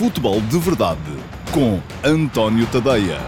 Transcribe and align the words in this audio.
Futebol 0.00 0.40
de 0.40 0.58
Verdade 0.58 0.98
com 1.52 1.78
António 2.02 2.66
Tadeia. 2.68 3.18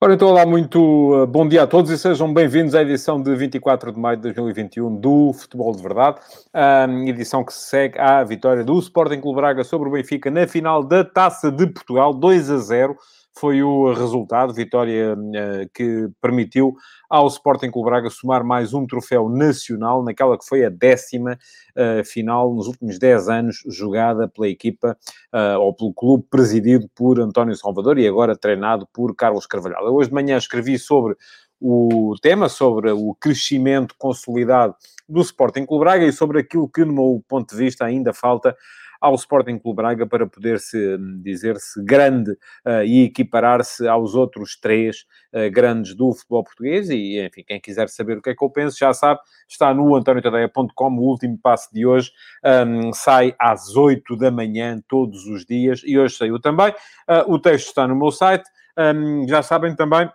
Ora, 0.00 0.14
então, 0.14 0.26
olá, 0.26 0.44
muito 0.44 0.80
uh, 1.14 1.24
bom 1.24 1.46
dia 1.46 1.62
a 1.62 1.68
todos 1.68 1.88
e 1.88 1.96
sejam 1.96 2.34
bem-vindos 2.34 2.74
à 2.74 2.82
edição 2.82 3.22
de 3.22 3.32
24 3.36 3.92
de 3.92 4.00
maio 4.00 4.16
de 4.16 4.22
2021 4.24 4.96
do 4.96 5.32
Futebol 5.32 5.70
de 5.70 5.80
Verdade, 5.80 6.18
um, 6.52 7.06
edição 7.06 7.44
que 7.44 7.54
segue 7.54 7.96
à 7.96 8.24
vitória 8.24 8.64
do 8.64 8.76
Sporting 8.80 9.20
Clube 9.20 9.36
Braga 9.36 9.62
sobre 9.62 9.88
o 9.88 9.92
Benfica 9.92 10.32
na 10.32 10.48
final 10.48 10.82
da 10.82 11.04
Taça 11.04 11.48
de 11.48 11.64
Portugal, 11.68 12.12
2 12.12 12.50
a 12.50 12.56
0 12.56 12.96
foi 13.38 13.62
o 13.62 13.92
resultado, 13.92 14.52
vitória 14.52 15.14
uh, 15.14 15.70
que 15.72 16.08
permitiu 16.20 16.74
ao 17.08 17.26
Sporting 17.28 17.70
Clube 17.70 17.88
Braga 17.88 18.10
somar 18.10 18.44
mais 18.44 18.74
um 18.74 18.86
troféu 18.86 19.28
nacional, 19.28 20.02
naquela 20.02 20.38
que 20.38 20.46
foi 20.46 20.64
a 20.64 20.68
décima 20.68 21.38
uh, 21.76 22.04
final 22.04 22.52
nos 22.54 22.66
últimos 22.66 22.98
10 22.98 23.28
anos 23.28 23.62
jogada 23.68 24.28
pela 24.28 24.48
equipa 24.48 24.96
uh, 25.34 25.58
ou 25.58 25.74
pelo 25.74 25.92
clube 25.92 26.24
presidido 26.30 26.88
por 26.94 27.20
António 27.20 27.56
Salvador 27.56 27.98
e 27.98 28.06
agora 28.06 28.36
treinado 28.36 28.86
por 28.92 29.14
Carlos 29.14 29.46
Carvalhal. 29.46 29.84
Hoje 29.94 30.08
de 30.08 30.14
manhã 30.14 30.36
escrevi 30.36 30.78
sobre 30.78 31.16
o 31.60 32.14
tema, 32.22 32.48
sobre 32.48 32.90
o 32.90 33.14
crescimento 33.14 33.94
consolidado 33.98 34.74
do 35.08 35.20
Sporting 35.20 35.66
Clube 35.66 35.84
Braga 35.84 36.06
e 36.06 36.12
sobre 36.12 36.40
aquilo 36.40 36.68
que, 36.68 36.84
no 36.84 36.92
meu 36.92 37.24
ponto 37.28 37.50
de 37.50 37.56
vista, 37.56 37.84
ainda 37.84 38.14
falta 38.14 38.56
ao 39.00 39.14
Sporting 39.14 39.58
Clube 39.58 39.76
Braga 39.76 40.06
para 40.06 40.26
poder-se 40.26 40.76
hum, 40.96 41.20
dizer-se 41.22 41.82
grande 41.82 42.32
uh, 42.32 42.84
e 42.84 43.04
equiparar-se 43.04 43.88
aos 43.88 44.14
outros 44.14 44.58
três 44.60 45.04
uh, 45.32 45.50
grandes 45.50 45.94
do 45.94 46.12
futebol 46.12 46.44
português. 46.44 46.90
E, 46.90 47.24
enfim, 47.24 47.42
quem 47.46 47.60
quiser 47.60 47.88
saber 47.88 48.18
o 48.18 48.22
que 48.22 48.30
é 48.30 48.34
que 48.34 48.44
eu 48.44 48.50
penso, 48.50 48.78
já 48.78 48.92
sabe, 48.92 49.20
está 49.48 49.72
no 49.72 49.94
antoniotadeia.com. 49.96 50.92
O 50.96 51.02
último 51.02 51.38
passo 51.38 51.72
de 51.72 51.86
hoje 51.86 52.12
um, 52.44 52.92
sai 52.92 53.34
às 53.38 53.74
8 53.74 54.16
da 54.16 54.30
manhã, 54.30 54.80
todos 54.86 55.24
os 55.26 55.44
dias, 55.44 55.82
e 55.84 55.98
hoje 55.98 56.16
saiu 56.16 56.38
também. 56.38 56.70
Uh, 57.08 57.32
o 57.32 57.38
texto 57.38 57.68
está 57.68 57.88
no 57.88 57.96
meu 57.96 58.10
site. 58.10 58.44
Um, 58.76 59.26
já 59.26 59.42
sabem 59.42 59.74
também 59.74 60.10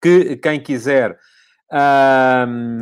que 0.00 0.36
quem 0.36 0.60
quiser 0.60 1.18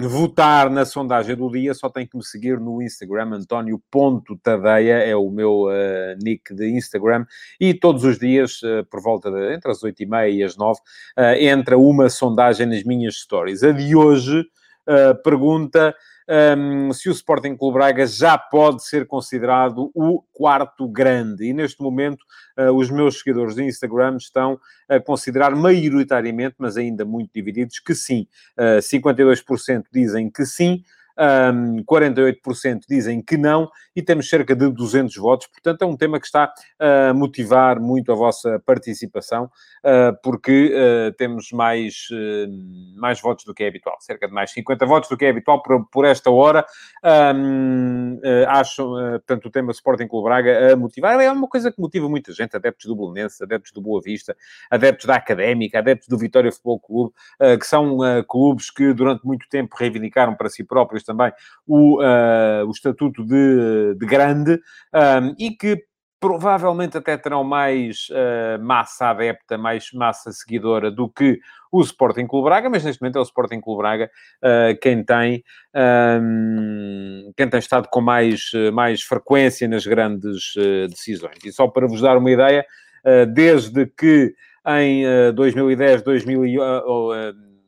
votar 0.09 0.71
na 0.71 0.85
sondagem 0.85 1.35
do 1.35 1.51
dia, 1.51 1.75
só 1.75 1.89
tem 1.89 2.07
que 2.07 2.17
me 2.17 2.25
seguir 2.25 2.61
no 2.61 2.81
Instagram, 2.81 3.33
António.tadeia, 3.33 4.99
é 4.99 5.17
o 5.17 5.29
meu 5.31 5.65
uh, 5.65 6.17
nick 6.23 6.55
de 6.55 6.69
Instagram, 6.71 7.27
e 7.61 7.75
todos 7.75 8.05
os 8.05 8.19
dias, 8.19 8.63
uh, 8.63 8.85
por 8.89 9.03
volta 9.03 9.31
de, 9.31 9.55
entre 9.55 9.71
as 9.71 9.83
8 9.83 10.03
e 10.03 10.07
meia 10.07 10.29
e 10.29 10.43
as 10.43 10.57
9, 10.57 10.79
uh, 10.79 10.83
ah, 11.17 11.39
entra 11.39 11.77
uma 11.77 12.09
sondagem 12.09 12.67
nas 12.67 12.85
minhas 12.85 13.17
stories. 13.17 13.63
A 13.63 13.73
de 13.73 13.95
hoje 13.95 14.45
pergunta 15.25 15.93
um, 16.29 16.93
se 16.93 17.09
o 17.09 17.13
Sporting 17.13 17.57
Clube 17.57 17.75
Braga 17.75 18.07
já 18.07 18.37
pode 18.37 18.85
ser 18.85 19.07
considerado 19.07 19.91
o 19.95 20.23
quarto 20.33 20.89
grande. 20.89 21.45
E 21.45 21.53
neste 21.53 21.81
momento, 21.81 22.25
uh, 22.59 22.73
os 22.73 22.91
meus 22.91 23.19
seguidores 23.19 23.55
do 23.55 23.63
Instagram 23.63 24.17
estão 24.17 24.59
a 24.89 24.99
considerar 25.01 25.55
maioritariamente, 25.55 26.57
mas 26.59 26.77
ainda 26.77 27.05
muito 27.05 27.31
divididos, 27.33 27.79
que 27.79 27.95
sim. 27.95 28.27
Uh, 28.59 28.79
52% 28.79 29.85
dizem 29.93 30.31
que 30.31 30.45
sim, 30.45 30.83
um, 31.19 31.83
48% 31.85 32.81
dizem 32.89 33.23
que 33.23 33.37
não, 33.37 33.71
e 33.95 34.03
temos 34.03 34.29
cerca 34.29 34.55
de 34.55 34.69
200 34.71 35.17
votos. 35.17 35.47
Portanto, 35.47 35.83
é 35.83 35.87
um 35.87 35.97
tema 35.97 36.21
que 36.21 36.27
está 36.27 36.53
a 36.79 37.15
motivar 37.15 37.81
muito 37.81 38.13
a 38.13 38.15
vossa 38.15 38.61
participação, 38.65 39.45
uh, 39.45 40.17
porque 40.23 40.73
uh, 40.75 41.13
temos 41.17 41.51
mais, 41.53 42.07
uh, 42.13 43.01
mais 43.01 43.21
votos 43.21 43.45
do 43.45 43.55
que 43.55 43.65
é 43.65 43.69
habitual, 43.69 43.97
cerca 44.01 44.29
de 44.29 44.35
mais 44.35 44.51
50 44.51 44.85
votos 44.85 45.09
do 45.09 45.17
que 45.17 45.25
é 45.25 45.31
habitual 45.31 45.63
por, 45.63 45.87
por 45.89 46.05
esta 46.05 46.31
hora. 46.31 46.65
Um, 47.35 48.21
acho, 48.49 48.85
portanto, 49.27 49.47
o 49.47 49.51
tema 49.51 49.73
Sporting 49.73 50.07
Clube 50.07 50.29
Braga 50.29 50.73
a 50.73 50.77
motivar. 50.77 51.19
É 51.21 51.31
uma 51.31 51.49
coisa 51.49 51.73
que 51.73 51.81
motiva 51.81 52.09
muita 52.09 52.33
gente, 52.33 52.55
adeptos 52.57 52.87
do 52.87 52.97
Belenense, 52.97 53.43
adeptos 53.43 53.73
do 53.73 53.81
Boa 53.81 54.01
Vista, 54.03 54.37
adeptos 54.71 55.07
da 55.07 55.15
Académica, 55.15 55.79
adeptos 55.79 56.09
do 56.09 56.19
Vitória 56.19 56.51
Futebol 56.51 56.81
Clube, 56.81 57.15
que 57.59 57.67
são 57.67 57.99
clubes 58.29 58.71
que 58.71 58.93
durante 58.93 59.25
muito 59.25 59.49
tempo 59.49 59.77
reivindicaram 59.79 60.35
para 60.35 60.49
si 60.49 60.65
próprios 60.65 61.05
também 61.07 61.33
o, 61.67 62.03
uh, 62.03 62.67
o 62.67 62.71
estatuto 62.71 63.25
de, 63.25 63.95
de 63.95 64.07
grande 64.07 64.61
um, 64.93 65.35
e 65.39 65.51
que 65.53 65.83
provavelmente 66.19 66.97
até 66.97 67.17
terão 67.17 67.45
mais 67.45 68.09
uh, 68.11 68.63
massa 68.63 69.11
adepta, 69.11 69.59
mais 69.59 69.93
massa 69.93 70.33
seguidora 70.33 70.91
do 70.91 71.09
que 71.09 71.39
o 71.71 71.81
Sporting 71.83 72.27
Clube 72.27 72.47
Braga, 72.47 72.71
mas 72.71 72.85
neste 72.85 73.03
momento 73.03 73.19
é 73.19 73.21
o 73.21 73.25
Sporting 73.25 73.61
Clube 73.61 73.83
Braga 73.83 74.11
uh, 74.43 74.79
quem, 74.81 75.05
tem, 75.05 75.45
um, 76.21 77.33
quem 77.37 77.49
tem 77.49 77.61
estado 77.61 77.89
com 77.89 78.01
mais, 78.01 78.51
mais 78.73 79.03
frequência 79.03 79.69
nas 79.69 79.87
grandes 79.87 80.55
uh, 80.57 80.89
decisões. 80.89 81.37
E 81.45 81.53
só 81.53 81.69
para 81.69 81.87
vos 81.87 82.01
dar 82.01 82.17
uma 82.17 82.31
ideia, 82.31 82.65
desde 83.33 83.87
que 83.87 84.35
em 84.67 85.05
2010, 85.33 86.03
2000, 86.03 86.45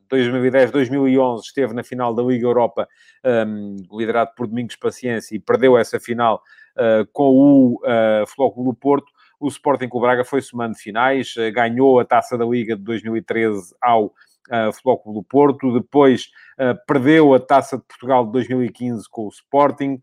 2010, 0.08 0.70
2011 0.70 1.44
esteve 1.44 1.74
na 1.74 1.82
final 1.82 2.14
da 2.14 2.22
Liga 2.22 2.46
Europa, 2.46 2.88
um, 3.24 3.76
liderado 3.92 4.30
por 4.36 4.46
Domingos 4.46 4.76
Paciência, 4.76 5.36
e 5.36 5.38
perdeu 5.38 5.76
essa 5.76 6.00
final 6.00 6.42
uh, 6.76 7.06
com 7.12 7.30
o 7.30 7.74
uh, 7.76 8.26
Flóculo 8.26 8.70
do 8.70 8.76
Porto. 8.76 9.06
O 9.40 9.48
Sporting 9.48 9.88
Clube 9.88 10.06
Braga 10.06 10.24
foi 10.24 10.40
somando 10.40 10.76
finais, 10.76 11.34
uh, 11.36 11.52
ganhou 11.52 12.00
a 12.00 12.04
Taça 12.04 12.36
da 12.36 12.44
Liga 12.44 12.76
de 12.76 12.82
2013 12.82 13.74
ao 13.80 14.12
uh, 14.48 15.12
do 15.12 15.22
Porto, 15.22 15.72
depois 15.72 16.30
uh, 16.58 16.78
perdeu 16.86 17.34
a 17.34 17.40
Taça 17.40 17.76
de 17.76 17.84
Portugal 17.84 18.26
de 18.26 18.32
2015 18.32 19.08
com 19.10 19.26
o 19.26 19.28
Sporting, 19.28 20.00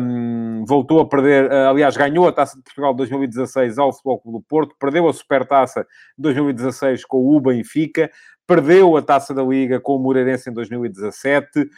um, 0.00 0.64
voltou 0.66 1.00
a 1.00 1.08
perder, 1.08 1.50
uh, 1.50 1.70
aliás, 1.70 1.96
ganhou 1.96 2.26
a 2.28 2.32
Taça 2.32 2.56
de 2.56 2.62
Portugal 2.62 2.92
de 2.92 2.98
2016 2.98 3.78
ao 3.78 3.92
Flóculo 3.92 4.38
do 4.38 4.44
Porto, 4.44 4.74
perdeu 4.78 5.08
a 5.08 5.12
Supertaça 5.12 5.86
de 6.16 6.22
2016 6.22 7.04
com 7.04 7.18
o 7.18 7.40
Benfica, 7.40 8.10
perdeu 8.46 8.96
a 8.96 9.02
Taça 9.02 9.34
da 9.34 9.42
Liga 9.42 9.80
com 9.80 9.96
o 9.96 9.98
Moreirense 9.98 10.48
em 10.48 10.52
2017, 10.52 11.68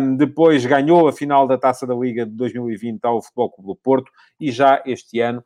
um, 0.00 0.16
depois 0.16 0.64
ganhou 0.64 1.06
a 1.06 1.12
final 1.12 1.46
da 1.46 1.58
Taça 1.58 1.86
da 1.86 1.94
Liga 1.94 2.24
de 2.24 2.32
2020 2.32 3.04
ao 3.04 3.22
Futebol 3.22 3.50
Clube 3.50 3.68
do 3.68 3.76
Porto 3.76 4.10
e 4.40 4.50
já 4.50 4.82
este 4.86 5.20
ano 5.20 5.44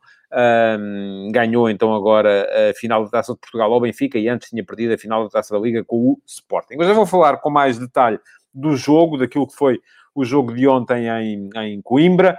um, 0.79 1.29
ganhou 1.31 1.69
então 1.69 1.93
agora 1.93 2.47
a 2.69 2.73
final 2.73 3.03
da 3.03 3.09
Taça 3.09 3.33
de 3.33 3.39
Portugal 3.39 3.73
ao 3.73 3.81
Benfica 3.81 4.17
e 4.17 4.29
antes 4.29 4.49
tinha 4.49 4.63
perdido 4.63 4.93
a 4.93 4.97
final 4.97 5.23
da 5.23 5.29
Taça 5.29 5.53
da 5.53 5.59
Liga 5.59 5.83
com 5.83 6.11
o 6.11 6.21
Sporting. 6.25 6.75
Mas 6.77 6.87
eu 6.87 6.95
vou 6.95 7.05
falar 7.05 7.37
com 7.37 7.49
mais 7.49 7.77
detalhe 7.77 8.19
do 8.53 8.75
jogo, 8.75 9.17
daquilo 9.17 9.47
que 9.47 9.55
foi 9.55 9.81
o 10.15 10.23
jogo 10.23 10.53
de 10.53 10.67
ontem 10.67 11.07
em, 11.07 11.49
em 11.55 11.81
Coimbra, 11.81 12.37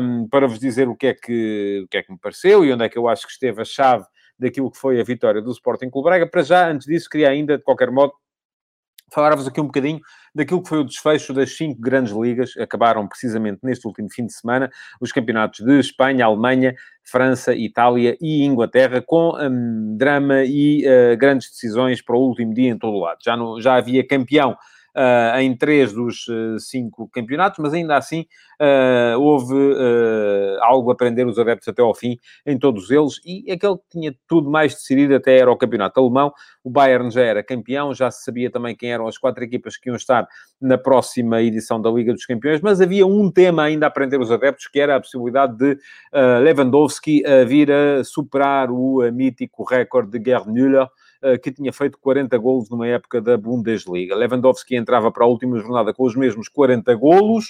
um, 0.00 0.28
para 0.28 0.46
vos 0.46 0.58
dizer 0.58 0.88
o 0.88 0.96
que, 0.96 1.08
é 1.08 1.14
que, 1.14 1.82
o 1.84 1.88
que 1.88 1.98
é 1.98 2.02
que 2.02 2.12
me 2.12 2.18
pareceu 2.18 2.64
e 2.64 2.72
onde 2.72 2.84
é 2.84 2.88
que 2.88 2.98
eu 2.98 3.08
acho 3.08 3.26
que 3.26 3.32
esteve 3.32 3.62
a 3.62 3.64
chave 3.64 4.04
daquilo 4.38 4.70
que 4.70 4.78
foi 4.78 5.00
a 5.00 5.04
vitória 5.04 5.40
do 5.40 5.50
Sporting 5.50 5.90
Clube 5.90 6.08
Braga. 6.08 6.26
Para 6.26 6.42
já, 6.42 6.70
antes 6.70 6.86
disso, 6.86 7.08
queria 7.08 7.30
ainda, 7.30 7.56
de 7.56 7.64
qualquer 7.64 7.90
modo, 7.90 8.12
falar-vos 9.12 9.46
aqui 9.46 9.60
um 9.60 9.66
bocadinho 9.66 10.00
daquilo 10.34 10.62
que 10.62 10.68
foi 10.68 10.78
o 10.80 10.84
desfecho 10.84 11.32
das 11.32 11.56
cinco 11.56 11.80
grandes 11.80 12.12
ligas, 12.12 12.56
acabaram 12.58 13.06
precisamente 13.06 13.60
neste 13.62 13.86
último 13.86 14.08
fim 14.10 14.26
de 14.26 14.32
semana, 14.32 14.70
os 15.00 15.12
campeonatos 15.12 15.64
de 15.64 15.78
Espanha, 15.78 16.24
Alemanha, 16.24 16.74
França, 17.04 17.54
Itália 17.54 18.16
e 18.20 18.44
Inglaterra, 18.44 19.00
com 19.00 19.36
um, 19.36 19.96
drama 19.96 20.42
e 20.44 20.84
uh, 20.86 21.16
grandes 21.16 21.50
decisões 21.50 22.02
para 22.02 22.16
o 22.16 22.20
último 22.20 22.52
dia 22.52 22.70
em 22.70 22.78
todo 22.78 22.94
o 22.94 23.00
lado. 23.00 23.18
Já, 23.22 23.36
já 23.60 23.74
havia 23.76 24.06
campeão 24.06 24.56
uh, 24.94 25.38
em 25.38 25.56
três 25.56 25.92
dos 25.92 26.26
uh, 26.28 26.58
cinco 26.58 27.08
campeonatos, 27.12 27.58
mas 27.58 27.74
ainda 27.74 27.96
assim 27.96 28.26
uh, 28.60 29.20
houve 29.20 29.54
algo 30.60 30.90
a 30.90 30.94
prender 30.94 31.26
os 31.26 31.38
adeptos 31.38 31.68
até 31.68 31.82
ao 31.82 31.94
fim 31.94 32.18
em 32.46 32.58
todos 32.58 32.90
eles, 32.90 33.20
e 33.24 33.50
aquele 33.50 33.76
que 33.76 33.84
tinha 33.90 34.14
tudo 34.28 34.50
mais 34.50 34.74
decidido 34.74 35.14
até 35.14 35.38
era 35.38 35.50
o 35.50 35.56
campeonato 35.56 36.00
alemão. 36.00 36.32
O 36.62 36.70
Bayern 36.70 37.10
já 37.10 37.22
era 37.22 37.42
campeão, 37.42 37.94
já 37.94 38.10
se 38.10 38.24
sabia 38.24 38.50
também 38.50 38.74
quem 38.74 38.92
eram 38.92 39.06
as 39.06 39.18
quatro 39.18 39.42
equipas 39.44 39.76
que 39.76 39.88
iam 39.88 39.96
estar 39.96 40.26
na 40.60 40.78
próxima 40.78 41.42
edição 41.42 41.80
da 41.80 41.90
Liga 41.90 42.12
dos 42.12 42.24
Campeões, 42.24 42.60
mas 42.60 42.80
havia 42.80 43.06
um 43.06 43.30
tema 43.30 43.64
ainda 43.64 43.86
a 43.86 43.90
prender 43.90 44.20
os 44.20 44.30
adeptos, 44.30 44.66
que 44.68 44.80
era 44.80 44.96
a 44.96 45.00
possibilidade 45.00 45.56
de 45.56 45.78
Lewandowski 46.42 47.22
vir 47.46 47.70
a 47.70 48.02
superar 48.04 48.70
o 48.70 49.00
mítico 49.12 49.64
recorde 49.64 50.18
de 50.18 50.30
Gerd 50.30 50.50
Müller, 50.50 50.88
que 51.42 51.52
tinha 51.52 51.72
feito 51.72 51.98
40 51.98 52.36
golos 52.38 52.68
numa 52.68 52.86
época 52.86 53.20
da 53.20 53.36
Bundesliga. 53.36 54.14
Lewandowski 54.14 54.76
entrava 54.76 55.10
para 55.10 55.24
a 55.24 55.28
última 55.28 55.58
jornada 55.58 55.92
com 55.92 56.04
os 56.04 56.14
mesmos 56.14 56.48
40 56.48 56.94
golos, 56.96 57.46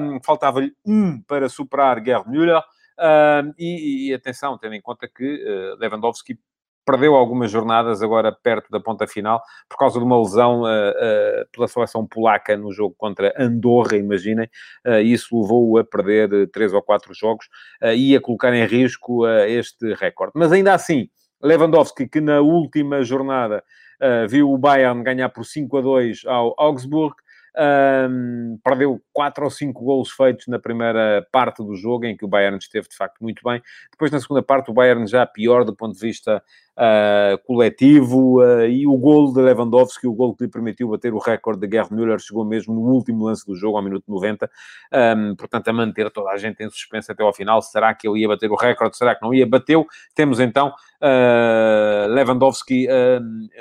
um, 0.00 0.20
faltava-lhe 0.22 0.72
um 0.86 1.20
para 1.22 1.48
superar 1.48 2.02
Gerd 2.04 2.28
Müller, 2.28 2.62
um, 2.98 3.52
e, 3.58 4.08
e, 4.10 4.14
atenção, 4.14 4.58
tendo 4.58 4.74
em 4.74 4.80
conta 4.80 5.08
que 5.08 5.24
uh, 5.24 5.78
Lewandowski 5.80 6.38
perdeu 6.84 7.14
algumas 7.14 7.50
jornadas 7.50 8.02
agora 8.02 8.32
perto 8.32 8.70
da 8.70 8.80
ponta 8.80 9.06
final 9.06 9.42
por 9.68 9.78
causa 9.78 9.98
de 9.98 10.04
uma 10.04 10.20
lesão 10.20 10.62
uh, 10.62 10.64
uh, 10.64 11.48
pela 11.52 11.68
seleção 11.68 12.06
polaca 12.06 12.56
no 12.56 12.72
jogo 12.72 12.94
contra 12.96 13.32
Andorra, 13.38 13.96
imaginem. 13.96 14.48
Uh, 14.86 14.98
isso 14.98 15.40
levou-o 15.40 15.78
a 15.78 15.84
perder 15.84 16.50
três 16.50 16.72
ou 16.72 16.82
quatro 16.82 17.14
jogos 17.14 17.48
e 17.94 18.16
a 18.16 18.20
colocar 18.20 18.52
em 18.54 18.64
risco 18.66 19.26
este 19.46 19.94
recorde. 19.94 20.32
Mas 20.34 20.52
ainda 20.52 20.74
assim, 20.74 21.08
Lewandowski, 21.42 22.08
que 22.08 22.20
na 22.20 22.40
última 22.40 23.02
jornada 23.02 23.62
uh, 24.00 24.28
viu 24.28 24.50
o 24.50 24.58
Bayern 24.58 25.02
ganhar 25.02 25.28
por 25.28 25.44
5 25.44 25.76
a 25.76 25.80
2 25.80 26.22
ao 26.26 26.54
Augsburg, 26.58 27.14
Um, 27.54 28.58
perdeu 28.64 28.98
quatro 29.12 29.44
ou 29.44 29.50
cinco 29.50 29.84
golos 29.84 30.10
feitos 30.10 30.46
na 30.46 30.58
primeira 30.58 31.26
parte 31.30 31.62
do 31.62 31.76
jogo, 31.76 32.06
em 32.06 32.16
que 32.16 32.24
o 32.24 32.28
Bayern 32.28 32.56
esteve 32.56 32.88
de 32.88 32.96
facto 32.96 33.20
muito 33.20 33.42
bem. 33.44 33.62
Depois, 33.90 34.10
na 34.10 34.18
segunda 34.18 34.42
parte, 34.42 34.70
o 34.70 34.74
Bayern 34.74 35.06
já 35.06 35.26
pior 35.26 35.62
do 35.62 35.76
ponto 35.76 35.92
de 35.92 36.00
vista 36.00 36.42
uh, 36.76 37.38
coletivo. 37.46 38.42
Uh, 38.42 38.66
e 38.66 38.86
o 38.86 38.96
gol 38.96 39.32
de 39.32 39.40
Lewandowski, 39.40 40.06
o 40.06 40.12
gol 40.12 40.34
que 40.34 40.44
lhe 40.44 40.50
permitiu 40.50 40.88
bater 40.88 41.12
o 41.12 41.18
recorde 41.18 41.66
de 41.66 41.76
Gerd 41.76 41.92
Müller, 41.92 42.18
chegou 42.18 42.44
mesmo 42.44 42.74
no 42.74 42.80
último 42.80 43.24
lance 43.24 43.46
do 43.46 43.54
jogo, 43.54 43.76
ao 43.76 43.82
minuto 43.82 44.04
90. 44.08 44.50
Um, 44.92 45.36
portanto, 45.36 45.68
a 45.68 45.72
manter 45.72 46.10
toda 46.10 46.30
a 46.30 46.36
gente 46.36 46.62
em 46.62 46.70
suspense 46.70 47.10
até 47.10 47.22
ao 47.22 47.32
final. 47.32 47.60
Será 47.62 47.94
que 47.94 48.08
ele 48.08 48.20
ia 48.20 48.28
bater 48.28 48.50
o 48.50 48.56
recorde? 48.56 48.96
Será 48.96 49.14
que 49.14 49.22
não 49.22 49.32
ia? 49.32 49.46
Bateu. 49.46 49.86
Temos 50.14 50.40
então 50.40 50.68
uh, 50.68 52.08
Lewandowski 52.08 52.86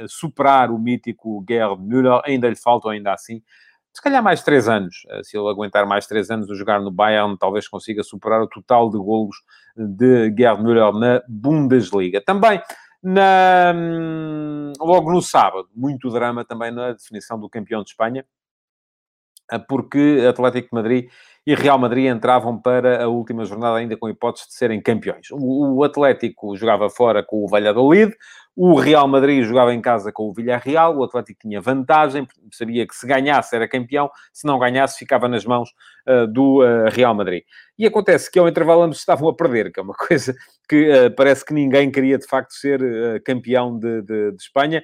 superar 0.08 0.72
o 0.72 0.78
mítico 0.78 1.44
Gerd 1.48 1.80
Müller. 1.82 2.22
Ainda 2.26 2.50
lhe 2.50 2.56
faltam, 2.56 2.92
ainda 2.92 3.14
assim, 3.14 3.42
se 3.94 4.02
calhar 4.02 4.24
mais 4.24 4.42
três 4.42 4.68
anos. 4.68 5.06
Se 5.24 5.38
ele 5.38 5.50
aguentar 5.50 5.86
mais 5.86 6.08
três 6.08 6.30
anos 6.32 6.50
a 6.50 6.56
jogar 6.56 6.80
no 6.80 6.92
Bayern, 6.92 7.38
talvez 7.38 7.68
consiga 7.68 8.04
superar 8.04 8.42
o 8.42 8.48
total 8.48 8.90
de 8.90 8.98
golos 8.98 9.36
de 9.76 10.34
Gerd 10.38 10.62
Müller 10.64 10.94
na 10.94 11.22
Bundesliga. 11.28 12.22
Também 12.22 12.62
na, 13.04 13.74
hum, 13.76 14.74
logo 14.80 15.12
no 15.12 15.22
sábado, 15.22 15.68
muito 15.76 16.10
drama 16.10 16.46
também 16.46 16.72
na 16.72 16.94
definição 16.94 17.40
do 17.40 17.50
campeão 17.50 17.84
de 17.84 17.90
Espanha, 17.90 18.26
eh, 19.52 19.60
porque 19.60 20.26
Atlético 20.30 20.70
de 20.70 20.76
Madrid 20.76 21.10
e 21.46 21.56
Real 21.56 21.80
Madrid 21.80 22.06
entravam 22.06 22.60
para 22.62 23.04
a 23.04 23.08
última 23.08 23.46
jornada 23.46 23.78
ainda 23.78 23.98
com 23.98 24.08
hipótese 24.08 24.48
de 24.48 24.54
serem 24.54 24.80
campeões. 24.82 25.28
O 25.32 25.84
Atlético 25.84 26.56
jogava 26.56 26.90
fora 26.90 27.24
com 27.24 27.44
o 27.44 27.48
Valladolid, 27.48 28.16
o 28.56 28.76
Real 28.76 29.08
Madrid 29.08 29.44
jogava 29.46 29.74
em 29.74 29.82
casa 29.82 30.12
com 30.12 30.30
o 30.30 30.34
Villarreal, 30.34 30.98
o 30.98 31.04
Atlético 31.04 31.40
tinha 31.42 31.62
vantagem, 31.62 32.28
sabia 32.52 32.86
que 32.86 32.94
se 32.94 33.08
ganhasse 33.08 33.56
era 33.56 33.68
campeão, 33.68 34.10
se 34.34 34.46
não 34.46 34.60
ganhasse 34.60 35.00
ficava 35.00 35.28
nas 35.28 35.46
mãos 35.46 35.70
uh, 36.08 36.28
do 36.28 36.62
uh, 36.62 36.90
Real 36.90 37.16
Madrid. 37.16 37.44
E 37.80 37.88
acontece 37.88 38.30
que 38.30 38.38
ao 38.38 38.48
intervalo 38.48 38.84
ambos 38.84 39.00
estavam 39.00 39.30
a 39.30 39.36
perder, 39.36 39.72
que 39.72 39.80
é 39.80 39.84
uma 39.84 39.96
coisa 39.98 40.36
que 40.72 40.90
uh, 40.90 41.12
parece 41.12 41.46
que 41.46 41.54
ninguém 41.54 41.92
queria 41.92 42.18
de 42.18 42.26
facto 42.26 42.54
ser 42.54 42.82
campeão 43.24 43.78
de, 43.78 44.02
de, 44.02 44.32
de 44.32 44.42
Espanha. 44.42 44.84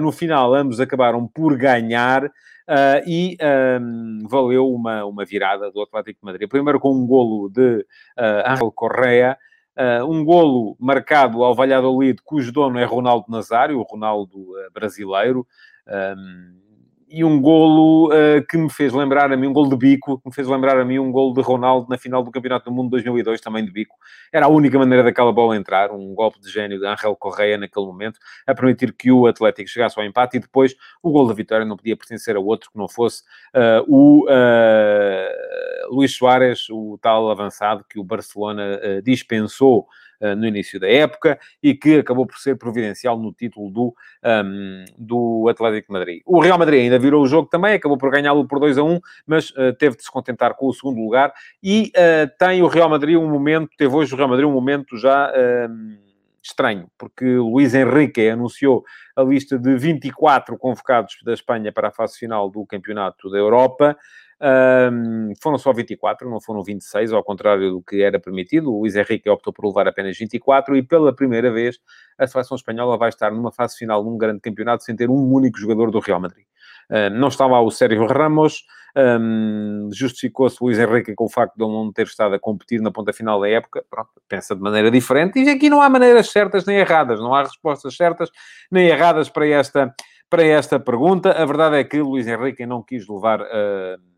no 0.00 0.10
final, 0.10 0.54
ambos 0.54 0.80
acabaram 0.80 1.26
por 1.28 1.56
ganhar. 1.56 2.24
Uh, 2.68 2.98
e 3.06 3.38
um, 3.80 4.26
valeu 4.28 4.68
uma, 4.68 5.04
uma 5.04 5.24
virada 5.24 5.70
do 5.70 5.80
Atlético 5.82 6.18
de 6.20 6.26
Madrid. 6.26 6.48
Primeiro 6.48 6.80
com 6.80 6.92
um 6.92 7.06
golo 7.06 7.48
de 7.48 7.86
uh, 8.18 8.42
Ángel 8.44 8.72
Correa, 8.72 9.38
Uh, 9.76 10.02
um 10.10 10.24
golo 10.24 10.74
marcado 10.80 11.44
ao 11.44 11.54
Valladolid, 11.54 12.18
cujo 12.24 12.50
dono 12.50 12.78
é 12.78 12.84
Ronaldo 12.84 13.26
Nazário, 13.28 13.78
o 13.78 13.82
Ronaldo 13.82 14.38
uh, 14.38 14.72
brasileiro. 14.72 15.46
Um, 15.86 16.65
e 17.08 17.24
um 17.24 17.40
golo 17.40 18.08
uh, 18.08 18.44
que 18.48 18.56
me 18.56 18.68
fez 18.68 18.92
lembrar 18.92 19.32
a 19.32 19.36
mim, 19.36 19.46
um 19.46 19.52
golo 19.52 19.70
de 19.70 19.76
bico, 19.76 20.18
que 20.18 20.28
me 20.28 20.34
fez 20.34 20.48
lembrar 20.48 20.78
a 20.78 20.84
mim 20.84 20.98
um 20.98 21.12
golo 21.12 21.32
de 21.34 21.40
Ronaldo 21.40 21.86
na 21.88 21.96
final 21.96 22.22
do 22.22 22.30
Campeonato 22.30 22.64
do 22.64 22.74
Mundo 22.74 22.90
2002, 22.90 23.40
também 23.40 23.64
de 23.64 23.70
bico. 23.70 23.94
Era 24.32 24.46
a 24.46 24.48
única 24.48 24.78
maneira 24.78 25.04
daquela 25.04 25.32
bola 25.32 25.56
entrar, 25.56 25.92
um 25.92 26.14
golpe 26.14 26.40
de 26.40 26.50
gênio 26.50 26.78
de 26.78 26.86
Angel 26.86 27.14
Correia 27.14 27.56
naquele 27.56 27.86
momento, 27.86 28.18
a 28.46 28.54
permitir 28.54 28.92
que 28.92 29.12
o 29.12 29.26
Atlético 29.26 29.68
chegasse 29.68 29.98
ao 29.98 30.04
empate 30.04 30.36
e 30.36 30.40
depois 30.40 30.74
o 31.02 31.10
golo 31.10 31.28
da 31.28 31.34
vitória 31.34 31.64
não 31.64 31.76
podia 31.76 31.96
pertencer 31.96 32.36
a 32.36 32.40
outro 32.40 32.70
que 32.70 32.78
não 32.78 32.88
fosse 32.88 33.22
uh, 33.54 33.84
o 33.86 34.24
uh, 34.24 35.94
Luís 35.94 36.16
Soares, 36.16 36.68
o 36.70 36.98
tal 37.00 37.30
avançado 37.30 37.84
que 37.88 37.98
o 37.98 38.04
Barcelona 38.04 38.80
dispensou 39.04 39.86
no 40.36 40.46
início 40.46 40.80
da 40.80 40.88
época 40.88 41.38
e 41.62 41.74
que 41.74 41.98
acabou 41.98 42.26
por 42.26 42.38
ser 42.38 42.56
providencial 42.56 43.18
no 43.18 43.32
título 43.32 43.70
do, 43.70 43.84
um, 43.86 43.94
ehm, 44.22 44.84
do 44.96 45.48
Atlético 45.48 45.88
de 45.88 45.92
Madrid. 45.98 46.22
O 46.24 46.40
Real 46.40 46.58
Madrid 46.58 46.82
ainda 46.82 46.98
virou 46.98 47.22
o 47.22 47.26
jogo 47.26 47.48
também, 47.48 47.74
acabou 47.74 47.98
por 47.98 48.10
ganhá-lo 48.10 48.46
por 48.46 48.58
2 48.58 48.78
a 48.78 48.82
1, 48.82 49.00
mas 49.26 49.50
uh, 49.50 49.72
teve 49.78 49.96
de 49.96 50.02
se 50.02 50.10
contentar 50.10 50.54
com 50.54 50.66
o 50.66 50.72
segundo 50.72 51.00
lugar 51.00 51.32
e 51.62 51.92
uh, 51.96 52.30
tem 52.38 52.62
o 52.62 52.66
Real 52.66 52.88
Madrid 52.88 53.16
um 53.16 53.28
momento, 53.28 53.70
teve 53.76 53.94
hoje 53.94 54.14
o 54.14 54.16
Real 54.16 54.28
Madrid 54.28 54.46
um 54.46 54.52
momento 54.52 54.96
já 54.96 55.32
ehm, 55.34 55.98
estranho, 56.42 56.88
porque 56.96 57.24
Luís 57.24 57.74
Henrique 57.74 58.28
anunciou 58.28 58.84
a 59.16 59.22
lista 59.22 59.58
de 59.58 59.76
24 59.76 60.56
convocados 60.56 61.16
da 61.24 61.32
Espanha 61.32 61.72
para 61.72 61.88
a 61.88 61.92
fase 61.92 62.18
final 62.18 62.48
do 62.48 62.64
Campeonato 62.64 63.28
da 63.28 63.38
Europa. 63.38 63.96
Um, 64.38 65.32
foram 65.42 65.56
só 65.56 65.72
24, 65.72 66.28
não 66.28 66.40
foram 66.40 66.62
26, 66.62 67.12
ao 67.12 67.24
contrário 67.24 67.70
do 67.70 67.82
que 67.82 68.02
era 68.02 68.20
permitido. 68.20 68.72
O 68.72 68.80
Luís 68.80 68.94
Henrique 68.94 69.28
optou 69.30 69.52
por 69.52 69.66
levar 69.66 69.88
apenas 69.88 70.16
24 70.16 70.76
e 70.76 70.82
pela 70.82 71.14
primeira 71.14 71.50
vez 71.50 71.78
a 72.18 72.26
seleção 72.26 72.54
espanhola 72.54 72.98
vai 72.98 73.08
estar 73.08 73.30
numa 73.30 73.50
fase 73.50 73.76
final 73.76 74.04
num 74.04 74.18
grande 74.18 74.40
campeonato 74.40 74.84
sem 74.84 74.94
ter 74.94 75.08
um 75.08 75.32
único 75.32 75.58
jogador 75.58 75.90
do 75.90 76.00
Real 76.00 76.20
Madrid. 76.20 76.44
Um, 76.90 77.10
não 77.18 77.28
está 77.28 77.46
lá 77.46 77.60
o 77.60 77.70
Sérgio 77.70 78.06
Ramos, 78.06 78.64
um, 78.96 79.90
justificou-se 79.92 80.56
Luís 80.60 80.78
Henrique 80.78 81.14
com 81.14 81.24
o 81.24 81.28
facto 81.28 81.56
de 81.56 81.64
ele 81.64 81.72
não 81.72 81.92
ter 81.92 82.06
estado 82.06 82.34
a 82.34 82.38
competir 82.38 82.80
na 82.80 82.90
ponta 82.90 83.12
final 83.12 83.40
da 83.40 83.48
época. 83.48 83.84
Pronto, 83.90 84.10
pensa 84.28 84.54
de 84.54 84.60
maneira 84.60 84.90
diferente. 84.90 85.38
E 85.38 85.48
aqui 85.48 85.68
não 85.68 85.82
há 85.82 85.88
maneiras 85.88 86.30
certas 86.30 86.64
nem 86.64 86.76
erradas, 86.76 87.20
não 87.20 87.34
há 87.34 87.42
respostas 87.42 87.96
certas 87.96 88.30
nem 88.70 88.86
erradas 88.86 89.28
para 89.28 89.46
esta, 89.46 89.94
para 90.30 90.44
esta 90.44 90.78
pergunta. 90.78 91.32
A 91.32 91.44
verdade 91.44 91.76
é 91.76 91.84
que 91.84 92.00
Luís 92.00 92.26
Henrique 92.26 92.64
não 92.66 92.82
quis 92.82 93.06
levar. 93.08 93.40
Uh, 93.40 94.15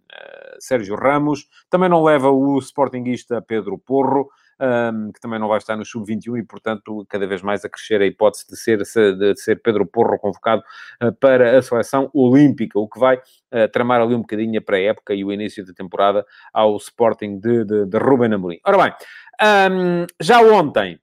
Sérgio 0.61 0.97
Ramos, 0.97 1.47
também 1.71 1.89
não 1.89 2.03
leva 2.03 2.31
o 2.31 2.59
sportinguista 2.59 3.43
Pedro 3.43 3.79
Porro, 3.79 4.29
um, 4.61 4.65
ehm, 4.65 5.13
que 5.13 5.21
também 5.21 5.39
não 5.39 5.49
vai 5.49 5.59
estar 5.59 5.77
no 5.77 5.85
sub-21 5.85 6.39
e, 6.39 6.43
portanto, 6.43 7.07
cada 7.09 7.27
vez 7.27 7.43
mais 7.43 7.65
a 7.65 7.69
crescer 7.69 8.01
a 8.01 8.07
hipótese 8.07 8.47
de 8.49 8.57
ser, 8.57 8.79
de 8.79 9.37
ser 9.37 9.63
Pedro 9.63 9.87
Porro 9.87 10.19
convocado 10.19 10.63
uh, 11.03 11.13
para 11.15 11.59
a 11.59 11.63
seleção 11.63 12.11
olímpica, 12.13 12.79
o 12.79 12.89
que 12.89 12.99
vai 12.99 13.17
uh, 13.17 13.69
tramar 13.73 14.01
ali 14.01 14.15
um 14.15 14.21
bocadinho 14.21 14.59
a 14.59 14.63
pré-época 14.63 15.15
e 15.15 15.25
o 15.25 15.33
início 15.33 15.65
da 15.65 15.73
temporada 15.73 16.27
ao 16.53 16.77
Sporting 16.77 17.39
de, 17.39 17.65
de, 17.65 17.87
de 17.87 17.99
Ruben 17.99 18.35
Amorim. 18.35 18.59
Ora 18.67 18.79
bem, 18.79 18.93
um, 19.41 20.03
ehm, 20.03 20.07
já 20.21 20.41
ontem 20.41 21.01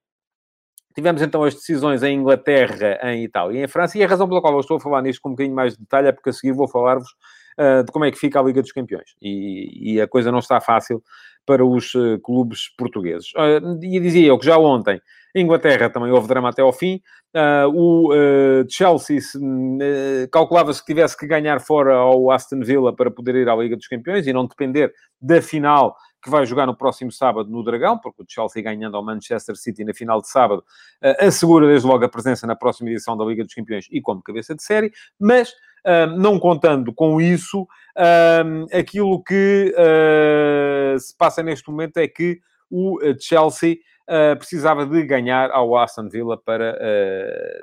Tivemos 0.95 1.21
então 1.21 1.43
as 1.43 1.53
decisões 1.53 2.03
em 2.03 2.17
Inglaterra, 2.17 2.97
em 3.11 3.25
Itália 3.25 3.59
e 3.59 3.63
em 3.65 3.67
França, 3.67 3.97
e 3.97 4.03
a 4.03 4.07
razão 4.07 4.29
pela 4.29 4.39
qual 4.39 4.53
eu 4.53 4.61
estou 4.61 4.77
a 4.77 4.79
falar 4.79 5.01
nisto 5.01 5.21
com 5.21 5.27
um 5.27 5.33
bocadinho 5.33 5.53
mais 5.53 5.73
de 5.73 5.79
detalhe 5.79 6.07
é 6.07 6.11
porque 6.13 6.29
a 6.29 6.33
seguir 6.33 6.53
vou 6.53 6.69
falar-vos 6.69 7.09
uh, 7.59 7.83
de 7.83 7.91
como 7.91 8.05
é 8.05 8.11
que 8.11 8.17
fica 8.17 8.39
a 8.39 8.43
Liga 8.43 8.61
dos 8.61 8.71
Campeões. 8.71 9.15
E, 9.21 9.93
e 9.93 10.01
a 10.01 10.07
coisa 10.07 10.31
não 10.31 10.39
está 10.39 10.59
fácil 10.59 11.03
para 11.45 11.65
os 11.65 11.93
uh, 11.93 12.19
clubes 12.21 12.69
portugueses. 12.77 13.31
Uh, 13.33 13.79
e 13.83 13.99
dizia 13.99 14.27
eu 14.27 14.39
que 14.39 14.45
já 14.45 14.57
ontem, 14.57 14.99
em 15.35 15.43
Inglaterra 15.43 15.89
também 15.89 16.11
houve 16.11 16.27
drama 16.27 16.49
até 16.49 16.61
ao 16.61 16.71
fim. 16.71 17.01
o 17.73 18.09
Chelsea 18.69 19.19
calculava-se 20.31 20.79
que 20.79 20.85
tivesse 20.85 21.17
que 21.17 21.27
ganhar 21.27 21.59
fora 21.59 21.93
ao 21.93 22.31
Aston 22.31 22.61
Villa 22.61 22.95
para 22.95 23.11
poder 23.11 23.35
ir 23.35 23.49
à 23.49 23.55
Liga 23.55 23.75
dos 23.75 23.85
Campeões 23.85 24.25
e 24.25 24.31
não 24.31 24.47
depender 24.47 24.93
da 25.21 25.41
final 25.41 25.93
que 26.23 26.29
vai 26.29 26.45
jogar 26.45 26.65
no 26.65 26.75
próximo 26.75 27.11
sábado 27.11 27.49
no 27.49 27.61
Dragão, 27.65 27.99
porque 27.99 28.23
o 28.23 28.25
Chelsea 28.27 28.63
ganhando 28.63 28.95
ao 28.95 29.03
Manchester 29.03 29.57
City 29.57 29.83
na 29.83 29.93
final 29.93 30.21
de 30.21 30.29
sábado 30.29 30.63
assegura 31.19 31.67
desde 31.67 31.85
logo 31.85 32.05
a 32.05 32.09
presença 32.09 32.47
na 32.47 32.55
próxima 32.55 32.89
edição 32.89 33.17
da 33.17 33.25
Liga 33.25 33.43
dos 33.43 33.53
Campeões 33.53 33.87
e 33.91 34.01
como 34.01 34.23
cabeça 34.23 34.55
de 34.55 34.63
série, 34.63 34.89
mas 35.19 35.53
não 36.17 36.39
contando 36.39 36.93
com 36.93 37.21
isso, 37.21 37.67
aquilo 38.73 39.23
que 39.23 39.73
uh, 39.77 40.99
se 40.99 41.15
passa 41.17 41.41
neste 41.41 41.69
momento 41.69 41.97
é 41.97 42.07
que 42.07 42.39
o 42.69 42.97
uh, 42.97 43.15
Chelsea 43.19 43.77
uh, 44.09 44.37
precisava 44.37 44.85
de 44.85 45.03
ganhar 45.03 45.49
ao 45.51 45.77
Aston 45.77 46.09
Villa 46.09 46.37
para 46.37 46.77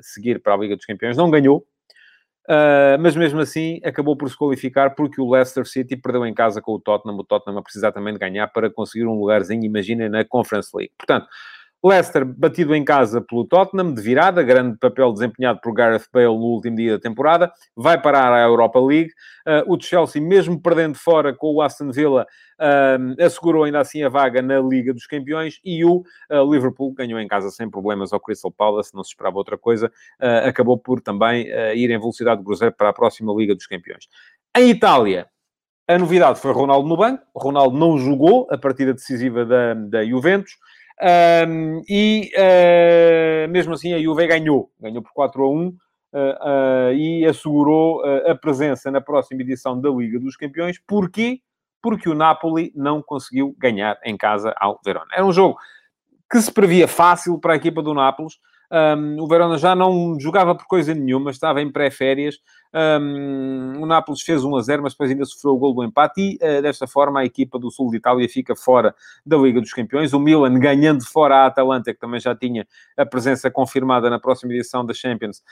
seguir 0.00 0.40
para 0.40 0.54
a 0.54 0.56
Liga 0.56 0.76
dos 0.76 0.86
Campeões. 0.86 1.16
Não 1.16 1.30
ganhou, 1.30 1.66
mas 3.00 3.14
mesmo 3.14 3.40
assim 3.40 3.80
acabou 3.84 4.16
por 4.16 4.28
se 4.30 4.36
qualificar 4.36 4.94
porque 4.94 5.20
o 5.20 5.30
Leicester 5.30 5.66
City 5.66 5.96
perdeu 5.96 6.26
em 6.26 6.34
casa 6.34 6.62
com 6.62 6.72
o 6.72 6.80
Tottenham. 6.80 7.18
O 7.18 7.24
Tottenham 7.24 7.58
a 7.58 7.62
precisar 7.62 7.92
também 7.92 8.14
de 8.14 8.18
ganhar 8.18 8.48
para 8.48 8.70
conseguir 8.70 9.06
um 9.06 9.18
lugarzinho, 9.18 9.64
imagina, 9.64 10.08
na 10.08 10.24
Conference 10.24 10.70
League. 10.74 10.92
Portanto, 10.96 11.26
Leicester 11.84 12.24
batido 12.24 12.74
em 12.74 12.84
casa 12.84 13.20
pelo 13.20 13.44
Tottenham, 13.44 13.92
de 13.92 14.00
virada, 14.00 14.40
grande 14.42 14.78
papel 14.78 15.12
desempenhado 15.12 15.60
por 15.60 15.72
Gareth 15.72 16.04
Bale 16.12 16.26
no 16.26 16.54
último 16.54 16.76
dia 16.76 16.92
da 16.92 17.00
temporada, 17.00 17.52
vai 17.76 18.00
parar 18.00 18.32
à 18.32 18.40
Europa 18.40 18.78
League. 18.78 19.10
Uh, 19.44 19.74
o 19.74 19.80
Chelsea, 19.80 20.22
mesmo 20.22 20.60
perdendo 20.60 20.96
fora 20.96 21.34
com 21.34 21.52
o 21.52 21.60
Aston 21.60 21.90
Villa, 21.90 22.24
uh, 22.60 23.22
assegurou 23.24 23.64
ainda 23.64 23.80
assim 23.80 24.04
a 24.04 24.08
vaga 24.08 24.40
na 24.40 24.60
Liga 24.60 24.94
dos 24.94 25.06
Campeões 25.06 25.58
e 25.64 25.84
o 25.84 26.04
uh, 26.30 26.52
Liverpool 26.52 26.92
ganhou 26.92 27.18
em 27.18 27.26
casa 27.26 27.50
sem 27.50 27.68
problemas 27.68 28.12
ao 28.12 28.20
Crystal 28.20 28.52
Palace, 28.52 28.94
não 28.94 29.02
se 29.02 29.10
esperava 29.10 29.36
outra 29.36 29.58
coisa, 29.58 29.90
acabou 30.46 30.78
por 30.78 31.00
também 31.00 31.46
ir 31.74 31.90
em 31.90 31.98
velocidade 31.98 32.40
de 32.40 32.44
cruzeiro 32.44 32.74
para 32.76 32.90
a 32.90 32.92
próxima 32.92 33.32
Liga 33.34 33.54
dos 33.54 33.66
Campeões. 33.66 34.08
Em 34.56 34.70
Itália, 34.70 35.26
a 35.88 35.98
novidade 35.98 36.38
foi 36.38 36.52
Ronaldo 36.52 36.88
no 36.88 36.96
banco. 36.96 37.24
Ronaldo 37.34 37.76
não 37.76 37.98
jogou 37.98 38.46
a 38.50 38.56
partida 38.56 38.94
decisiva 38.94 39.44
da, 39.44 39.74
da 39.74 40.04
Juventus. 40.04 40.52
Um, 41.02 41.82
e 41.88 42.30
uh, 42.36 43.50
mesmo 43.50 43.74
assim 43.74 43.92
a 43.92 44.00
Juve 44.00 44.24
ganhou, 44.24 44.70
ganhou 44.80 45.02
por 45.02 45.12
4 45.12 45.42
a 45.42 45.50
1 45.50 45.66
uh, 45.66 45.72
uh, 45.72 46.92
e 46.94 47.26
assegurou 47.26 48.04
a 48.04 48.34
presença 48.36 48.88
na 48.88 49.00
próxima 49.00 49.42
edição 49.42 49.80
da 49.80 49.90
Liga 49.90 50.20
dos 50.20 50.36
Campeões. 50.36 50.78
Porquê? 50.86 51.40
Porque 51.82 52.08
o 52.08 52.14
Napoli 52.14 52.72
não 52.76 53.02
conseguiu 53.02 53.52
ganhar 53.58 53.98
em 54.04 54.16
casa 54.16 54.54
ao 54.56 54.80
Verona. 54.84 55.08
Era 55.12 55.26
um 55.26 55.32
jogo 55.32 55.58
que 56.30 56.40
se 56.40 56.52
previa 56.52 56.86
fácil 56.86 57.36
para 57.38 57.54
a 57.54 57.56
equipa 57.56 57.82
do 57.82 57.92
Nápoles, 57.92 58.38
Um, 58.72 59.20
o 59.20 59.28
Verona 59.28 59.58
já 59.58 59.74
não 59.74 60.18
jogava 60.18 60.54
por 60.54 60.66
coisa 60.66 60.94
nenhuma, 60.94 61.30
estava 61.30 61.60
em 61.60 61.70
pré-férias. 61.70 62.38
Um, 62.72 63.82
o 63.82 63.84
Nápoles 63.84 64.22
fez 64.22 64.42
1 64.42 64.56
a 64.56 64.62
0, 64.62 64.82
mas 64.82 64.94
depois 64.94 65.10
ainda 65.10 65.26
sofreu 65.26 65.52
o 65.52 65.58
gol 65.58 65.74
do 65.74 65.84
empate 65.84 66.20
e, 66.22 66.34
uh, 66.36 66.62
desta 66.62 66.86
forma, 66.86 67.20
a 67.20 67.24
equipa 67.24 67.58
do 67.58 67.70
sul 67.70 67.90
de 67.90 67.98
Itália 67.98 68.26
fica 68.30 68.56
fora 68.56 68.94
da 69.26 69.36
Liga 69.36 69.60
dos 69.60 69.74
Campeões. 69.74 70.14
O 70.14 70.18
Milan, 70.18 70.58
ganhando 70.58 71.04
fora 71.04 71.36
a 71.36 71.46
Atalanta, 71.46 71.92
que 71.92 72.00
também 72.00 72.18
já 72.18 72.34
tinha 72.34 72.66
a 72.96 73.04
presença 73.04 73.50
confirmada 73.50 74.08
na 74.08 74.18
próxima 74.18 74.54
edição 74.54 74.86
da 74.86 74.94
Champions, 74.94 75.42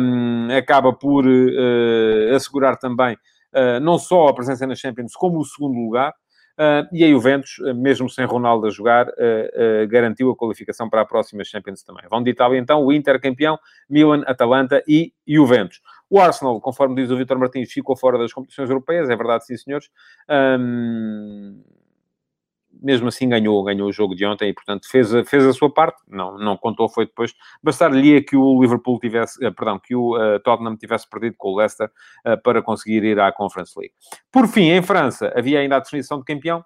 um, 0.00 0.46
acaba 0.56 0.92
por 0.92 1.26
uh, 1.26 2.36
assegurar 2.36 2.76
também 2.76 3.14
uh, 3.14 3.80
não 3.80 3.98
só 3.98 4.28
a 4.28 4.34
presença 4.34 4.64
na 4.64 4.76
Champions, 4.76 5.14
como 5.14 5.40
o 5.40 5.44
segundo 5.44 5.76
lugar. 5.76 6.14
Uh, 6.60 6.84
e 6.92 7.02
a 7.02 7.08
Juventus, 7.08 7.56
uh, 7.58 7.74
mesmo 7.74 8.10
sem 8.10 8.26
Ronaldo 8.26 8.66
a 8.66 8.70
jogar, 8.70 9.08
uh, 9.08 9.88
garantiu 9.88 10.30
a 10.30 10.36
qualificação 10.36 10.90
para 10.90 11.00
a 11.00 11.06
próxima 11.06 11.42
Champions 11.42 11.82
também. 11.82 12.04
Vão 12.10 12.22
de 12.22 12.30
Itália, 12.30 12.58
então, 12.58 12.84
o 12.84 12.92
Inter 12.92 13.18
campeão, 13.18 13.58
Milan, 13.88 14.22
Atalanta 14.26 14.82
e 14.86 15.10
Juventus. 15.26 15.80
O 16.10 16.20
Arsenal, 16.20 16.60
conforme 16.60 16.96
diz 16.96 17.10
o 17.10 17.16
Vitor 17.16 17.38
Martins, 17.38 17.72
ficou 17.72 17.96
fora 17.96 18.18
das 18.18 18.30
competições 18.30 18.68
europeias, 18.68 19.08
é 19.08 19.16
verdade, 19.16 19.46
sim, 19.46 19.56
senhores. 19.56 19.88
Um 20.28 21.62
mesmo 22.82 23.08
assim 23.08 23.28
ganhou, 23.28 23.62
ganhou 23.62 23.88
o 23.88 23.92
jogo 23.92 24.14
de 24.14 24.24
ontem 24.24 24.48
e, 24.48 24.54
portanto, 24.54 24.88
fez 24.88 25.14
a, 25.14 25.24
fez 25.24 25.46
a 25.46 25.52
sua 25.52 25.72
parte. 25.72 26.00
Não, 26.08 26.36
não 26.38 26.56
contou, 26.56 26.88
foi 26.88 27.06
depois. 27.06 27.34
Bastar-lhe 27.62 28.22
que 28.22 28.36
o 28.36 28.60
Liverpool 28.60 28.98
tivesse, 28.98 29.44
uh, 29.46 29.54
perdão, 29.54 29.78
que 29.78 29.94
o 29.94 30.16
uh, 30.16 30.40
Tottenham 30.40 30.76
tivesse 30.76 31.08
perdido 31.08 31.36
com 31.38 31.50
o 31.50 31.56
Leicester 31.56 31.90
uh, 32.26 32.40
para 32.42 32.62
conseguir 32.62 33.04
ir 33.04 33.20
à 33.20 33.30
Conference 33.30 33.72
League. 33.78 33.94
Por 34.32 34.48
fim, 34.48 34.70
em 34.70 34.82
França, 34.82 35.32
havia 35.36 35.60
ainda 35.60 35.76
a 35.76 35.80
definição 35.80 36.18
de 36.18 36.24
campeão. 36.24 36.64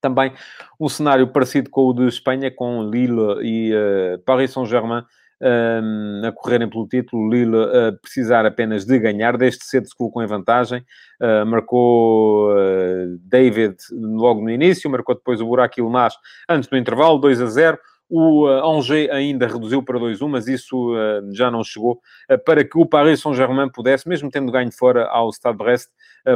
Também 0.00 0.32
um 0.80 0.88
cenário 0.88 1.26
parecido 1.28 1.68
com 1.68 1.86
o 1.86 1.92
de 1.92 2.06
Espanha, 2.06 2.50
com 2.50 2.82
Lille 2.88 3.36
e 3.42 4.18
Paris 4.24 4.50
Saint-Germain 4.50 5.04
a 5.42 6.32
correrem 6.32 6.68
pelo 6.68 6.86
título, 6.86 7.30
Lille 7.30 7.56
precisar 8.02 8.44
apenas 8.44 8.84
de 8.84 8.98
ganhar, 8.98 9.36
desde 9.36 9.64
cedo 9.64 9.86
se 9.88 9.96
colocou 9.96 10.22
em 10.22 10.26
vantagem, 10.26 10.84
uh, 11.20 11.46
marcou 11.46 12.52
uh, 12.52 13.18
David 13.22 13.76
logo 13.92 14.42
no 14.42 14.50
início, 14.50 14.90
marcou 14.90 15.14
depois 15.14 15.40
o 15.40 15.46
Burak 15.46 15.80
Ilmaz 15.80 16.14
antes 16.48 16.68
do 16.68 16.76
intervalo, 16.76 17.18
2 17.18 17.40
a 17.40 17.46
0, 17.46 17.78
o 18.10 18.48
uh, 18.48 18.68
Angers 18.76 19.08
ainda 19.10 19.46
reduziu 19.46 19.84
para 19.84 19.98
2-1, 19.98 20.28
mas 20.28 20.48
isso 20.48 20.92
uh, 20.92 21.32
já 21.32 21.48
não 21.48 21.62
chegou 21.62 22.00
uh, 22.28 22.36
para 22.44 22.64
que 22.64 22.76
o 22.76 22.84
Paris 22.84 23.20
Saint-Germain 23.20 23.70
pudesse, 23.70 24.08
mesmo 24.08 24.28
tendo 24.28 24.50
ganho 24.50 24.72
fora 24.72 25.06
ao 25.06 25.32
Stade 25.32 25.56
Brest, 25.56 25.88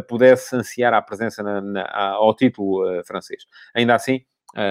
pudesse 0.08 0.56
ansiar 0.56 0.94
a 0.94 1.02
presença 1.02 1.42
na, 1.42 1.61
na, 1.61 2.12
ao 2.12 2.34
título 2.34 2.82
francês. 3.04 3.42
Ainda 3.75 3.94
assim, 3.94 4.23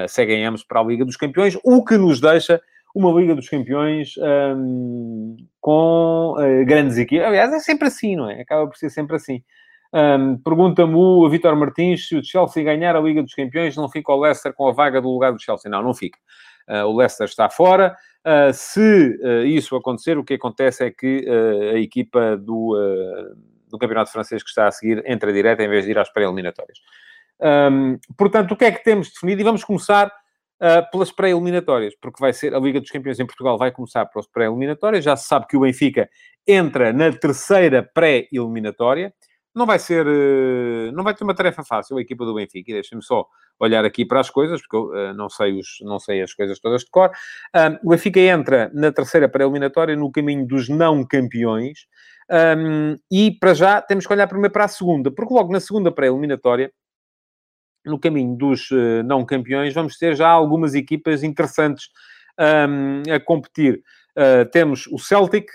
seguem 0.10 0.44
ambos 0.44 0.64
para 0.64 0.80
a 0.80 0.84
Liga 0.84 1.06
dos 1.06 1.16
Campeões, 1.16 1.56
o 1.64 1.86
que 1.86 1.96
nos 1.98 2.20
deixa 2.20 2.60
uma 2.94 3.12
Liga 3.12 3.34
dos 3.34 3.50
Campeões 3.50 4.14
um, 4.18 5.36
com 5.60 6.36
uh, 6.38 6.66
grandes 6.66 6.98
equipes. 6.98 7.26
Aliás, 7.26 7.52
é 7.52 7.60
sempre 7.60 7.88
assim, 7.88 8.16
não 8.16 8.30
é? 8.30 8.42
Acaba 8.42 8.68
por 8.68 8.78
ser 8.78 8.90
sempre 8.90 9.16
assim. 9.16 9.44
Um, 9.92 10.38
Pergunta-me 10.38 10.96
o 10.96 11.28
Vitor 11.30 11.56
Martins 11.56 12.08
se 12.08 12.16
o 12.16 12.24
Chelsea 12.24 12.64
ganhar 12.64 12.96
a 12.96 13.00
Liga 13.00 13.24
dos 13.24 13.34
Campeões, 13.34 13.76
não 13.76 13.90
fica 13.90 14.12
o 14.12 14.20
Leicester 14.20 14.54
com 14.54 14.68
a 14.68 14.72
vaga 14.72 15.02
do 15.02 15.10
lugar 15.10 15.32
do 15.32 15.42
Chelsea. 15.42 15.70
Não, 15.70 15.82
não 15.82 15.94
fica. 15.94 16.20
Uh, 16.70 16.86
o 16.86 16.96
Leicester 16.96 17.26
está 17.26 17.50
fora. 17.50 17.96
Uh, 18.26 18.54
se 18.54 19.20
isso 19.46 19.76
acontecer, 19.76 20.18
o 20.18 20.24
que 20.24 20.36
acontece 20.36 20.86
é 20.86 20.92
que 20.92 21.28
a 21.74 21.78
equipa 21.80 22.38
do, 22.38 22.76
do 23.70 23.78
Campeonato 23.78 24.12
Francês 24.12 24.42
que 24.42 24.50
está 24.50 24.68
a 24.68 24.72
seguir 24.72 25.04
entra 25.06 25.34
direta 25.34 25.64
em 25.64 25.68
vez 25.68 25.84
de 25.84 25.92
ir 25.92 26.00
às 26.00 26.10
pré-eliminatórias. 26.12 26.78
Um, 27.42 27.98
portanto, 28.18 28.54
o 28.54 28.56
que 28.56 28.66
é 28.66 28.72
que 28.72 28.84
temos 28.84 29.10
definido? 29.10 29.42
E 29.42 29.44
vamos 29.44 29.64
começar 29.64 30.12
uh, 30.64 30.90
pelas 30.90 31.12
pré-eliminatórias, 31.12 31.94
porque 32.00 32.22
vai 32.22 32.32
ser 32.32 32.56
a 32.56 32.60
Liga 32.60 32.80
dos 32.80 32.90
Campeões 32.90 33.20
em 33.20 33.26
Portugal 33.26 33.58
vai 33.58 33.72
começar 33.72 34.06
pelas 34.06 34.26
pré-eliminatórias. 34.28 35.04
Já 35.04 35.16
se 35.18 35.28
sabe 35.28 35.46
que 35.48 35.58
o 35.58 35.60
Benfica 35.60 36.10
entra 36.48 36.94
na 36.94 37.12
terceira 37.12 37.84
pré-eliminatória. 37.94 39.14
Não 39.54 39.68
vai 39.68 39.78
ser, 39.78 40.08
uh, 40.08 40.92
não 40.94 41.04
vai 41.04 41.14
ter 41.14 41.24
uma 41.24 41.36
tarefa 41.36 41.64
fácil 41.64 41.98
a 41.98 42.02
equipa 42.02 42.26
do 42.26 42.34
Benfica. 42.34 42.72
E 42.72 42.74
deixem-me 42.76 43.04
só 43.04 43.28
olhar 43.60 43.84
aqui 43.86 44.06
para 44.06 44.22
as 44.22 44.30
coisas, 44.30 44.62
porque 44.62 44.76
eu 44.76 44.88
uh, 44.88 45.14
não, 45.14 45.30
sei 45.30 45.60
os, 45.60 45.78
não 45.82 46.00
sei 46.00 46.22
as 46.22 46.34
coisas 46.34 46.60
todas 46.60 46.82
de 46.82 46.90
cor. 46.90 47.12
o 47.84 47.90
Benfica 47.90 48.20
entra 48.20 48.72
na 48.74 48.92
terceira 48.92 49.28
pré-eliminatória 49.28 49.96
no 49.96 50.12
caminho 50.12 50.48
dos 50.48 50.70
não 50.70 51.06
campeões. 51.06 51.86
E 53.12 53.32
para 53.40 53.54
já 53.54 53.82
temos 53.82 54.08
que 54.08 54.14
olhar 54.14 54.28
primeiro 54.28 54.52
para 54.52 54.64
a 54.64 54.68
segunda, 54.68 55.12
porque 55.12 55.34
logo 55.34 55.52
na 55.52 55.60
segunda 55.60 55.92
pré-eliminatória 55.92 56.72
no 57.86 58.00
caminho 58.00 58.36
dos 58.36 58.70
uh, 58.72 59.04
não 59.06 59.26
campeões, 59.26 59.74
vamos 59.74 59.98
ter 59.98 60.16
já 60.16 60.30
algumas 60.30 60.74
equipas 60.74 61.24
interessantes 61.24 61.90
um, 62.40 63.04
a 63.14 63.20
competir. 63.20 63.82
Uh, 64.18 64.50
temos 64.52 64.88
o 64.88 64.98
Celtic, 64.98 65.48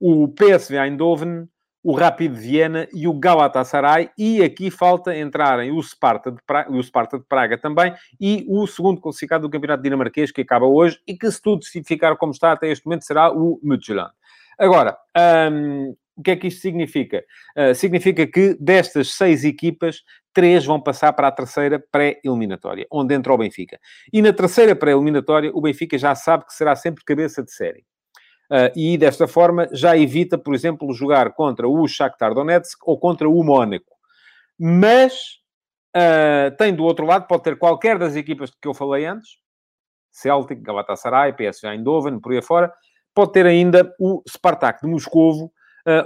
o 0.00 0.28
PSV 0.28 0.76
Eindhoven, 0.76 1.48
o 1.82 1.92
Rapid 1.92 2.32
Viena 2.34 2.88
e 2.92 3.06
o 3.06 3.14
Galatasaray, 3.14 4.10
e 4.18 4.42
aqui 4.42 4.70
falta 4.70 5.16
entrarem 5.16 5.70
o 5.70 5.82
Sparta, 5.82 6.30
de 6.30 6.38
Praga, 6.46 6.70
o 6.70 6.82
Sparta 6.82 7.18
de 7.18 7.24
Praga 7.24 7.56
também, 7.56 7.94
e 8.20 8.44
o 8.48 8.66
segundo 8.66 9.00
classificado 9.00 9.48
do 9.48 9.50
Campeonato 9.50 9.82
Dinamarquês, 9.82 10.30
que 10.30 10.42
acaba 10.42 10.66
hoje, 10.66 11.00
e 11.06 11.16
que 11.16 11.30
se 11.30 11.40
tudo 11.40 11.64
ficar 11.86 12.16
como 12.16 12.32
está 12.32 12.52
até 12.52 12.68
este 12.70 12.84
momento, 12.84 13.04
será 13.04 13.32
o 13.32 13.60
Midtjylland. 13.62 14.12
Agora, 14.58 14.98
um, 15.50 15.94
o 16.16 16.22
que 16.22 16.32
é 16.32 16.36
que 16.36 16.48
isto 16.48 16.60
significa? 16.60 17.24
Uh, 17.56 17.74
significa 17.74 18.26
que 18.26 18.56
destas 18.60 19.12
seis 19.12 19.44
equipas, 19.44 20.02
três 20.38 20.64
vão 20.64 20.80
passar 20.80 21.12
para 21.14 21.26
a 21.26 21.32
terceira 21.32 21.84
pré-eliminatória, 21.90 22.86
onde 22.92 23.12
entra 23.12 23.34
o 23.34 23.38
Benfica. 23.38 23.76
E 24.12 24.22
na 24.22 24.32
terceira 24.32 24.76
pré-eliminatória, 24.76 25.50
o 25.52 25.60
Benfica 25.60 25.98
já 25.98 26.14
sabe 26.14 26.46
que 26.46 26.54
será 26.54 26.76
sempre 26.76 27.02
cabeça 27.04 27.42
de 27.42 27.52
série. 27.52 27.80
Uh, 28.48 28.70
e 28.76 28.96
desta 28.96 29.26
forma 29.26 29.68
já 29.72 29.96
evita, 29.96 30.38
por 30.38 30.54
exemplo, 30.54 30.94
jogar 30.94 31.34
contra 31.34 31.68
o 31.68 31.88
Shakhtar 31.88 32.34
Donetsk 32.34 32.78
ou 32.86 33.00
contra 33.00 33.28
o 33.28 33.42
Mónaco. 33.42 33.96
Mas 34.56 35.40
uh, 35.96 36.56
tem 36.56 36.72
do 36.72 36.84
outro 36.84 37.04
lado, 37.04 37.26
pode 37.26 37.42
ter 37.42 37.58
qualquer 37.58 37.98
das 37.98 38.14
equipas 38.14 38.52
que 38.62 38.68
eu 38.68 38.74
falei 38.74 39.06
antes, 39.06 39.38
Celtic, 40.12 40.62
Galatasaray, 40.62 41.32
PSV 41.32 41.66
Eindhoven, 41.66 42.20
por 42.20 42.30
aí 42.30 42.38
afora, 42.38 42.72
pode 43.12 43.32
ter 43.32 43.44
ainda 43.44 43.92
o 43.98 44.22
Spartak 44.28 44.82
de 44.82 44.88
Moscovo, 44.88 45.52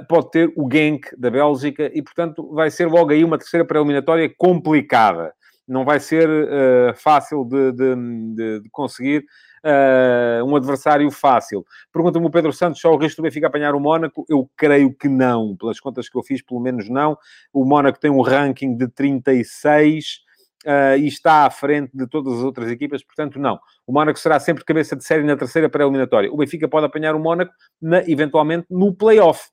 pode 0.09 0.31
ter 0.31 0.53
o 0.57 0.69
Genk 0.71 1.09
da 1.17 1.31
Bélgica 1.31 1.91
e, 1.93 2.03
portanto, 2.03 2.53
vai 2.55 2.71
ser 2.71 2.87
logo 2.87 3.11
aí 3.11 3.25
uma 3.25 3.39
terceira 3.39 3.65
pré-eliminatória 3.65 4.33
complicada. 4.37 5.33
Não 5.67 5.85
vai 5.85 6.01
ser 6.01 6.29
uh, 6.29 6.95
fácil 6.95 7.45
de, 7.45 7.73
de, 7.73 8.61
de, 8.61 8.69
conseguir 8.71 9.25
uh, 9.65 10.45
um 10.45 10.57
adversário 10.57 11.11
fácil. 11.11 11.65
Pergunta-me 11.93 12.27
o 12.27 12.31
Pedro 12.31 12.53
Santos, 12.53 12.81
só 12.81 12.93
o 12.93 12.97
risco 12.97 13.23
do 13.23 13.25
Benfica 13.25 13.47
apanhar 13.47 13.75
o 13.75 13.81
Mónaco? 13.81 14.25
Eu 14.29 14.51
creio 14.57 14.93
que 14.95 15.09
não. 15.09 15.57
Pelas 15.57 15.79
contas 15.79 16.09
que 16.09 16.19
eu 16.19 16.23
fiz, 16.23 16.43
pelo 16.43 16.61
menos 16.61 16.89
não. 16.89 17.17
O 17.53 17.65
Mónaco 17.65 18.01
tem 18.01 18.11
um 18.11 18.21
ranking 18.21 18.77
de 18.77 18.89
36 18.89 20.23
uh, 20.67 20.99
e 20.99 21.07
está 21.07 21.47
à 21.47 21.51
frente 21.51 21.91
de 21.95 22.07
todas 22.09 22.35
as 22.35 22.45
outras 22.45 22.69
equipas, 22.69 23.05
portanto, 23.05 23.39
não. 23.39 23.59
O 23.87 23.93
Mónaco 23.93 24.19
será 24.19 24.41
sempre 24.41 24.65
cabeça 24.65 24.97
de 24.97 25.05
série 25.05 25.23
na 25.23 25.37
terceira 25.37 25.69
pré-eliminatória. 25.69 26.33
O 26.33 26.37
Benfica 26.37 26.69
pode 26.69 26.87
apanhar 26.87 27.15
o 27.15 27.21
Mónaco, 27.21 27.53
na, 27.81 27.99
eventualmente, 28.09 28.67
no 28.69 28.93
play-off. 28.93 29.52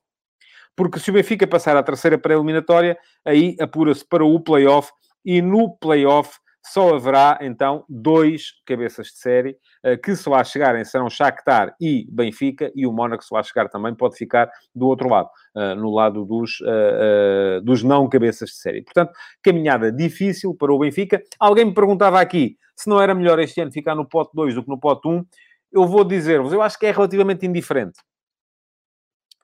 Porque 0.80 0.98
se 0.98 1.10
o 1.10 1.12
Benfica 1.12 1.46
passar 1.46 1.76
à 1.76 1.82
terceira 1.82 2.16
pré-eliminatória, 2.16 2.96
aí 3.22 3.54
apura-se 3.60 4.02
para 4.02 4.24
o 4.24 4.40
play-off 4.40 4.90
e 5.22 5.42
no 5.42 5.76
play-off 5.76 6.38
só 6.64 6.94
haverá 6.94 7.38
então 7.42 7.84
dois 7.86 8.44
cabeças 8.64 9.08
de 9.08 9.18
série 9.18 9.58
uh, 9.84 10.00
que 10.02 10.16
se 10.16 10.26
lá 10.26 10.42
chegarem 10.42 10.82
serão 10.82 11.10
Shakhtar 11.10 11.74
e 11.78 12.06
Benfica 12.10 12.72
e 12.74 12.86
o 12.86 12.92
Mónaco 12.94 13.22
se 13.22 13.34
lá 13.34 13.42
chegar 13.42 13.68
também 13.68 13.94
pode 13.94 14.16
ficar 14.16 14.50
do 14.74 14.86
outro 14.86 15.10
lado, 15.10 15.28
uh, 15.54 15.74
no 15.74 15.90
lado 15.90 16.24
dos, 16.24 16.58
uh, 16.62 17.60
dos 17.62 17.82
não 17.82 18.08
cabeças 18.08 18.48
de 18.48 18.56
série. 18.56 18.82
Portanto, 18.82 19.12
caminhada 19.42 19.92
difícil 19.92 20.54
para 20.54 20.72
o 20.72 20.78
Benfica. 20.78 21.22
Alguém 21.38 21.66
me 21.66 21.74
perguntava 21.74 22.18
aqui 22.18 22.56
se 22.74 22.88
não 22.88 22.98
era 22.98 23.14
melhor 23.14 23.38
este 23.38 23.60
ano 23.60 23.70
ficar 23.70 23.94
no 23.94 24.08
pote 24.08 24.30
2 24.32 24.54
do 24.54 24.62
que 24.62 24.70
no 24.70 24.80
pote 24.80 25.06
1. 25.06 25.26
Eu 25.72 25.86
vou 25.86 26.04
dizer-vos, 26.04 26.54
eu 26.54 26.62
acho 26.62 26.78
que 26.78 26.86
é 26.86 26.90
relativamente 26.90 27.44
indiferente. 27.44 28.00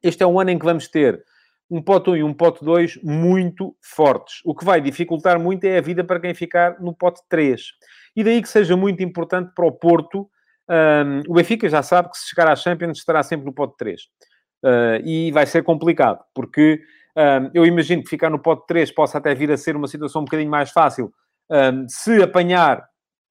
Este 0.06 0.22
é 0.22 0.26
um 0.26 0.38
ano 0.38 0.50
em 0.50 0.58
que 0.58 0.64
vamos 0.64 0.86
ter 0.88 1.20
um 1.68 1.82
pote 1.82 2.10
1 2.10 2.16
e 2.16 2.22
um 2.22 2.32
pote 2.32 2.64
2 2.64 3.00
muito 3.02 3.74
fortes. 3.82 4.40
O 4.44 4.54
que 4.54 4.64
vai 4.64 4.80
dificultar 4.80 5.38
muito 5.38 5.64
é 5.64 5.78
a 5.78 5.80
vida 5.80 6.04
para 6.04 6.20
quem 6.20 6.32
ficar 6.32 6.80
no 6.80 6.94
pote 6.94 7.20
3. 7.28 7.60
E 8.14 8.22
daí 8.22 8.40
que 8.40 8.48
seja 8.48 8.76
muito 8.76 9.02
importante 9.02 9.52
para 9.52 9.66
o 9.66 9.72
Porto. 9.72 10.30
Um, 10.68 11.22
o 11.28 11.34
Benfica 11.34 11.68
já 11.68 11.82
sabe 11.82 12.10
que 12.10 12.18
se 12.18 12.28
chegar 12.28 12.48
à 12.48 12.54
Champions 12.54 12.98
estará 12.98 13.20
sempre 13.24 13.46
no 13.46 13.52
pote 13.52 13.74
3. 13.76 14.02
Uh, 14.64 15.04
e 15.04 15.32
vai 15.32 15.44
ser 15.44 15.62
complicado, 15.64 16.24
porque 16.34 16.80
um, 17.16 17.50
eu 17.52 17.66
imagino 17.66 18.02
que 18.02 18.08
ficar 18.08 18.30
no 18.30 18.38
pote 18.38 18.64
3 18.68 18.92
possa 18.92 19.18
até 19.18 19.34
vir 19.34 19.50
a 19.50 19.56
ser 19.56 19.76
uma 19.76 19.88
situação 19.88 20.22
um 20.22 20.24
bocadinho 20.24 20.50
mais 20.50 20.70
fácil 20.70 21.12
um, 21.50 21.88
se 21.88 22.22
apanhar 22.22 22.84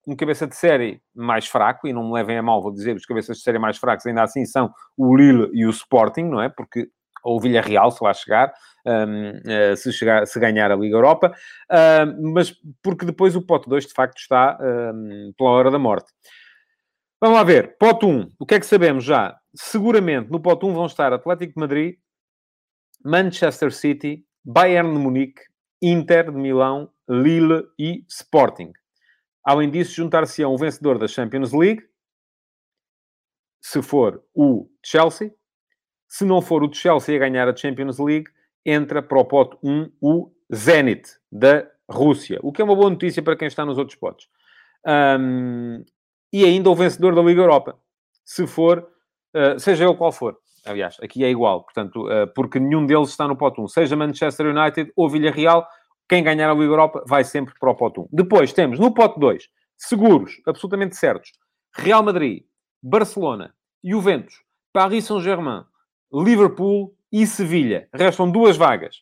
um 0.07 0.15
cabeça 0.15 0.45
de 0.45 0.55
série 0.55 1.01
mais 1.13 1.47
fraco, 1.47 1.87
e 1.87 1.93
não 1.93 2.07
me 2.07 2.13
levem 2.13 2.37
a 2.37 2.43
mal, 2.43 2.61
vou 2.61 2.71
dizer, 2.71 2.95
os 2.95 3.05
cabeças 3.05 3.37
de 3.37 3.43
série 3.43 3.59
mais 3.59 3.77
fracos 3.77 4.05
ainda 4.05 4.23
assim 4.23 4.45
são 4.45 4.71
o 4.97 5.15
Lille 5.15 5.49
e 5.53 5.65
o 5.65 5.69
Sporting, 5.69 6.23
não 6.23 6.41
é? 6.41 6.49
Porque 6.49 6.89
o 7.23 7.39
Villarreal, 7.39 7.89
se 7.89 8.03
lá 8.03 8.13
chegar, 8.13 8.53
um, 8.85 9.31
uh, 9.31 9.41
eh, 9.45 9.75
se, 9.75 9.91
chegar, 9.91 10.27
se 10.27 10.39
ganhar 10.39 10.71
a 10.71 10.75
Liga 10.75 10.95
Europa, 10.95 11.33
uh, 11.71 12.33
mas 12.33 12.53
porque 12.83 13.05
depois 13.05 13.35
o 13.35 13.41
pote 13.41 13.67
2 13.67 13.87
de 13.87 13.93
facto 13.93 14.19
está 14.19 14.57
um, 14.61 15.33
pela 15.35 15.49
hora 15.49 15.71
da 15.71 15.79
morte. 15.79 16.11
Vamos 17.19 17.37
lá 17.37 17.43
ver. 17.43 17.75
Pote 17.79 18.05
1. 18.05 18.29
O 18.39 18.45
que 18.45 18.55
é 18.55 18.59
que 18.59 18.65
sabemos 18.65 19.03
já? 19.03 19.35
Seguramente 19.55 20.29
no 20.29 20.39
pote 20.39 20.65
1 20.65 20.73
vão 20.73 20.85
estar 20.85 21.11
Atlético 21.11 21.53
de 21.53 21.59
Madrid, 21.59 21.95
Manchester 23.03 23.71
City, 23.71 24.23
Bayern 24.43 24.93
de 24.93 24.99
Munique, 24.99 25.41
Inter 25.81 26.31
de 26.31 26.37
Milão, 26.37 26.89
Lille 27.09 27.63
e 27.79 28.05
Sporting. 28.07 28.71
Além 29.45 29.69
disso, 29.69 29.93
juntar-se-ão 29.93 30.53
o 30.53 30.57
vencedor 30.57 30.97
da 30.97 31.07
Champions 31.07 31.53
League, 31.53 31.83
se 33.61 33.81
for 33.81 34.23
o 34.33 34.67
Chelsea. 34.83 35.31
Se 36.07 36.23
não 36.23 36.41
for 36.41 36.63
o 36.63 36.73
Chelsea 36.73 37.15
a 37.15 37.19
ganhar 37.19 37.47
a 37.47 37.55
Champions 37.55 37.99
League, 37.99 38.29
entra 38.65 39.01
para 39.01 39.19
o 39.19 39.25
pote 39.25 39.57
1 39.63 39.91
o 40.01 40.31
Zenit, 40.53 41.09
da 41.31 41.67
Rússia. 41.89 42.39
O 42.41 42.51
que 42.51 42.61
é 42.61 42.65
uma 42.65 42.75
boa 42.75 42.89
notícia 42.89 43.21
para 43.23 43.35
quem 43.35 43.47
está 43.47 43.65
nos 43.65 43.77
outros 43.77 43.97
potes. 43.97 44.27
Um, 45.19 45.83
e 46.31 46.43
ainda 46.45 46.69
o 46.69 46.75
vencedor 46.75 47.15
da 47.15 47.21
Liga 47.21 47.41
Europa. 47.41 47.77
Se 48.23 48.45
for, 48.45 48.87
uh, 49.35 49.59
seja 49.59 49.85
ele 49.85 49.95
qual 49.95 50.11
for. 50.11 50.37
Aliás, 50.65 50.97
aqui 51.01 51.23
é 51.23 51.29
igual, 51.29 51.63
portanto, 51.63 52.07
uh, 52.07 52.27
porque 52.33 52.59
nenhum 52.59 52.85
deles 52.85 53.09
está 53.09 53.27
no 53.27 53.35
pote 53.35 53.61
1. 53.61 53.67
Seja 53.67 53.95
Manchester 53.95 54.47
United 54.47 54.91
ou 54.95 55.09
Villarreal, 55.09 55.67
quem 56.07 56.23
ganhar 56.23 56.49
a 56.49 56.53
Liga 56.53 56.65
Europa 56.65 57.03
vai 57.07 57.23
sempre 57.23 57.53
para 57.59 57.71
o 57.71 57.75
pote 57.75 57.99
1. 57.99 58.09
Depois 58.11 58.53
temos 58.53 58.79
no 58.79 58.93
pote 58.93 59.19
2, 59.19 59.47
seguros, 59.77 60.41
absolutamente 60.45 60.95
certos, 60.95 61.31
Real 61.73 62.03
Madrid, 62.03 62.43
Barcelona, 62.81 63.53
Juventus, 63.83 64.35
Paris 64.71 65.05
Saint-Germain, 65.05 65.63
Liverpool 66.13 66.95
e 67.11 67.25
Sevilha. 67.25 67.89
Restam 67.93 68.29
duas 68.29 68.57
vagas. 68.57 68.97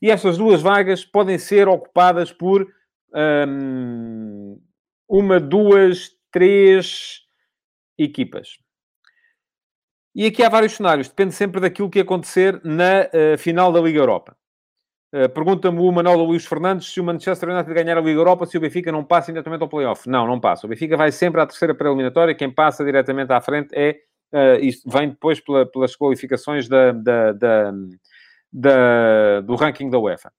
E 0.00 0.10
estas 0.10 0.36
duas 0.36 0.60
vagas 0.60 1.04
podem 1.04 1.38
ser 1.38 1.68
ocupadas 1.68 2.32
por 2.32 2.66
hum, 3.48 4.60
uma, 5.08 5.40
duas, 5.40 6.10
três 6.30 7.22
equipas. 7.98 8.58
E 10.14 10.26
aqui 10.26 10.42
há 10.42 10.48
vários 10.48 10.72
cenários. 10.72 11.08
Depende 11.08 11.34
sempre 11.34 11.60
daquilo 11.60 11.90
que 11.90 12.00
acontecer 12.00 12.60
na 12.64 13.02
uh, 13.02 13.38
final 13.38 13.72
da 13.72 13.80
Liga 13.80 13.98
Europa. 13.98 14.36
Uh, 15.16 15.28
Pergunta-me 15.30 15.80
o 15.80 15.90
Manuel 15.90 16.18
Luís 16.24 16.44
Fernandes 16.44 16.92
se 16.92 17.00
o 17.00 17.04
Manchester 17.04 17.48
United 17.48 17.72
ganhar 17.72 17.96
a 17.96 18.00
Liga 18.02 18.20
Europa, 18.20 18.44
se 18.44 18.58
o 18.58 18.60
Benfica 18.60 18.92
não 18.92 19.02
passa 19.02 19.32
diretamente 19.32 19.62
ao 19.62 19.68
playoff. 19.68 20.06
Não, 20.08 20.26
não 20.26 20.38
passa. 20.38 20.66
O 20.66 20.68
Benfica 20.68 20.96
vai 20.96 21.10
sempre 21.10 21.40
à 21.40 21.46
terceira 21.46 21.74
pré-eliminatória. 21.74 22.34
Quem 22.34 22.50
passa 22.50 22.84
diretamente 22.84 23.32
à 23.32 23.40
frente 23.40 23.74
é... 23.74 23.96
Uh, 24.32 24.60
isto 24.60 24.90
vem 24.90 25.08
depois 25.08 25.40
pela, 25.40 25.64
pelas 25.64 25.96
qualificações 25.96 26.68
da, 26.68 26.92
da, 26.92 27.32
da, 27.32 27.72
da, 28.52 29.40
do 29.40 29.54
ranking 29.54 29.88
da 29.88 29.98
UEFA. 29.98 30.30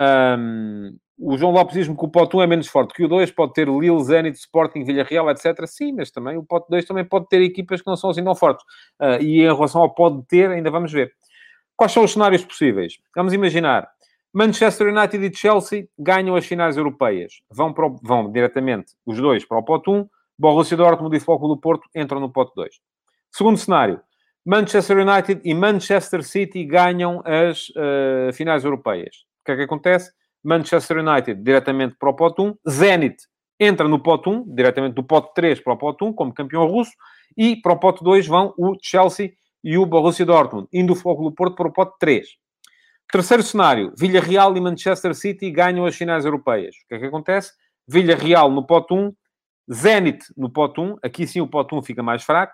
Um, 0.00 0.96
o 1.18 1.36
João 1.36 1.52
Lopes 1.52 1.74
diz-me 1.74 1.94
que 1.94 2.04
o 2.04 2.08
pote 2.08 2.34
1 2.34 2.42
é 2.42 2.46
menos 2.46 2.66
forte 2.66 2.94
que 2.94 3.04
o 3.04 3.08
2, 3.08 3.30
pode 3.32 3.52
ter 3.52 3.68
Lille, 3.68 4.02
Zenit, 4.02 4.38
Sporting, 4.38 4.84
Villarreal, 4.84 5.30
etc. 5.30 5.66
Sim, 5.66 5.92
mas 5.92 6.10
também 6.10 6.38
o 6.38 6.42
pote 6.42 6.68
2 6.70 6.86
também 6.86 7.04
pode 7.04 7.28
ter 7.28 7.42
equipas 7.42 7.82
que 7.82 7.86
não 7.86 7.96
são 7.96 8.08
assim 8.08 8.24
tão 8.24 8.34
fortes. 8.34 8.64
Uh, 8.98 9.22
e 9.22 9.42
em 9.42 9.54
relação 9.54 9.82
ao 9.82 9.94
pode 9.94 10.26
ter, 10.26 10.50
ainda 10.50 10.70
vamos 10.70 10.90
ver. 10.90 11.12
Quais 11.76 11.92
são 11.92 12.04
os 12.04 12.12
cenários 12.12 12.42
possíveis? 12.42 12.98
Vamos 13.14 13.34
imaginar. 13.34 13.86
Manchester 14.32 14.94
United 14.94 15.26
e 15.26 15.34
Chelsea 15.34 15.88
ganham 15.98 16.36
as 16.36 16.46
finais 16.46 16.76
europeias. 16.76 17.40
Vão, 17.50 17.72
para 17.72 17.86
o, 17.86 17.96
vão 18.02 18.30
diretamente 18.30 18.92
os 19.04 19.18
dois 19.18 19.44
para 19.44 19.58
o 19.58 19.62
pote 19.62 19.90
1. 19.90 20.08
Borussia 20.38 20.76
Dortmund 20.76 21.16
e 21.16 21.20
Foco 21.20 21.48
do 21.48 21.58
Porto 21.58 21.88
entram 21.94 22.20
no 22.20 22.32
pote 22.32 22.52
2. 22.54 22.70
Segundo 23.32 23.58
cenário. 23.58 24.00
Manchester 24.46 24.98
United 24.98 25.40
e 25.44 25.52
Manchester 25.52 26.22
City 26.22 26.64
ganham 26.64 27.22
as 27.26 27.68
uh, 27.70 28.32
finais 28.32 28.64
europeias. 28.64 29.16
O 29.42 29.44
que 29.44 29.52
é 29.52 29.56
que 29.56 29.62
acontece? 29.62 30.10
Manchester 30.42 30.98
United 30.98 31.42
diretamente 31.42 31.96
para 31.98 32.08
o 32.08 32.14
pote 32.14 32.40
1, 32.40 32.54
Zenit 32.68 33.16
entra 33.58 33.86
no 33.86 34.02
pote 34.02 34.30
1, 34.30 34.54
diretamente 34.54 34.94
do 34.94 35.02
pote 35.02 35.34
3 35.34 35.60
para 35.60 35.74
o 35.74 35.76
pote 35.76 36.02
1, 36.02 36.14
como 36.14 36.32
campeão 36.32 36.66
russo, 36.66 36.92
e 37.36 37.56
para 37.56 37.74
o 37.74 37.78
pote 37.78 38.02
2 38.02 38.26
vão 38.26 38.54
o 38.56 38.74
Chelsea 38.80 39.32
e 39.62 39.76
o 39.76 39.84
Borussia 39.84 40.24
Dortmund, 40.24 40.66
indo 40.72 40.94
o 40.94 40.96
Fogo 40.96 41.24
do 41.24 41.34
Porto 41.34 41.54
para 41.54 41.68
o 41.68 41.72
pote 41.72 41.92
3. 42.00 42.26
Terceiro 43.12 43.42
cenário, 43.42 43.92
Villarreal 43.98 44.56
e 44.56 44.60
Manchester 44.60 45.14
City 45.14 45.50
ganham 45.50 45.84
as 45.84 45.96
finais 45.96 46.24
europeias. 46.24 46.76
O 46.76 46.88
que 46.88 46.94
é 46.94 46.98
que 47.00 47.06
acontece? 47.06 47.52
Villarreal 47.88 48.52
no 48.52 48.64
pote 48.64 48.94
1, 48.94 49.12
Zenit 49.72 50.24
no 50.36 50.48
pote 50.48 50.80
1, 50.80 50.96
aqui 51.02 51.26
sim 51.26 51.40
o 51.40 51.48
pote 51.48 51.74
1 51.74 51.82
fica 51.82 52.04
mais 52.04 52.22
fraco, 52.22 52.52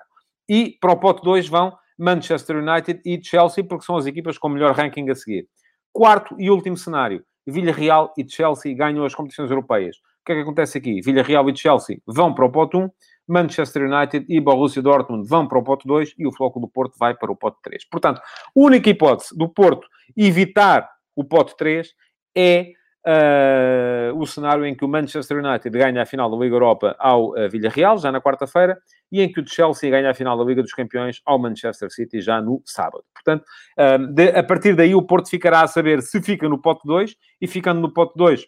e 0.49 0.79
para 0.81 0.93
o 0.93 0.97
pote 0.97 1.23
2 1.23 1.47
vão 1.49 1.77
Manchester 1.99 2.57
United 2.57 3.03
e 3.05 3.23
Chelsea, 3.23 3.63
porque 3.63 3.85
são 3.85 3.97
as 3.97 4.07
equipas 4.07 4.39
com 4.39 4.49
melhor 4.49 4.75
ranking 4.75 5.11
a 5.11 5.15
seguir. 5.15 5.47
Quarto 5.93 6.35
e 6.39 6.51
último 6.51 6.77
cenário, 6.77 7.23
Villarreal 7.47 8.15
e 8.17 8.27
Chelsea 8.27 8.75
ganham 8.75 9.05
as 9.05 9.15
competições 9.15 9.51
europeias. 9.51 9.97
O 9.97 10.25
que 10.25 10.33
é 10.33 10.35
que 10.37 10.41
acontece 10.41 10.79
aqui? 10.79 11.03
Villarreal 11.03 11.51
e 11.51 11.57
Chelsea 11.57 11.99
vão 12.07 12.35
para 12.35 12.47
o 12.47 12.51
pote 12.51 12.79
1, 12.79 12.89
Manchester 13.27 13.91
United 13.91 14.27
e 14.29 14.41
Borussia 14.41 14.83
Dortmund 14.83 15.29
vão 15.29 15.47
para 15.47 15.59
o 15.59 15.63
pote 15.63 15.87
2 15.87 16.15
e 16.19 16.27
o 16.27 16.33
Floco 16.33 16.61
do 16.61 16.69
Porto 16.69 16.97
vai 16.99 17.15
para 17.15 17.31
o 17.31 17.37
pote 17.37 17.59
3. 17.63 17.85
Portanto, 17.87 18.21
única 18.55 18.89
hipótese 18.91 19.37
do 19.37 19.49
Porto 19.49 19.87
evitar 20.17 20.89
o 21.15 21.25
pote 21.25 21.57
3 21.57 21.93
é 22.37 22.73
uh, 23.07 24.19
o 24.19 24.27
cenário 24.27 24.67
em 24.67 24.75
que 24.75 24.85
o 24.85 24.89
Manchester 24.89 25.39
United 25.39 25.71
ganha 25.71 26.03
a 26.03 26.07
final 26.07 26.31
da 26.31 26.37
Liga 26.37 26.55
Europa 26.55 26.97
ao 26.99 27.31
uh, 27.31 27.49
Villarreal, 27.49 27.99
já 27.99 28.11
na 28.11 28.21
quarta-feira, 28.21 28.79
e 29.11 29.23
em 29.23 29.33
que 29.33 29.41
o 29.41 29.49
Chelsea 29.49 29.91
ganha 29.91 30.11
a 30.11 30.15
final 30.15 30.37
da 30.37 30.45
Liga 30.45 30.63
dos 30.63 30.73
Campeões 30.73 31.21
ao 31.25 31.39
Manchester 31.39 31.91
City 31.91 32.21
já 32.21 32.41
no 32.41 32.61
sábado. 32.65 33.05
Portanto, 33.15 33.45
uh, 33.79 34.07
de, 34.13 34.29
a 34.31 34.43
partir 34.43 34.75
daí 34.75 34.95
o 34.95 35.03
Porto 35.03 35.31
ficará 35.31 35.63
a 35.63 35.69
saber 35.69 36.03
se 36.03 36.21
fica 36.21 36.49
no 36.49 36.61
pote 36.61 36.83
2 36.85 37.17
e 37.41 37.47
ficando 37.47 37.81
no 37.81 37.93
pote 37.93 38.13
2 38.17 38.45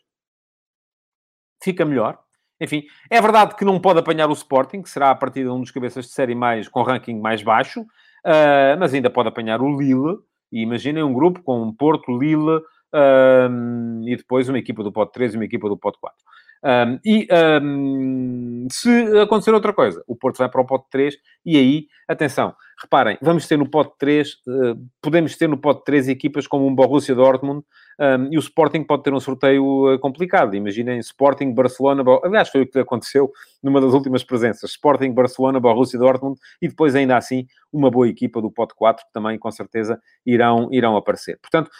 fica 1.62 1.84
melhor. 1.84 2.18
Enfim, 2.60 2.84
é 3.08 3.20
verdade 3.20 3.54
que 3.54 3.64
não 3.64 3.80
pode 3.80 4.00
apanhar 4.00 4.28
o 4.28 4.32
Sporting, 4.32 4.82
que 4.82 4.90
será 4.90 5.10
a 5.10 5.14
partir 5.14 5.44
de 5.44 5.48
um 5.48 5.60
dos 5.60 5.70
cabeças 5.70 6.06
de 6.06 6.12
série 6.12 6.34
mais, 6.34 6.68
com 6.68 6.82
ranking 6.82 7.18
mais 7.18 7.42
baixo, 7.42 7.82
uh, 7.82 8.78
mas 8.78 8.92
ainda 8.92 9.10
pode 9.10 9.28
apanhar 9.28 9.60
o 9.60 9.78
Lille. 9.78 10.18
E 10.50 10.62
imaginem 10.62 11.02
um 11.02 11.12
grupo 11.12 11.42
com 11.42 11.72
Porto, 11.72 12.16
Lille, 12.18 12.62
um, 12.92 14.02
e 14.06 14.16
depois 14.16 14.48
uma 14.48 14.58
equipa 14.58 14.82
do 14.82 14.90
pote 14.90 15.12
3 15.12 15.34
e 15.34 15.36
uma 15.36 15.44
equipa 15.44 15.68
do 15.68 15.76
pote 15.76 15.98
4. 16.00 16.16
Um, 16.60 16.98
e 17.04 17.28
um, 17.62 18.66
se 18.70 19.20
acontecer 19.20 19.52
outra 19.52 19.72
coisa, 19.72 20.02
o 20.06 20.16
Porto 20.16 20.38
vai 20.38 20.48
para 20.48 20.60
o 20.60 20.66
pote 20.66 20.86
3 20.90 21.16
e 21.44 21.56
aí, 21.56 21.86
atenção, 22.08 22.54
reparem, 22.80 23.18
vamos 23.20 23.46
ter 23.46 23.56
no 23.56 23.68
pote 23.68 23.92
3, 23.98 24.32
uh, 24.32 24.88
podemos 25.02 25.36
ter 25.36 25.48
no 25.48 25.58
pote 25.58 25.84
3 25.84 26.08
equipas 26.08 26.46
como 26.46 26.66
um 26.66 26.74
Borussia 26.74 27.14
Dortmund, 27.14 27.64
um, 28.00 28.32
e 28.32 28.36
o 28.36 28.40
Sporting 28.40 28.84
pode 28.84 29.02
ter 29.02 29.12
um 29.12 29.18
sorteio 29.18 29.94
uh, 29.94 29.98
complicado. 29.98 30.54
Imaginem 30.54 31.00
Sporting, 31.00 31.52
Barcelona, 31.52 32.04
Bo... 32.04 32.20
aliás, 32.24 32.48
foi 32.48 32.62
o 32.62 32.66
que 32.66 32.78
aconteceu 32.78 33.32
numa 33.60 33.80
das 33.80 33.92
últimas 33.92 34.22
presenças: 34.22 34.70
Sporting, 34.70 35.12
Barcelona, 35.12 35.58
Borussia 35.58 35.98
Dortmund 35.98 36.38
e 36.62 36.68
depois, 36.68 36.94
ainda 36.94 37.16
assim, 37.16 37.46
uma 37.72 37.90
boa 37.90 38.08
equipa 38.08 38.40
do 38.40 38.52
Pote 38.52 38.74
4 38.76 39.04
que 39.04 39.12
também, 39.12 39.36
com 39.36 39.50
certeza, 39.50 40.00
irão, 40.24 40.68
irão 40.70 40.96
aparecer. 40.96 41.38
Portanto, 41.40 41.70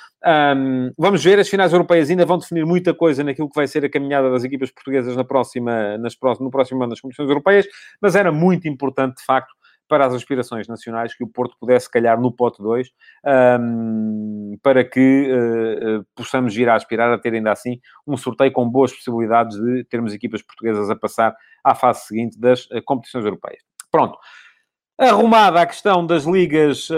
um, 0.57 0.91
vamos 0.99 1.23
ver. 1.23 1.39
As 1.39 1.49
finais 1.49 1.73
europeias 1.73 2.11
ainda 2.11 2.27
vão 2.27 2.39
definir 2.39 2.67
muita 2.67 2.93
coisa 2.93 3.23
naquilo 3.23 3.49
que 3.49 3.55
vai 3.55 3.69
ser 3.69 3.85
a 3.85 3.89
caminhada 3.89 4.29
das 4.29 4.43
equipas 4.43 4.73
portuguesas 4.73 5.15
na 5.15 5.23
próxima, 5.23 5.97
nas, 5.99 6.17
no 6.41 6.51
próximo 6.51 6.83
ano 6.83 6.91
das 6.91 7.01
competições 7.01 7.29
europeias, 7.29 7.67
mas 8.03 8.17
era 8.17 8.33
muito 8.33 8.67
importante, 8.67 9.19
de 9.19 9.25
facto, 9.25 9.55
para 9.89 10.07
as 10.07 10.15
aspirações 10.15 10.69
nacionais 10.69 11.15
que 11.15 11.25
o 11.25 11.27
Porto 11.27 11.57
pudesse 11.59 11.91
calhar 11.91 12.21
no 12.21 12.31
pote 12.31 12.63
2 12.63 12.89
um, 13.61 14.59
para 14.63 14.85
que 14.85 15.31
uh, 15.33 16.05
possamos 16.15 16.55
vir 16.55 16.69
a 16.69 16.75
aspirar 16.75 17.13
a 17.13 17.19
ter 17.19 17.33
ainda 17.33 17.51
assim 17.51 17.81
um 18.07 18.17
sorteio 18.17 18.53
com 18.53 18.69
boas 18.69 18.93
possibilidades 18.93 19.57
de 19.57 19.85
termos 19.85 20.13
equipas 20.13 20.43
portuguesas 20.43 20.91
a 20.91 20.97
passar 20.97 21.35
à 21.65 21.75
fase 21.75 22.07
seguinte 22.07 22.39
das 22.39 22.67
uh, 22.67 22.83
competições 22.85 23.25
europeias. 23.25 23.63
Pronto. 23.91 24.19
Arrumada 25.01 25.61
a 25.61 25.67
questão 25.67 26.05
das 26.05 26.25
ligas, 26.25 26.89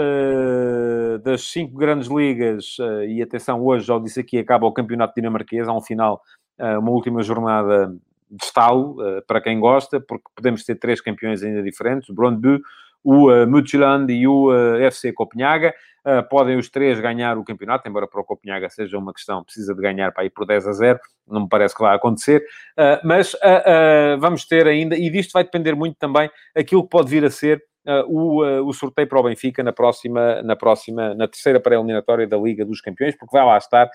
das 1.23 1.43
cinco 1.43 1.77
grandes 1.77 2.07
ligas, 2.07 2.75
e 3.07 3.21
atenção, 3.21 3.63
hoje, 3.63 3.85
já 3.85 3.99
disse 3.99 4.19
aqui, 4.19 4.39
acaba 4.39 4.65
o 4.65 4.73
campeonato 4.73 5.13
dinamarquês, 5.15 5.67
há 5.67 5.71
um 5.71 5.81
final, 5.83 6.19
uma 6.59 6.89
última 6.89 7.21
jornada 7.21 7.95
de 8.31 8.45
estalo, 8.45 8.95
uh, 9.01 9.21
para 9.27 9.41
quem 9.41 9.59
gosta, 9.59 9.99
porque 9.99 10.23
podemos 10.35 10.63
ter 10.63 10.75
três 10.75 11.01
campeões 11.01 11.43
ainda 11.43 11.61
diferentes, 11.61 12.09
o 12.09 12.13
Brondby, 12.13 12.61
o 13.03 13.29
uh, 13.29 14.09
e 14.09 14.27
o 14.27 14.51
uh, 14.51 14.75
FC 14.81 15.11
Copenhaga. 15.11 15.73
Uh, 16.03 16.27
podem 16.27 16.57
os 16.57 16.67
três 16.67 16.99
ganhar 16.99 17.37
o 17.37 17.43
campeonato, 17.43 17.87
embora 17.87 18.07
para 18.07 18.19
o 18.19 18.23
Copenhaga 18.23 18.67
seja 18.69 18.97
uma 18.97 19.13
questão, 19.13 19.43
precisa 19.43 19.75
de 19.75 19.81
ganhar 19.81 20.11
para 20.11 20.25
ir 20.25 20.31
por 20.31 20.47
10 20.47 20.67
a 20.67 20.71
0, 20.71 20.99
não 21.27 21.41
me 21.41 21.49
parece 21.49 21.75
que 21.75 21.81
vai 21.81 21.95
acontecer, 21.95 22.43
mas 23.03 23.35
vamos 24.19 24.45
ter 24.45 24.65
ainda, 24.65 24.97
e 24.97 25.11
disto 25.11 25.31
vai 25.31 25.43
depender 25.43 25.75
muito 25.75 25.97
também 25.99 26.27
aquilo 26.55 26.81
que 26.81 26.89
pode 26.89 27.07
vir 27.07 27.23
a 27.23 27.29
ser 27.29 27.63
o, 28.07 28.43
o 28.67 28.73
sorteio 28.73 29.07
para 29.07 29.19
o 29.19 29.23
Benfica 29.23 29.61
na 29.61 29.71
próxima, 29.71 30.41
na 30.41 30.55
próxima, 30.55 31.13
na 31.13 31.27
terceira 31.27 31.59
pré-eliminatória 31.59 32.27
da 32.27 32.35
Liga 32.35 32.65
dos 32.65 32.81
Campeões, 32.81 33.15
porque 33.15 33.37
vai 33.37 33.45
lá 33.45 33.59
estar 33.59 33.87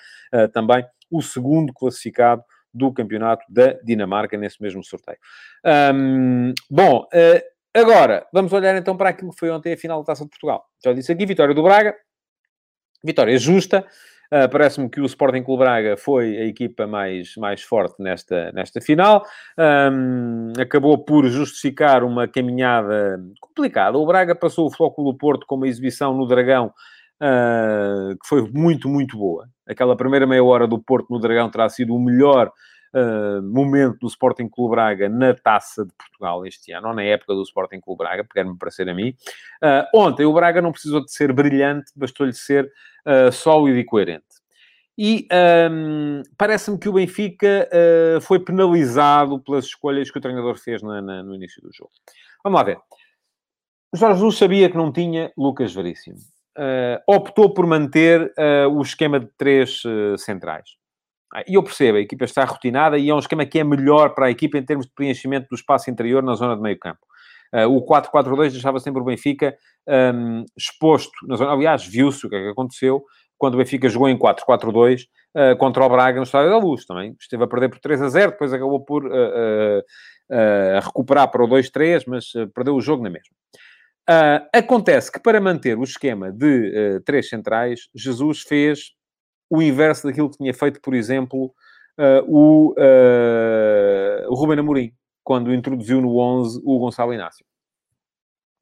também 0.52 0.86
o 1.10 1.20
segundo 1.20 1.72
classificado 1.72 2.44
do 2.72 2.92
campeonato 2.92 3.44
da 3.48 3.72
Dinamarca 3.84 4.36
nesse 4.36 4.60
mesmo 4.62 4.82
sorteio. 4.84 5.18
Um, 5.94 6.52
bom, 6.70 7.06
uh, 7.12 7.78
agora 7.78 8.26
vamos 8.32 8.52
olhar 8.52 8.76
então 8.76 8.96
para 8.96 9.10
aquilo 9.10 9.32
que 9.32 9.38
foi 9.38 9.50
ontem 9.50 9.72
a 9.72 9.76
final 9.76 10.00
da 10.00 10.06
Taça 10.06 10.24
de 10.24 10.30
Portugal. 10.30 10.64
Já 10.84 10.92
disse 10.92 11.12
aqui, 11.12 11.26
vitória 11.26 11.54
do 11.54 11.62
Braga, 11.62 11.94
vitória 13.04 13.36
justa. 13.38 13.86
Uh, 14.26 14.48
Parece-me 14.50 14.90
que 14.90 15.00
o 15.00 15.06
Sporting 15.06 15.42
Clube 15.42 15.62
Braga 15.62 15.96
foi 15.96 16.36
a 16.36 16.44
equipa 16.46 16.86
mais, 16.86 17.36
mais 17.36 17.62
forte 17.62 18.02
nesta, 18.02 18.50
nesta 18.52 18.80
final. 18.80 19.24
Um, 19.56 20.52
acabou 20.60 20.98
por 20.98 21.26
justificar 21.28 22.02
uma 22.02 22.26
caminhada 22.26 23.22
complicada. 23.40 23.96
O 23.96 24.04
Braga 24.04 24.34
passou 24.34 24.66
o 24.66 24.70
Flóculo 24.70 25.16
Porto 25.16 25.46
com 25.46 25.54
uma 25.54 25.68
exibição 25.68 26.12
no 26.12 26.26
Dragão 26.26 26.72
uh, 27.22 28.16
que 28.18 28.28
foi 28.28 28.50
muito, 28.50 28.88
muito 28.88 29.16
boa. 29.16 29.48
Aquela 29.66 29.96
primeira 29.96 30.26
meia 30.26 30.42
hora 30.42 30.66
do 30.66 30.78
Porto 30.78 31.08
no 31.10 31.18
Dragão 31.18 31.50
terá 31.50 31.68
sido 31.68 31.94
o 31.94 32.00
melhor 32.00 32.52
uh, 32.94 33.42
momento 33.42 33.98
do 34.00 34.06
Sporting 34.06 34.48
Clube 34.48 34.72
Braga 34.72 35.08
na 35.08 35.34
Taça 35.34 35.84
de 35.84 35.92
Portugal 35.94 36.46
este 36.46 36.72
ano, 36.72 36.88
ou 36.88 36.94
na 36.94 37.02
época 37.02 37.34
do 37.34 37.42
Sporting 37.42 37.80
Clube 37.80 37.98
Braga, 37.98 38.26
quer-me 38.32 38.56
parecer 38.56 38.88
a 38.88 38.94
mim. 38.94 39.14
Uh, 39.62 39.98
ontem 39.98 40.24
o 40.24 40.32
Braga 40.32 40.62
não 40.62 40.72
precisou 40.72 41.04
de 41.04 41.12
ser 41.12 41.32
brilhante, 41.32 41.92
bastou-lhe 41.96 42.32
ser 42.32 42.70
sólido 43.30 43.78
e 43.78 43.84
coerente. 43.84 44.24
E 44.98 45.28
um, 45.70 46.22
parece-me 46.38 46.78
que 46.78 46.88
o 46.88 46.94
Benfica 46.94 47.68
uh, 47.70 48.20
foi 48.22 48.40
penalizado 48.40 49.38
pelas 49.40 49.66
escolhas 49.66 50.10
que 50.10 50.16
o 50.16 50.20
treinador 50.20 50.56
fez 50.56 50.82
na, 50.82 51.02
na, 51.02 51.22
no 51.22 51.34
início 51.34 51.60
do 51.60 51.70
jogo. 51.70 51.90
Vamos 52.42 52.58
lá 52.58 52.64
ver. 52.64 52.78
O 53.92 53.96
Jorge 53.96 54.20
Jesus 54.20 54.38
sabia 54.38 54.70
que 54.70 54.76
não 54.76 54.90
tinha 54.90 55.30
Lucas 55.36 55.74
Veríssimo. 55.74 56.16
Uh, 56.56 57.02
optou 57.06 57.52
por 57.52 57.66
manter 57.66 58.32
uh, 58.38 58.70
o 58.70 58.80
esquema 58.80 59.20
de 59.20 59.28
três 59.36 59.82
centrais. 60.16 60.70
Ah, 61.34 61.42
e 61.46 61.54
eu 61.54 61.62
percebo, 61.62 61.98
a 61.98 62.00
equipa 62.00 62.24
está 62.24 62.44
rotinada 62.44 62.96
e 62.96 63.10
é 63.10 63.14
um 63.14 63.18
esquema 63.18 63.44
que 63.44 63.58
é 63.58 63.64
melhor 63.64 64.14
para 64.14 64.26
a 64.26 64.30
equipa 64.30 64.56
em 64.56 64.64
termos 64.64 64.86
de 64.86 64.92
preenchimento 64.94 65.48
do 65.50 65.54
espaço 65.54 65.90
interior 65.90 66.22
na 66.22 66.34
zona 66.34 66.56
de 66.56 66.62
meio 66.62 66.78
campo. 66.78 67.00
Uh, 67.54 67.68
o 67.68 67.84
4-4-2 67.84 68.52
deixava 68.52 68.80
sempre 68.80 69.00
o 69.00 69.04
Benfica 69.04 69.56
um, 70.14 70.44
exposto 70.56 71.12
na 71.26 71.36
zona. 71.36 71.52
Aliás, 71.52 71.86
viu-se 71.86 72.26
o 72.26 72.30
que 72.30 72.36
é 72.36 72.42
que 72.42 72.48
aconteceu 72.48 73.04
quando 73.36 73.54
o 73.54 73.58
Benfica 73.58 73.88
jogou 73.88 74.08
em 74.08 74.18
4-4-2 74.18 75.02
uh, 75.34 75.56
contra 75.58 75.84
o 75.84 75.88
Braga 75.88 76.16
no 76.16 76.24
Estádio 76.24 76.50
da 76.50 76.58
Luz 76.58 76.86
também. 76.86 77.14
Esteve 77.20 77.44
a 77.44 77.46
perder 77.46 77.68
por 77.68 77.80
3 77.80 78.02
a 78.02 78.08
0, 78.08 78.32
depois 78.32 78.52
acabou 78.52 78.80
por 78.80 79.04
uh, 79.04 79.82
recuperar 80.82 81.30
para 81.30 81.44
o 81.44 81.48
2-3, 81.48 82.04
mas 82.06 82.32
perdeu 82.54 82.74
o 82.74 82.80
jogo 82.80 83.02
na 83.02 83.10
mesma. 83.10 83.34
Acontece 84.52 85.10
que 85.10 85.20
para 85.20 85.40
manter 85.40 85.78
o 85.78 85.84
esquema 85.84 86.30
de 86.30 87.00
três 87.04 87.28
centrais, 87.28 87.88
Jesus 87.94 88.42
fez 88.42 88.96
o 89.50 89.62
inverso 89.62 90.06
daquilo 90.06 90.30
que 90.30 90.38
tinha 90.38 90.52
feito, 90.52 90.80
por 90.80 90.94
exemplo, 90.94 91.54
uh, 91.98 92.22
o, 92.26 92.72
uh, 92.72 94.28
o 94.28 94.34
Ruben 94.34 94.58
Amorim, 94.58 94.92
quando 95.22 95.54
introduziu 95.54 96.00
no 96.00 96.16
11 96.18 96.60
o 96.64 96.78
Gonçalo 96.78 97.14
Inácio. 97.14 97.44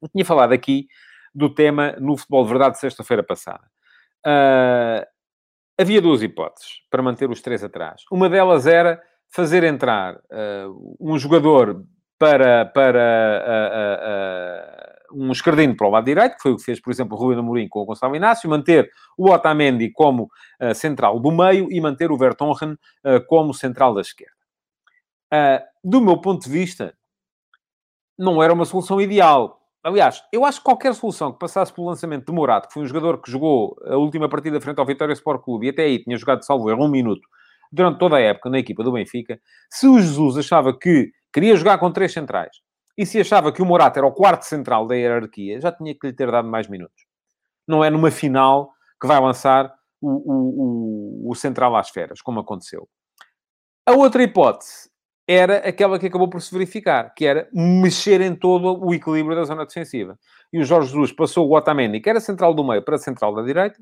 Eu 0.01 0.09
tinha 0.09 0.25
falado 0.25 0.53
aqui 0.53 0.87
do 1.33 1.53
tema 1.53 1.95
no 1.99 2.17
Futebol 2.17 2.43
de 2.43 2.49
Verdade 2.49 2.79
sexta-feira 2.79 3.23
passada. 3.23 3.63
Uh, 4.25 5.05
havia 5.79 6.01
duas 6.01 6.21
hipóteses 6.21 6.81
para 6.89 7.03
manter 7.03 7.29
os 7.29 7.41
três 7.41 7.63
atrás. 7.63 8.03
Uma 8.11 8.29
delas 8.29 8.65
era 8.65 9.01
fazer 9.29 9.63
entrar 9.63 10.15
uh, 10.15 10.95
um 10.99 11.17
jogador 11.17 11.83
para, 12.17 12.65
para 12.65 12.99
uh, 13.43 14.74
um 15.15 15.31
escardino 15.31 15.75
para 15.75 15.87
o 15.87 15.89
lado 15.89 16.05
direito, 16.05 16.35
que 16.35 16.41
foi 16.41 16.51
o 16.51 16.57
que 16.57 16.63
fez, 16.63 16.79
por 16.79 16.91
exemplo, 16.91 17.17
o 17.17 17.19
Rui 17.19 17.35
Amorim 17.35 17.67
com 17.67 17.79
o 17.79 17.85
Gonçalo 17.85 18.15
Inácio, 18.15 18.49
manter 18.49 18.89
o 19.17 19.29
Otamendi 19.31 19.91
como 19.91 20.29
uh, 20.61 20.75
central 20.75 21.19
do 21.19 21.31
meio 21.31 21.71
e 21.71 21.79
manter 21.79 22.11
o 22.11 22.17
Vertonghen 22.17 22.73
uh, 22.73 23.25
como 23.27 23.53
central 23.53 23.93
da 23.93 24.01
esquerda. 24.01 24.33
Uh, 25.33 25.63
do 25.83 26.01
meu 26.01 26.17
ponto 26.17 26.43
de 26.43 26.49
vista, 26.49 26.93
não 28.17 28.41
era 28.43 28.53
uma 28.53 28.65
solução 28.65 28.99
ideal. 28.99 29.61
Aliás, 29.83 30.23
eu 30.31 30.43
acho 30.43 30.59
que 30.59 30.65
qualquer 30.65 30.93
solução 30.93 31.31
que 31.31 31.39
passasse 31.39 31.71
pelo 31.71 31.87
lançamento 31.87 32.25
de 32.25 32.33
Morato, 32.33 32.67
que 32.67 32.73
foi 32.73 32.83
um 32.83 32.87
jogador 32.87 33.21
que 33.21 33.31
jogou 33.31 33.77
a 33.85 33.95
última 33.95 34.27
partida 34.27 34.59
frente 34.59 34.79
ao 34.79 34.85
Vitória 34.85 35.13
Sport 35.13 35.43
Clube 35.43 35.67
e 35.67 35.69
até 35.69 35.83
aí 35.83 36.03
tinha 36.03 36.17
jogado 36.17 36.43
salvo 36.43 36.69
erro 36.69 36.85
um 36.85 36.89
minuto 36.89 37.27
durante 37.71 37.99
toda 37.99 38.17
a 38.17 38.21
época 38.21 38.49
na 38.49 38.59
equipa 38.59 38.83
do 38.83 38.91
Benfica, 38.91 39.39
se 39.69 39.87
o 39.87 39.99
Jesus 39.99 40.37
achava 40.37 40.77
que 40.77 41.11
queria 41.33 41.55
jogar 41.55 41.77
com 41.77 41.91
três 41.91 42.13
centrais 42.13 42.64
e 42.97 43.05
se 43.05 43.19
achava 43.19 43.51
que 43.51 43.61
o 43.61 43.65
Morata 43.65 43.99
era 43.99 44.07
o 44.07 44.11
quarto 44.11 44.43
central 44.43 44.87
da 44.87 44.95
hierarquia, 44.95 45.59
já 45.59 45.71
tinha 45.71 45.93
que 45.93 46.07
lhe 46.07 46.13
ter 46.13 46.31
dado 46.31 46.47
mais 46.47 46.67
minutos. 46.67 47.05
Não 47.67 47.83
é 47.83 47.89
numa 47.89 48.11
final 48.11 48.71
que 49.01 49.07
vai 49.07 49.19
lançar 49.19 49.73
o, 50.01 51.25
o, 51.25 51.31
o, 51.31 51.35
central 51.35 51.75
às 51.75 51.89
feras, 51.89 52.21
como 52.21 52.39
aconteceu. 52.39 52.87
A 53.85 53.91
outra 53.93 54.23
hipótese 54.23 54.89
era 55.27 55.57
aquela 55.57 55.97
que 55.97 56.05
acabou 56.05 56.29
por 56.29 56.41
se 56.41 56.53
verificar, 56.53 57.13
que 57.15 57.25
era 57.25 57.49
mexer 57.51 58.21
em 58.21 58.35
todo 58.35 58.83
o 58.83 58.93
equilíbrio 58.93 59.35
da 59.35 59.43
zona 59.43 59.65
defensiva. 59.65 60.17
E 60.53 60.59
o 60.59 60.63
Jorge 60.63 60.89
Jesus 60.89 61.11
passou 61.11 61.49
o 61.49 61.55
Otamendi, 61.55 61.99
que 61.99 62.09
era 62.09 62.19
central 62.19 62.53
do 62.53 62.63
meio, 62.63 62.83
para 62.83 62.97
central 62.97 63.33
da 63.33 63.41
direita, 63.41 63.79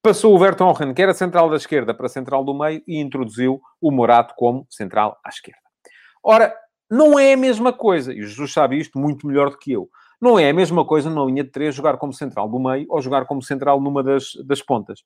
passou 0.00 0.34
o 0.34 0.38
Vertonghen, 0.38 0.94
que 0.94 1.02
era 1.02 1.12
central 1.12 1.50
da 1.50 1.56
esquerda, 1.56 1.92
para 1.92 2.08
central 2.08 2.44
do 2.44 2.54
meio, 2.54 2.82
e 2.86 3.00
introduziu 3.00 3.60
o 3.80 3.90
Morato 3.90 4.34
como 4.36 4.66
central 4.70 5.18
à 5.24 5.28
esquerda. 5.28 5.60
Ora, 6.22 6.54
não 6.92 7.18
é 7.18 7.32
a 7.32 7.36
mesma 7.38 7.72
coisa, 7.72 8.12
e 8.12 8.20
o 8.20 8.26
Jesus 8.26 8.52
sabe 8.52 8.78
isto 8.78 8.98
muito 8.98 9.26
melhor 9.26 9.48
do 9.48 9.56
que 9.56 9.72
eu. 9.72 9.88
Não 10.20 10.38
é 10.38 10.50
a 10.50 10.52
mesma 10.52 10.84
coisa 10.84 11.08
numa 11.08 11.24
linha 11.24 11.42
de 11.42 11.50
três 11.50 11.74
jogar 11.74 11.96
como 11.96 12.12
central 12.12 12.46
do 12.50 12.60
meio 12.60 12.84
ou 12.90 13.00
jogar 13.00 13.24
como 13.24 13.42
central 13.42 13.80
numa 13.80 14.02
das, 14.02 14.34
das 14.46 14.60
pontas. 14.60 15.02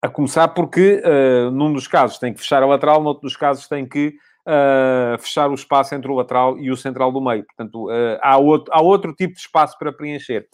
A 0.00 0.08
começar 0.08 0.48
porque, 0.48 1.02
uh, 1.04 1.50
num 1.50 1.70
dos 1.70 1.86
casos, 1.86 2.18
tem 2.18 2.32
que 2.32 2.40
fechar 2.40 2.62
a 2.62 2.66
lateral, 2.66 3.02
noutro 3.02 3.20
dos 3.20 3.36
casos, 3.36 3.68
tem 3.68 3.86
que 3.86 4.14
uh, 4.48 5.18
fechar 5.20 5.50
o 5.50 5.54
espaço 5.54 5.94
entre 5.94 6.10
o 6.10 6.14
lateral 6.14 6.58
e 6.58 6.70
o 6.70 6.76
central 6.78 7.12
do 7.12 7.20
meio. 7.20 7.44
Portanto, 7.44 7.90
uh, 7.90 8.18
há, 8.22 8.38
outro, 8.38 8.72
há 8.72 8.80
outro 8.80 9.12
tipo 9.12 9.34
de 9.34 9.40
espaço 9.40 9.76
para 9.78 9.92
preencher. 9.92 10.46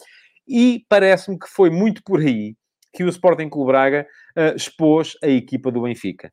E 0.45 0.85
parece-me 0.89 1.39
que 1.39 1.47
foi 1.47 1.69
muito 1.69 2.03
por 2.03 2.19
aí 2.19 2.57
que 2.93 3.05
o 3.05 3.09
Sporting 3.09 3.47
Clube 3.47 3.71
Braga 3.71 4.05
expôs 4.53 5.13
a 5.23 5.27
equipa 5.29 5.71
do 5.71 5.83
Benfica. 5.83 6.29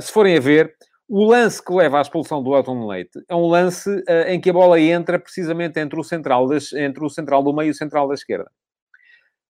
se 0.00 0.10
forem 0.10 0.34
a 0.34 0.40
ver, 0.40 0.74
o 1.12 1.24
lance 1.24 1.60
que 1.60 1.72
leva 1.72 1.98
à 1.98 2.02
expulsão 2.02 2.40
do 2.40 2.54
Elton 2.54 2.86
Leite 2.86 3.20
é 3.28 3.34
um 3.34 3.48
lance 3.48 3.90
uh, 3.90 4.28
em 4.28 4.40
que 4.40 4.48
a 4.48 4.52
bola 4.52 4.80
entra 4.80 5.18
precisamente 5.18 5.80
entre 5.80 5.98
o, 5.98 6.04
central 6.04 6.46
das, 6.46 6.72
entre 6.72 7.04
o 7.04 7.10
central 7.10 7.42
do 7.42 7.52
meio 7.52 7.66
e 7.66 7.70
o 7.72 7.74
central 7.74 8.06
da 8.06 8.14
esquerda. 8.14 8.48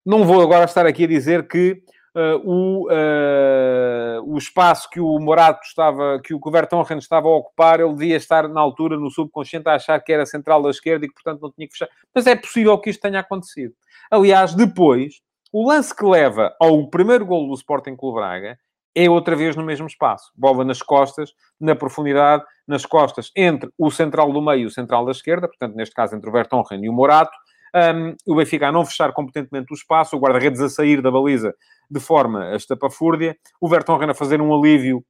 Não 0.05 0.23
vou 0.23 0.41
agora 0.41 0.63
estar 0.63 0.85
aqui 0.85 1.03
a 1.03 1.07
dizer 1.07 1.49
que 1.49 1.73
uh, 2.15 2.49
o, 2.49 2.87
uh, 2.87 4.23
o 4.33 4.37
espaço 4.37 4.89
que 4.89 5.01
o 5.01 5.19
Morato 5.19 5.59
estava, 5.65 6.21
que 6.23 6.33
o 6.33 6.39
Vertonghen 6.49 6.97
estava 6.97 7.27
a 7.27 7.35
ocupar, 7.35 7.81
ele 7.81 7.91
devia 7.93 8.15
estar 8.15 8.47
na 8.47 8.61
altura, 8.61 8.97
no 8.97 9.11
subconsciente, 9.11 9.67
a 9.67 9.73
achar 9.73 9.99
que 9.99 10.13
era 10.13 10.25
central 10.25 10.61
da 10.61 10.69
esquerda 10.69 11.05
e 11.05 11.09
que, 11.09 11.13
portanto, 11.13 11.41
não 11.41 11.51
tinha 11.51 11.67
que 11.67 11.73
fechar. 11.73 11.89
Mas 12.15 12.25
é 12.25 12.37
possível 12.37 12.77
que 12.79 12.89
isto 12.89 13.01
tenha 13.01 13.19
acontecido. 13.19 13.73
Aliás, 14.09 14.55
depois, 14.55 15.15
o 15.51 15.67
lance 15.67 15.93
que 15.93 16.05
leva 16.05 16.55
ao 16.57 16.89
primeiro 16.89 17.25
golo 17.25 17.49
do 17.49 17.55
Sporting 17.55 17.97
Clube 17.97 18.19
Braga 18.19 18.57
é 18.95 19.09
outra 19.09 19.35
vez 19.35 19.55
no 19.55 19.63
mesmo 19.63 19.87
espaço. 19.87 20.31
Bola 20.35 20.63
nas 20.63 20.81
costas, 20.81 21.31
na 21.59 21.75
profundidade, 21.75 22.43
nas 22.67 22.85
costas, 22.85 23.31
entre 23.35 23.69
o 23.77 23.91
central 23.91 24.31
do 24.31 24.41
meio 24.41 24.61
e 24.61 24.65
o 24.65 24.71
central 24.71 25.05
da 25.05 25.11
esquerda, 25.11 25.47
portanto, 25.47 25.75
neste 25.75 25.93
caso, 25.93 26.15
entre 26.15 26.29
o 26.29 26.33
Vertonghen 26.33 26.83
e 26.83 26.89
o 26.89 26.93
Morato. 26.93 27.35
Um, 27.75 28.15
o 28.25 28.35
Benfica 28.35 28.67
a 28.67 28.71
não 28.71 28.83
fechar 28.83 29.13
competentemente 29.13 29.71
o 29.71 29.75
espaço, 29.75 30.17
o 30.17 30.19
guarda-redes 30.19 30.59
a 30.59 30.69
sair 30.69 31.01
da 31.03 31.11
baliza 31.11 31.53
de 31.89 31.99
forma 31.99 32.55
estapafúrdia, 32.55 33.37
o 33.61 33.69
Vertonghen 33.69 34.09
a 34.09 34.13
fazer 34.15 34.41
um 34.41 34.53
alívio 34.53 35.03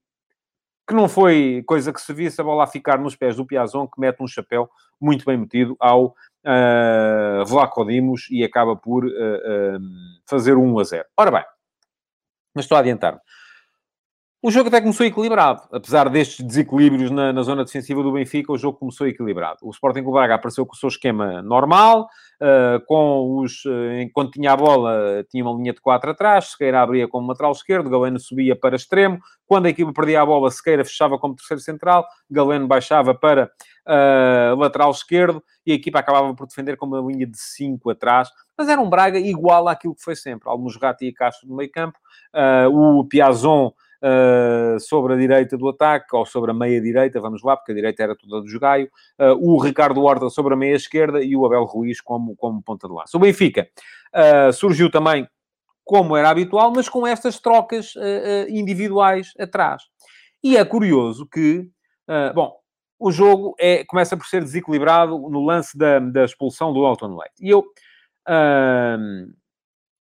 que 0.90 0.96
não 0.96 1.08
foi 1.08 1.64
coisa 1.68 1.94
que 1.94 2.02
se 2.02 2.12
visse, 2.12 2.42
a 2.42 2.44
bola 2.44 2.64
a 2.64 2.68
ficar 2.68 2.98
nos 2.98 3.16
pés 3.16 3.36
do 3.36 3.46
Piazon, 3.46 3.86
que 3.86 4.02
mete 4.02 4.24
um 4.24 4.28
chapéu 4.28 4.68
muito 5.00 5.24
bem 5.24 5.38
metido 5.38 5.78
ao 5.80 6.16
uh, 6.44 7.86
Dimos 7.86 8.28
e 8.32 8.44
acaba 8.44 8.76
por 8.76 9.06
uh, 9.06 9.08
uh, 9.08 9.80
fazer 10.28 10.58
1 10.58 10.80
a 10.80 10.84
0. 10.84 11.06
Ora 11.16 11.30
bem, 11.30 11.44
mas 12.56 12.66
estou 12.66 12.76
a 12.76 12.80
adiantar-me. 12.80 13.20
O 14.42 14.50
jogo 14.50 14.70
até 14.70 14.80
começou 14.80 15.06
equilibrado. 15.06 15.64
Apesar 15.70 16.10
destes 16.10 16.46
desequilíbrios 16.46 17.12
na, 17.12 17.34
na, 17.34 17.42
zona 17.42 17.66
defensiva 17.66 18.02
do 18.02 18.14
Benfica, 18.14 18.54
o 18.54 18.58
jogo 18.58 18.78
começou 18.78 19.06
equilibrado. 19.06 19.58
O 19.62 19.70
Sporting 19.70 20.02
Clube 20.02 20.18
Braga 20.18 20.36
apareceu 20.36 20.66
com 20.66 20.74
o 20.74 20.78
seu 20.78 20.88
esquema 20.88 21.42
normal, 21.42 22.08
uh, 22.42 22.80
com 22.86 23.42
os... 23.42 23.66
Uh, 23.66 24.00
enquanto 24.02 24.32
tinha 24.32 24.54
a 24.54 24.56
bola, 24.56 25.26
tinha 25.30 25.44
uma 25.44 25.54
linha 25.58 25.74
de 25.74 25.82
quatro 25.82 26.10
atrás, 26.12 26.52
Sequeira 26.52 26.82
abria 26.82 27.06
como 27.06 27.28
lateral 27.28 27.52
esquerdo, 27.52 27.90
Galeno 27.90 28.18
subia 28.18 28.56
para 28.56 28.78
extremo. 28.78 29.20
Quando 29.46 29.66
a 29.66 29.70
equipa 29.72 29.92
perdia 29.92 30.22
a 30.22 30.26
bola, 30.26 30.50
Sequeira 30.50 30.86
fechava 30.86 31.20
como 31.20 31.36
terceiro 31.36 31.60
central, 31.60 32.08
Galeno 32.32 32.66
baixava 32.66 33.14
para 33.14 33.52
uh, 33.86 34.56
lateral 34.56 34.92
esquerdo 34.92 35.44
e 35.66 35.74
a 35.74 35.76
equipa 35.76 36.00
acabava 36.00 36.34
por 36.34 36.48
defender 36.48 36.78
com 36.78 36.86
uma 36.86 37.02
linha 37.02 37.28
de 37.28 37.38
cinco 37.38 37.90
atrás. 37.90 38.30
Mas 38.58 38.70
era 38.70 38.80
um 38.80 38.90
Braga 38.90 39.20
igual 39.20 39.68
àquilo 39.68 39.96
que 39.96 40.02
foi 40.02 40.16
sempre. 40.16 40.48
Almusrati 40.48 41.08
e 41.08 41.14
Castro 41.14 41.50
no 41.50 41.58
meio 41.58 41.70
campo, 41.70 42.00
o 42.72 43.04
Piazon 43.04 43.74
uh, 44.04 44.80
sobre 44.80 45.14
a 45.14 45.18
direita 45.18 45.58
do 45.58 45.70
ataque, 45.70 46.16
ou 46.16 46.26
sobre 46.26 46.52
a 46.52 46.54
meia-direita, 46.54 47.20
vamos 47.20 47.44
lá, 47.44 47.56
porque 47.56 47.72
a 47.72 47.76
direita 47.76 48.04
era 48.04 48.16
toda 48.16 48.42
do 48.42 48.48
Jogaio, 48.48 48.90
uh, 49.20 49.34
o 49.40 49.58
Ricardo 49.60 50.02
Horta 50.02 50.30
sobre 50.30 50.54
a 50.54 50.58
meia-esquerda 50.58 51.24
e 51.24 51.36
o 51.36 51.46
Abel 51.46 51.64
Ruiz 51.64 52.02
como, 52.02 52.36
como 52.36 52.62
ponta 52.62 52.88
de 52.88 52.94
lança. 52.94 53.18
O 53.18 53.20
Benfica 53.20 53.68
uh, 54.14 54.54
surgiu 54.54 54.90
também, 54.90 55.28
como 55.84 56.16
era 56.16 56.30
habitual, 56.30 56.72
mas 56.76 56.88
com 56.88 57.06
estas 57.08 57.40
trocas 57.40 57.96
individuais 58.48 59.34
atrás. 59.40 59.82
E 60.44 60.56
é 60.56 60.64
curioso 60.64 61.26
que, 61.26 61.68
bom, 62.36 62.56
o 63.00 63.12
jogo 63.12 63.56
é, 63.60 63.84
começa 63.86 64.16
por 64.16 64.28
ser 64.28 64.44
desequilibrado 64.44 65.18
no 65.18 65.44
lance 65.44 65.76
da, 65.76 65.98
da 65.98 66.26
expulsão 66.26 66.72
do 66.72 66.86
Alton 66.86 67.18
Leite. 67.18 67.34
E 67.42 67.50
eu... 67.50 67.66
Uh, 68.30 69.34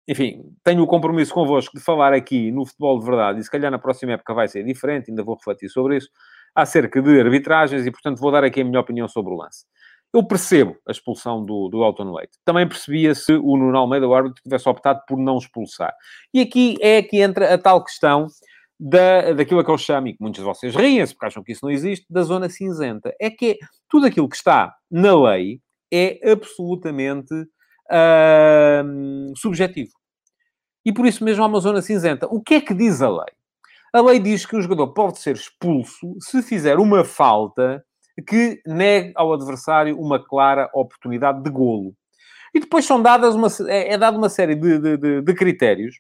enfim, 0.08 0.44
tenho 0.64 0.84
o 0.84 0.88
compromisso 0.88 1.34
convosco 1.34 1.78
de 1.78 1.84
falar 1.84 2.14
aqui 2.14 2.52
no 2.52 2.66
futebol 2.66 3.00
de 3.00 3.06
verdade, 3.06 3.40
e 3.40 3.44
se 3.44 3.50
calhar 3.50 3.72
na 3.72 3.80
próxima 3.80 4.14
época 4.14 4.34
vai 4.34 4.48
ser 4.48 4.64
diferente, 4.64 5.10
ainda 5.10 5.24
vou 5.24 5.36
refletir 5.36 5.70
sobre 5.70 5.98
isso, 5.98 6.10
acerca 6.54 7.02
de 7.02 7.20
arbitragens, 7.20 7.86
e 7.86 7.92
portanto 7.92 8.20
vou 8.20 8.32
dar 8.32 8.44
aqui 8.44 8.62
a 8.62 8.64
minha 8.64 8.80
opinião 8.80 9.08
sobre 9.08 9.34
o 9.34 9.38
lance. 9.38 9.66
Eu 10.14 10.24
percebo 10.24 10.78
a 10.88 10.92
expulsão 10.92 11.44
do, 11.44 11.68
do 11.68 11.84
Elton 11.84 12.14
Leite. 12.14 12.38
Também 12.46 12.66
percebia 12.66 13.14
se 13.14 13.34
o 13.34 13.58
Nuno 13.58 13.78
Almeida, 13.78 14.08
o 14.08 14.14
árbitro, 14.14 14.42
tivesse 14.42 14.70
optado 14.70 15.02
por 15.06 15.18
não 15.18 15.38
expulsar. 15.38 15.94
E 16.34 16.40
aqui 16.40 16.78
é 16.80 17.02
que 17.02 17.22
entra 17.22 17.54
a 17.54 17.58
tal 17.58 17.84
questão 17.84 18.28
da, 18.80 19.34
daquilo 19.34 19.62
que 19.62 19.70
eu 19.70 19.78
chamo, 19.78 20.08
e 20.08 20.14
que 20.14 20.22
muitos 20.22 20.40
de 20.40 20.46
vocês 20.46 20.74
riem-se 20.74 21.14
porque 21.14 21.26
acham 21.26 21.44
que 21.44 21.52
isso 21.52 21.66
não 21.66 21.72
existe, 21.72 22.06
da 22.10 22.22
zona 22.24 22.48
cinzenta. 22.48 23.14
É 23.20 23.30
que 23.30 23.58
tudo 23.90 24.06
aquilo 24.06 24.30
que 24.30 24.38
está 24.38 24.74
na 24.90 25.14
lei 25.22 25.60
é 25.92 26.32
absolutamente 26.32 27.34
subjetivo. 29.36 29.92
E 30.86 30.94
por 30.94 31.06
isso 31.06 31.24
mesmo 31.24 31.44
há 31.44 31.48
uma 31.48 31.60
zona 31.60 31.82
cinzenta. 31.82 32.28
O 32.28 32.42
que 32.42 32.56
é 32.56 32.62
que 32.62 32.74
diz 32.74 33.02
a 33.02 33.10
lei? 33.10 33.34
A 33.94 34.02
lei 34.02 34.20
diz 34.20 34.46
que 34.46 34.56
o 34.56 34.62
jogador 34.62 34.94
pode 34.94 35.20
ser 35.20 35.36
expulso 35.36 36.16
se 36.20 36.42
fizer 36.44 36.78
uma 36.78 37.04
falta 37.04 37.84
que 38.28 38.62
negue 38.66 39.12
ao 39.16 39.34
adversário 39.34 40.00
uma 40.00 40.24
clara 40.24 40.70
oportunidade 40.74 41.42
de 41.42 41.50
golo. 41.50 41.96
E 42.54 42.60
depois 42.60 42.86
são 42.86 43.02
dadas 43.02 43.36
uma, 43.36 43.48
é, 43.68 43.94
é 43.94 43.98
dada 43.98 44.18
uma 44.18 44.30
série 44.30 44.56
de, 44.56 44.80
de, 44.80 44.98
de, 44.98 45.22
de 45.22 45.34
critérios 45.34 45.96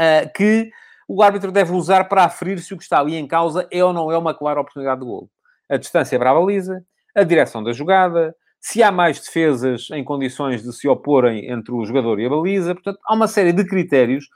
uh, 0.00 0.30
que 0.34 0.70
o 1.06 1.22
árbitro 1.22 1.50
deve 1.50 1.72
usar 1.72 2.04
para 2.04 2.24
aferir 2.24 2.58
se 2.60 2.72
o 2.72 2.76
que 2.76 2.82
está 2.82 3.00
ali 3.00 3.16
em 3.16 3.26
causa 3.26 3.66
é 3.70 3.84
ou 3.84 3.92
não 3.92 4.10
é 4.10 4.16
uma 4.16 4.32
clara 4.32 4.60
oportunidade 4.60 5.00
de 5.00 5.06
golo. 5.06 5.30
A 5.68 5.76
distância 5.76 6.18
para 6.18 6.30
a 6.30 6.34
baliza, 6.34 6.84
a 7.14 7.22
direção 7.22 7.62
da 7.62 7.72
jogada, 7.72 8.34
se 8.60 8.82
há 8.82 8.92
mais 8.92 9.18
defesas 9.18 9.88
em 9.90 10.04
condições 10.04 10.62
de 10.62 10.72
se 10.72 10.86
oporem 10.86 11.50
entre 11.50 11.72
o 11.72 11.84
jogador 11.84 12.20
e 12.20 12.26
a 12.26 12.28
baliza. 12.28 12.74
Portanto, 12.74 12.98
há 13.04 13.14
uma 13.14 13.26
série 13.26 13.52
de 13.52 13.64
critérios 13.64 14.26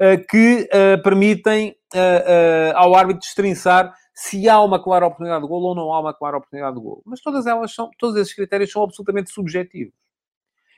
uh, 0.00 0.26
que 0.28 0.68
uh, 0.72 1.02
permitem 1.02 1.76
uh, 1.94 2.76
ao 2.76 2.94
árbitro 2.94 3.20
destrinçar 3.20 3.94
se 4.14 4.48
há 4.48 4.60
uma 4.60 4.82
clara 4.82 5.06
oportunidade 5.06 5.42
de 5.42 5.48
golo 5.48 5.68
ou 5.68 5.74
não 5.74 5.92
há 5.92 6.00
uma 6.00 6.14
clara 6.14 6.38
oportunidade 6.38 6.76
de 6.76 6.82
golo. 6.82 7.02
Mas 7.04 7.20
todas 7.20 7.46
elas 7.46 7.74
são, 7.74 7.90
todos 7.98 8.16
esses 8.16 8.32
critérios 8.32 8.72
são 8.72 8.82
absolutamente 8.82 9.30
subjetivos. 9.30 9.92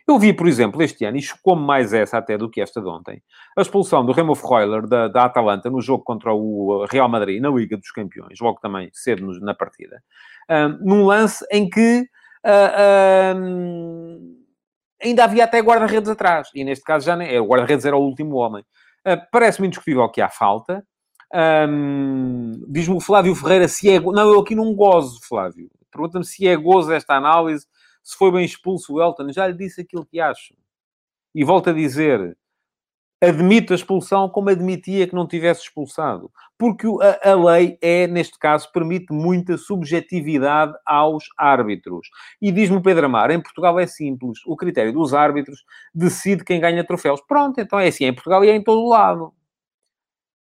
Eu 0.08 0.18
vi, 0.20 0.32
por 0.32 0.46
exemplo, 0.46 0.80
este 0.82 1.04
ano, 1.04 1.16
e 1.16 1.22
chocou-me 1.22 1.66
mais 1.66 1.92
essa 1.92 2.18
até 2.18 2.38
do 2.38 2.48
que 2.48 2.60
esta 2.60 2.80
de 2.80 2.88
ontem, 2.88 3.20
a 3.58 3.60
expulsão 3.60 4.06
do 4.06 4.12
Remo 4.12 4.36
Freuler 4.36 4.86
da, 4.86 5.08
da 5.08 5.24
Atalanta 5.24 5.68
no 5.68 5.80
jogo 5.80 6.04
contra 6.04 6.32
o 6.32 6.86
Real 6.88 7.08
Madrid 7.08 7.42
na 7.42 7.50
Liga 7.50 7.76
dos 7.76 7.90
Campeões, 7.90 8.38
logo 8.40 8.60
também 8.60 8.88
cedo 8.92 9.26
na 9.40 9.52
partida, 9.52 10.00
um, 10.48 10.68
num 10.80 11.04
lance 11.04 11.44
em 11.50 11.68
que 11.68 12.08
uh, 12.46 14.44
ainda 15.02 15.24
havia 15.24 15.44
até 15.44 15.60
guarda-redes 15.60 16.08
atrás, 16.08 16.48
e 16.54 16.64
neste 16.64 16.84
caso 16.84 17.04
já 17.06 17.16
nem, 17.16 17.34
é, 17.34 17.40
o 17.40 17.46
guarda-redes 17.46 17.84
era 17.84 17.96
o 17.96 18.02
último 18.02 18.36
homem. 18.36 18.62
Uh, 19.06 19.20
Parece-me 19.30 19.66
indiscutível 19.66 20.08
que 20.08 20.20
há 20.20 20.28
falta. 20.28 20.86
Um, 21.34 22.64
Diz-me 22.68 22.96
o 22.96 23.00
Flávio 23.00 23.34
Ferreira 23.34 23.68
se 23.68 23.90
é... 23.90 24.00
Não, 24.00 24.32
eu 24.32 24.40
aqui 24.40 24.54
não 24.54 24.74
gozo, 24.74 25.20
Flávio. 25.26 25.68
Pergunta-me 25.90 26.24
se 26.24 26.46
é 26.46 26.56
gozo 26.56 26.92
esta 26.92 27.14
análise, 27.14 27.66
se 28.02 28.16
foi 28.16 28.30
bem 28.30 28.44
expulso 28.44 28.94
o 28.94 29.02
Elton. 29.02 29.32
Já 29.32 29.46
lhe 29.46 29.54
disse 29.54 29.80
aquilo 29.80 30.06
que 30.06 30.20
acho. 30.20 30.54
E 31.34 31.44
volto 31.44 31.70
a 31.70 31.72
dizer, 31.72 32.36
admito 33.26 33.72
a 33.72 33.76
expulsão 33.76 34.28
como 34.28 34.50
admitia 34.50 35.06
que 35.06 35.14
não 35.14 35.26
tivesse 35.26 35.62
expulsado. 35.62 36.30
Porque 36.58 36.86
a, 36.86 37.32
a, 37.32 37.34
lei 37.34 37.76
é, 37.82 38.06
neste 38.06 38.38
caso, 38.38 38.70
permite 38.72 39.12
muita 39.12 39.58
subjetividade 39.58 40.72
aos 40.86 41.24
árbitros. 41.36 42.08
E 42.40 42.50
diz-me 42.50 42.78
o 42.78 42.82
Pedro 42.82 43.06
Amar, 43.06 43.30
em 43.30 43.42
Portugal 43.42 43.78
é 43.78 43.86
simples. 43.86 44.38
O 44.46 44.56
critério 44.56 44.92
dos 44.92 45.12
árbitros 45.12 45.64
decide 45.94 46.44
quem 46.44 46.60
ganha 46.60 46.84
troféus. 46.84 47.20
Pronto, 47.20 47.60
então 47.60 47.78
é 47.78 47.88
assim, 47.88 48.04
é 48.04 48.08
em 48.08 48.14
Portugal 48.14 48.44
e 48.44 48.48
é 48.48 48.54
em 48.54 48.62
todo 48.62 48.80
o 48.80 48.88
lado. 48.88 49.32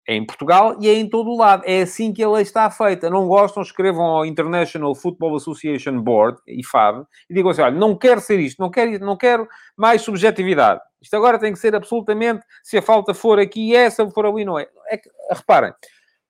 É 0.09 0.15
em 0.15 0.25
Portugal 0.25 0.77
e 0.81 0.89
é 0.89 0.95
em 0.95 1.09
todo 1.09 1.31
o 1.31 1.37
lado. 1.37 1.65
É 1.67 1.83
assim 1.83 2.13
que 2.13 2.23
a 2.23 2.31
lei 2.31 2.43
está 2.43 2.71
feita. 2.71 3.11
Não 3.11 3.27
gostam, 3.27 3.63
escrevam 3.63 4.05
ao 4.05 4.25
International 4.25 4.95
Football 4.95 5.35
Association 5.35 6.01
Board, 6.01 6.39
IFAB, 6.47 7.05
e 7.29 7.35
digam 7.35 7.51
assim, 7.51 7.63
olha, 7.63 7.77
não 7.77 7.97
quero 7.97 8.21
ser 8.21 8.39
isto, 8.39 8.61
não 8.61 8.71
quero, 8.71 9.05
não 9.05 9.17
quero 9.17 9.49
mais 9.77 10.03
subjetividade. 10.03 10.81
Isto 11.03 11.17
agora 11.17 11.41
tem 11.41 11.53
que 11.53 11.59
ser 11.59 11.75
absolutamente, 11.75 12.45
se 12.63 12.79
a 12.79 12.83
falta 12.83 13.15
for 13.15 13.41
aqui, 13.41 13.75
essa 13.75 14.09
for 14.11 14.27
ali, 14.27 14.45
não 14.45 14.59
é. 14.59 14.69
é 14.89 14.97
que, 14.97 15.11
reparem, 15.31 15.73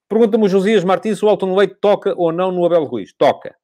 pergunta-me 0.08 0.44
o 0.44 0.48
Josias 0.48 0.82
Martins 0.82 1.18
se 1.18 1.24
o 1.24 1.28
Alton 1.28 1.54
Leite 1.54 1.76
toca 1.80 2.14
ou 2.16 2.32
não 2.32 2.50
no 2.50 2.64
Abel 2.64 2.84
Ruiz. 2.84 3.12
Toca. 3.12 3.54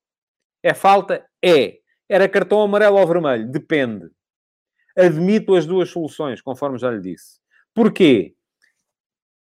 É 0.63 0.75
falta? 0.75 1.25
É. 1.43 1.79
Era 2.09 2.29
cartão 2.29 2.61
amarelo 2.61 2.99
ou 2.99 3.07
vermelho? 3.07 3.51
Depende. 3.51 4.11
Admito 4.97 5.55
as 5.55 5.65
duas 5.65 5.89
soluções, 5.89 6.43
conforme 6.43 6.79
já 6.79 6.91
lhe 6.91 7.01
disse. 7.01 7.41
Porquê? 7.75 8.35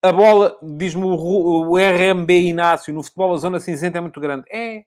A 0.03 0.11
bola, 0.11 0.57
diz-me 0.61 1.03
o, 1.05 1.77
RMB 1.77 2.31
Inácio, 2.31 2.93
no 2.93 3.03
futebol 3.03 3.33
a 3.33 3.37
zona 3.37 3.59
cinzenta 3.59 3.99
é 3.99 4.01
muito 4.01 4.19
grande. 4.19 4.45
É. 4.51 4.83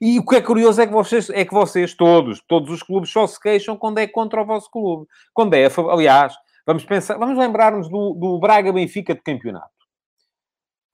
E 0.00 0.18
o 0.18 0.24
que 0.24 0.36
é 0.36 0.40
curioso 0.40 0.80
é 0.80 0.86
que 0.86 0.92
vocês, 0.92 1.28
é 1.30 1.44
que 1.44 1.52
vocês 1.52 1.94
todos, 1.94 2.40
todos 2.48 2.70
os 2.70 2.82
clubes 2.82 3.10
só 3.10 3.26
se 3.26 3.38
queixam 3.40 3.76
quando 3.76 3.98
é 3.98 4.06
contra 4.06 4.40
o 4.40 4.46
vosso 4.46 4.70
clube. 4.70 5.06
Quando 5.32 5.54
é, 5.54 5.68
aliás, 5.90 6.34
vamos 6.66 6.84
pensar, 6.84 7.18
vamos 7.18 7.36
lembrar-nos 7.36 7.88
do, 7.88 8.14
do 8.14 8.38
Braga 8.38 8.72
Benfica 8.72 9.14
de 9.14 9.22
campeonato. 9.22 9.74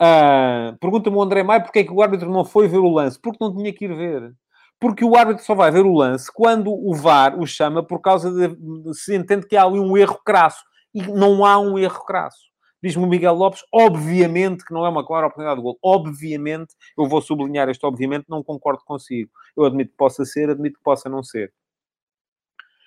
Uh, 0.00 0.76
Pergunta-me 0.80 1.16
o 1.16 1.22
André 1.22 1.42
Maia 1.42 1.60
porque 1.60 1.80
é 1.80 1.84
que 1.84 1.92
o 1.92 2.02
árbitro 2.02 2.30
não 2.30 2.44
foi 2.44 2.66
ver 2.66 2.78
o 2.78 2.88
lance. 2.88 3.20
Porque 3.20 3.38
não 3.40 3.54
tinha 3.54 3.72
que 3.72 3.84
ir 3.84 3.94
ver. 3.94 4.32
Porque 4.80 5.04
o 5.04 5.14
árbitro 5.14 5.44
só 5.44 5.54
vai 5.54 5.70
ver 5.70 5.84
o 5.84 5.94
lance 5.94 6.32
quando 6.32 6.72
o 6.72 6.94
VAR 6.94 7.38
o 7.38 7.46
chama 7.46 7.82
por 7.82 8.00
causa 8.00 8.32
de 8.32 8.94
se 8.94 9.14
entende 9.14 9.46
que 9.46 9.56
há 9.56 9.64
ali 9.64 9.78
um 9.78 9.96
erro 9.96 10.18
crasso. 10.24 10.64
E 10.94 11.02
não 11.02 11.44
há 11.44 11.58
um 11.58 11.78
erro 11.78 12.02
crasso. 12.06 12.49
Diz-me 12.82 13.04
o 13.04 13.06
Miguel 13.06 13.34
Lopes, 13.34 13.62
obviamente 13.72 14.64
que 14.64 14.72
não 14.72 14.86
é 14.86 14.88
uma 14.88 15.06
clara 15.06 15.26
oportunidade 15.26 15.58
de 15.58 15.62
gol. 15.62 15.78
Obviamente, 15.82 16.74
eu 16.96 17.06
vou 17.06 17.20
sublinhar 17.20 17.68
este 17.68 17.84
obviamente, 17.84 18.24
não 18.28 18.42
concordo 18.42 18.82
consigo. 18.84 19.30
Eu 19.56 19.64
admito 19.64 19.90
que 19.90 19.96
possa 19.96 20.24
ser, 20.24 20.50
admito 20.50 20.78
que 20.78 20.84
possa 20.84 21.08
não 21.08 21.22
ser. 21.22 21.52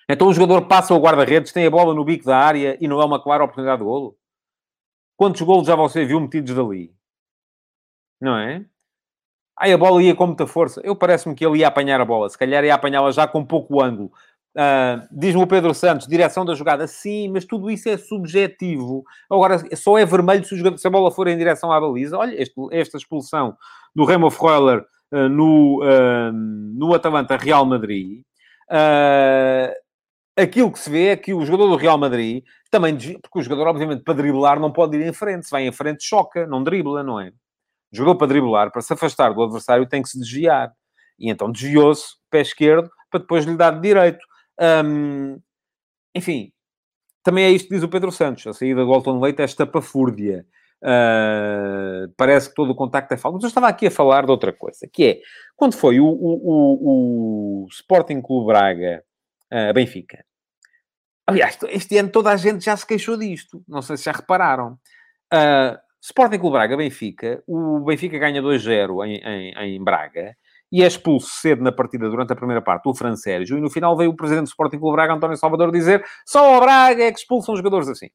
Então 0.08 0.28
o 0.28 0.34
jogador 0.34 0.66
passa 0.66 0.94
o 0.94 1.00
guarda-redes, 1.00 1.52
tem 1.52 1.66
a 1.66 1.70
bola 1.70 1.94
no 1.94 2.04
bico 2.04 2.24
da 2.24 2.36
área 2.36 2.76
e 2.80 2.88
não 2.88 3.00
é 3.00 3.04
uma 3.04 3.22
clara 3.22 3.44
oportunidade 3.44 3.78
de 3.78 3.84
golo? 3.84 4.16
Quantos 5.16 5.40
golos 5.42 5.66
já 5.66 5.76
você 5.76 6.04
viu 6.04 6.20
metidos 6.20 6.54
dali? 6.54 6.94
Não 8.20 8.36
é? 8.36 8.64
Aí 9.56 9.72
a 9.72 9.78
bola 9.78 10.02
ia 10.02 10.14
com 10.14 10.26
muita 10.26 10.46
força. 10.46 10.80
Eu 10.84 10.96
parece-me 10.96 11.34
que 11.34 11.46
ele 11.46 11.58
ia 11.58 11.68
apanhar 11.68 12.00
a 12.00 12.04
bola. 12.04 12.28
Se 12.28 12.36
calhar 12.36 12.64
ia 12.64 12.74
apanhá-la 12.74 13.12
já 13.12 13.26
com 13.26 13.44
pouco 13.44 13.82
ângulo. 13.82 14.10
Uh, 14.56 15.02
Diz-me 15.10 15.42
o 15.42 15.46
Pedro 15.46 15.74
Santos, 15.74 16.06
direção 16.06 16.44
da 16.44 16.54
jogada. 16.54 16.86
Sim, 16.86 17.30
mas 17.32 17.44
tudo 17.44 17.70
isso 17.70 17.88
é 17.88 17.96
subjetivo. 17.96 19.04
Agora, 19.30 19.58
só 19.76 19.98
é 19.98 20.04
vermelho 20.04 20.44
se, 20.44 20.56
jogador, 20.56 20.78
se 20.78 20.86
a 20.86 20.90
bola 20.90 21.10
for 21.10 21.26
em 21.26 21.36
direção 21.36 21.72
à 21.72 21.80
baliza. 21.80 22.16
Olha, 22.16 22.40
este, 22.40 22.54
esta 22.70 22.96
expulsão 22.96 23.56
do 23.94 24.04
Remo 24.04 24.30
Freuler 24.30 24.84
uh, 25.12 25.28
no, 25.28 25.82
uh, 25.82 26.32
no 26.32 26.94
Atalanta 26.94 27.36
Real 27.36 27.66
Madrid. 27.66 28.22
aquilo 30.36 30.70
que 30.70 30.78
se 30.78 30.90
vê 30.90 31.08
é 31.08 31.16
que 31.16 31.34
o 31.34 31.44
jogador 31.44 31.68
do 31.68 31.76
Real 31.76 31.98
Madrid 31.98 32.44
também, 32.70 32.96
porque 32.96 33.38
o 33.38 33.42
jogador, 33.42 33.68
obviamente, 33.68 34.02
para 34.02 34.14
driblar 34.14 34.58
não 34.60 34.72
pode 34.72 34.96
ir 34.96 35.06
em 35.06 35.12
frente. 35.12 35.46
Se 35.46 35.50
vai 35.50 35.66
em 35.66 35.72
frente, 35.72 36.04
choca, 36.04 36.46
não 36.46 36.62
dribla, 36.62 37.02
não 37.02 37.20
é? 37.20 37.28
O 37.28 37.96
jogador 37.96 38.18
para 38.18 38.26
driblar, 38.28 38.70
para 38.72 38.82
se 38.82 38.92
afastar 38.92 39.32
do 39.32 39.42
adversário, 39.42 39.86
tem 39.86 40.02
que 40.02 40.08
se 40.08 40.18
desviar. 40.18 40.72
E 41.18 41.30
então 41.30 41.50
desviou-se, 41.50 42.16
pé 42.30 42.40
esquerdo, 42.40 42.90
para 43.10 43.20
depois 43.20 43.44
lhe 43.44 43.56
dar 43.56 43.70
de 43.70 43.80
direito. 43.80 44.18
Um, 44.60 45.40
enfim, 46.14 46.52
também 47.22 47.44
é 47.44 47.50
isto 47.50 47.68
que 47.68 47.74
diz 47.74 47.82
o 47.82 47.88
Pedro 47.88 48.12
Santos. 48.12 48.46
A 48.46 48.52
saída 48.52 48.80
do 48.80 48.86
Golton 48.86 49.20
Leite 49.20 49.42
é 49.42 49.44
estapafúrdia. 49.44 50.46
Uh, 50.82 52.12
parece 52.16 52.50
que 52.50 52.54
todo 52.54 52.70
o 52.70 52.74
contacto 52.74 53.14
é 53.14 53.16
falso. 53.16 53.36
Mas 53.36 53.44
eu 53.44 53.48
estava 53.48 53.68
aqui 53.68 53.86
a 53.86 53.90
falar 53.90 54.26
de 54.26 54.30
outra 54.30 54.52
coisa, 54.52 54.86
que 54.92 55.04
é, 55.04 55.20
quando 55.56 55.74
foi 55.74 55.98
o, 55.98 56.06
o, 56.06 56.12
o, 56.12 57.64
o 57.64 57.68
Sporting 57.70 58.20
Clube 58.20 58.48
Braga, 58.48 59.02
uh, 59.52 59.72
Benfica. 59.72 60.24
Aliás, 61.26 61.58
este 61.68 61.96
ano 61.96 62.10
toda 62.10 62.30
a 62.30 62.36
gente 62.36 62.64
já 62.64 62.76
se 62.76 62.86
queixou 62.86 63.16
disto. 63.16 63.64
Não 63.66 63.80
sei 63.80 63.96
se 63.96 64.04
já 64.04 64.12
repararam. 64.12 64.78
Uh, 65.32 65.78
Sporting 66.02 66.38
Clube 66.38 66.58
Braga, 66.58 66.76
Benfica. 66.76 67.42
O 67.46 67.80
Benfica 67.80 68.18
ganha 68.18 68.42
2-0 68.42 69.06
em, 69.06 69.16
em, 69.16 69.76
em 69.76 69.82
Braga 69.82 70.36
e 70.74 70.82
é 70.82 70.88
expulso 70.88 71.28
cedo 71.28 71.62
na 71.62 71.70
partida 71.70 72.10
durante 72.10 72.32
a 72.32 72.36
primeira 72.36 72.60
parte 72.60 72.88
o 72.88 72.94
Fran 72.94 73.14
Sérgio, 73.14 73.56
e 73.56 73.60
no 73.60 73.70
final 73.70 73.96
veio 73.96 74.10
o 74.10 74.16
presidente 74.16 74.46
do 74.46 74.48
Sporting 74.48 74.80
Clube 74.80 74.96
Braga, 74.96 75.14
António 75.14 75.36
Salvador, 75.36 75.70
dizer 75.70 76.04
só 76.26 76.56
o 76.56 76.60
Braga 76.60 77.04
é 77.04 77.12
que 77.12 77.18
expulsam 77.20 77.54
jogadores 77.54 77.88
assim. 77.88 78.08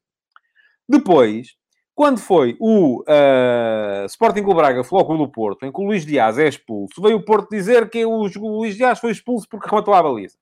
Depois, 0.86 1.56
quando 1.94 2.18
foi 2.18 2.58
o 2.60 3.00
uh, 3.00 4.04
Sporting 4.04 4.42
Clube 4.42 4.60
Braga 4.60 4.84
Flóculo 4.84 5.24
do 5.24 5.32
Porto, 5.32 5.64
em 5.64 5.72
que 5.72 5.80
o 5.80 5.86
Luís 5.86 6.04
Dias 6.04 6.36
é 6.36 6.48
expulso, 6.48 7.00
veio 7.00 7.16
o 7.16 7.24
Porto 7.24 7.48
dizer 7.48 7.88
que 7.88 8.04
o, 8.04 8.10
o 8.10 8.58
Luís 8.58 8.76
Dias 8.76 8.98
foi 8.98 9.12
expulso 9.12 9.48
porque 9.48 9.66
rematou 9.66 9.94
a 9.94 10.02
baliza. 10.02 10.36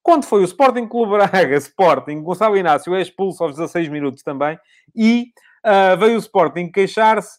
Quando 0.00 0.26
foi 0.26 0.42
o 0.42 0.44
Sporting 0.44 0.86
Clube 0.86 1.10
Braga 1.10 1.56
Sporting, 1.58 2.22
Gonçalo 2.22 2.56
Inácio 2.56 2.94
é 2.94 3.02
expulso 3.02 3.42
aos 3.42 3.56
16 3.56 3.88
minutos 3.88 4.22
também, 4.22 4.56
e 4.94 5.32
uh, 5.66 5.98
veio 5.98 6.14
o 6.14 6.20
Sporting 6.20 6.70
queixar-se 6.70 7.36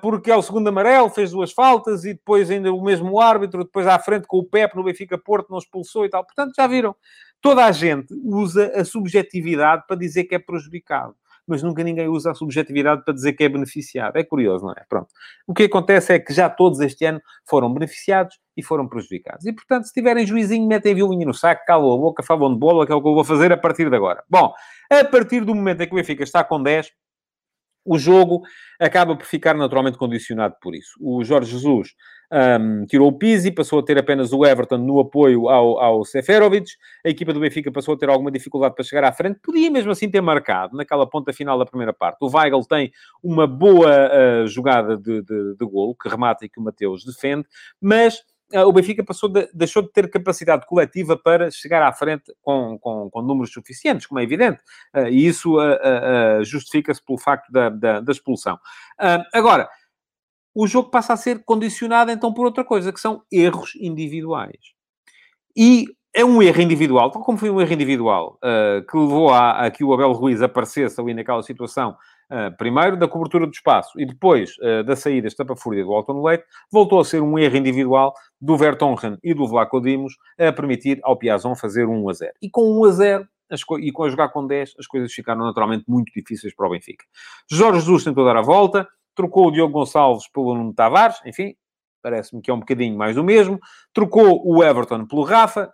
porque 0.00 0.30
é 0.30 0.36
o 0.36 0.42
segundo 0.42 0.68
amarelo, 0.68 1.08
fez 1.08 1.30
duas 1.30 1.52
faltas 1.52 2.04
e 2.04 2.14
depois 2.14 2.50
ainda 2.50 2.72
o 2.72 2.82
mesmo 2.82 3.20
árbitro, 3.20 3.64
depois 3.64 3.86
à 3.86 3.98
frente 3.98 4.26
com 4.26 4.38
o 4.38 4.44
Pep 4.44 4.76
no 4.76 4.84
Benfica 4.84 5.16
Porto, 5.16 5.50
não 5.50 5.58
expulsou 5.58 6.04
e 6.04 6.10
tal. 6.10 6.24
Portanto, 6.24 6.52
já 6.56 6.66
viram. 6.66 6.94
Toda 7.40 7.64
a 7.64 7.72
gente 7.72 8.12
usa 8.24 8.70
a 8.74 8.84
subjetividade 8.84 9.84
para 9.86 9.96
dizer 9.96 10.24
que 10.24 10.34
é 10.34 10.38
prejudicado 10.38 11.14
mas 11.50 11.64
nunca 11.64 11.82
ninguém 11.82 12.06
usa 12.06 12.30
a 12.30 12.34
subjetividade 12.34 13.04
para 13.04 13.12
dizer 13.12 13.32
que 13.32 13.42
é 13.42 13.48
beneficiado. 13.48 14.16
É 14.16 14.22
curioso, 14.22 14.64
não 14.64 14.72
é? 14.72 14.84
Pronto. 14.88 15.08
O 15.48 15.52
que 15.52 15.64
acontece 15.64 16.14
é 16.14 16.18
que 16.20 16.32
já 16.32 16.48
todos 16.48 16.78
este 16.78 17.04
ano 17.04 17.20
foram 17.44 17.74
beneficiados 17.74 18.38
e 18.56 18.62
foram 18.62 18.86
prejudicados. 18.86 19.44
E, 19.44 19.52
portanto, 19.52 19.86
se 19.86 19.92
tiverem 19.92 20.24
juizinho, 20.24 20.68
metem 20.68 20.94
violinho 20.94 21.26
no 21.26 21.34
saco, 21.34 21.64
calam 21.66 21.92
a 21.92 21.98
boca, 21.98 22.22
falam 22.22 22.52
de 22.52 22.58
bola, 22.58 22.86
que 22.86 22.92
é 22.92 22.94
o 22.94 23.02
que 23.02 23.08
eu 23.08 23.14
vou 23.14 23.24
fazer 23.24 23.52
a 23.52 23.56
partir 23.56 23.90
de 23.90 23.96
agora. 23.96 24.22
Bom, 24.30 24.54
a 24.88 25.04
partir 25.04 25.44
do 25.44 25.52
momento 25.52 25.80
em 25.80 25.86
que 25.88 25.92
o 25.92 25.96
Benfica 25.96 26.22
está 26.22 26.44
com 26.44 26.62
10, 26.62 26.92
o 27.84 27.98
jogo 27.98 28.42
acaba 28.78 29.16
por 29.16 29.26
ficar 29.26 29.54
naturalmente 29.54 29.98
condicionado 29.98 30.54
por 30.60 30.74
isso. 30.74 30.92
O 31.00 31.24
Jorge 31.24 31.52
Jesus 31.52 31.94
um, 32.32 32.86
tirou 32.86 33.08
o 33.08 33.12
Pizzi, 33.12 33.50
passou 33.50 33.80
a 33.80 33.82
ter 33.82 33.98
apenas 33.98 34.32
o 34.32 34.46
Everton 34.46 34.78
no 34.78 35.00
apoio 35.00 35.48
ao, 35.48 35.80
ao 35.80 36.04
Seferovic. 36.04 36.70
A 37.04 37.08
equipa 37.08 37.32
do 37.32 37.40
Benfica 37.40 37.72
passou 37.72 37.94
a 37.94 37.98
ter 37.98 38.08
alguma 38.08 38.30
dificuldade 38.30 38.74
para 38.74 38.84
chegar 38.84 39.04
à 39.04 39.12
frente. 39.12 39.40
Podia 39.42 39.70
mesmo 39.70 39.90
assim 39.90 40.08
ter 40.08 40.20
marcado 40.20 40.76
naquela 40.76 41.08
ponta 41.08 41.32
final 41.32 41.58
da 41.58 41.66
primeira 41.66 41.92
parte. 41.92 42.18
O 42.20 42.28
Weigl 42.28 42.60
tem 42.68 42.92
uma 43.22 43.46
boa 43.46 43.90
uh, 43.90 44.46
jogada 44.46 44.96
de, 44.96 45.22
de, 45.22 45.56
de 45.56 45.66
golo, 45.66 45.96
que 46.00 46.08
remata 46.08 46.44
e 46.44 46.48
que 46.48 46.60
o 46.60 46.62
Mateus 46.62 47.04
defende, 47.04 47.44
mas 47.80 48.22
o 48.52 48.72
Benfica 48.72 49.04
passou 49.04 49.28
de, 49.28 49.48
deixou 49.54 49.82
de 49.82 49.92
ter 49.92 50.10
capacidade 50.10 50.66
coletiva 50.66 51.16
para 51.16 51.50
chegar 51.50 51.82
à 51.82 51.92
frente 51.92 52.32
com, 52.42 52.78
com, 52.78 53.10
com 53.10 53.22
números 53.22 53.52
suficientes, 53.52 54.06
como 54.06 54.20
é 54.20 54.22
evidente. 54.22 54.60
Uh, 54.94 55.08
e 55.08 55.26
isso 55.26 55.56
justifica-se 56.42 57.04
pelo 57.04 57.18
facto 57.18 57.50
da, 57.50 57.68
da, 57.68 58.00
da 58.00 58.12
expulsão. 58.12 58.58
agora, 59.32 59.68
o 60.54 60.66
jogo 60.66 60.90
passa 60.90 61.12
a 61.12 61.16
ser 61.16 61.44
condicionado 61.44 62.10
então 62.10 62.32
por 62.32 62.44
outra 62.44 62.64
coisa, 62.64 62.92
que 62.92 63.00
são 63.00 63.22
erros 63.30 63.74
individuais. 63.76 64.74
E 65.56 65.86
é 66.14 66.24
um 66.24 66.42
erro 66.42 66.60
individual, 66.60 67.10
tal 67.10 67.22
como 67.22 67.38
foi 67.38 67.50
um 67.50 67.60
erro 67.60 67.72
individual, 67.72 68.38
uh, 68.38 68.84
que 68.84 68.96
levou 68.96 69.30
a, 69.30 69.66
a, 69.66 69.70
que 69.70 69.84
o 69.84 69.92
Abel 69.92 70.12
Ruiz 70.12 70.42
aparecesse 70.42 71.00
ali 71.00 71.14
naquela 71.14 71.42
situação, 71.42 71.96
primeiro 72.56 72.96
da 72.96 73.08
cobertura 73.08 73.46
do 73.46 73.52
espaço 73.52 73.98
e 74.00 74.06
depois 74.06 74.56
uh, 74.58 74.84
da 74.84 74.94
saída 74.94 75.26
estapafúrdia 75.26 75.84
do 75.84 75.92
Alton 75.92 76.22
Leite, 76.22 76.44
voltou 76.70 77.00
a 77.00 77.04
ser 77.04 77.22
um 77.22 77.38
erro 77.38 77.56
individual 77.56 78.14
do 78.40 78.56
Vertonghen 78.56 79.18
e 79.22 79.34
do 79.34 79.46
Vlaco 79.46 79.80
Dimos 79.80 80.14
a 80.38 80.52
permitir 80.52 81.00
ao 81.02 81.16
Piazon 81.16 81.54
fazer 81.54 81.86
1 81.86 82.08
a 82.08 82.12
0. 82.12 82.32
E 82.40 82.48
com 82.48 82.80
1 82.80 82.84
a 82.84 82.90
0, 82.92 83.28
e 83.80 83.92
com 83.92 84.04
a 84.04 84.08
jogar 84.08 84.28
com 84.28 84.46
10, 84.46 84.74
as 84.78 84.86
coisas 84.86 85.12
ficaram 85.12 85.44
naturalmente 85.44 85.84
muito 85.88 86.12
difíceis 86.14 86.54
para 86.54 86.66
o 86.66 86.70
Benfica. 86.70 87.04
Jorge 87.50 87.80
Jesus 87.80 88.04
tentou 88.04 88.24
dar 88.24 88.36
a 88.36 88.42
volta, 88.42 88.86
trocou 89.14 89.48
o 89.48 89.50
Diogo 89.50 89.72
Gonçalves 89.72 90.28
pelo 90.32 90.54
Nuno 90.54 90.72
Tavares, 90.72 91.20
enfim, 91.26 91.54
parece-me 92.02 92.40
que 92.40 92.50
é 92.50 92.54
um 92.54 92.60
bocadinho 92.60 92.96
mais 92.96 93.16
do 93.16 93.24
mesmo. 93.24 93.58
Trocou 93.92 94.40
o 94.46 94.62
Everton 94.62 95.06
pelo 95.06 95.22
Rafa, 95.22 95.72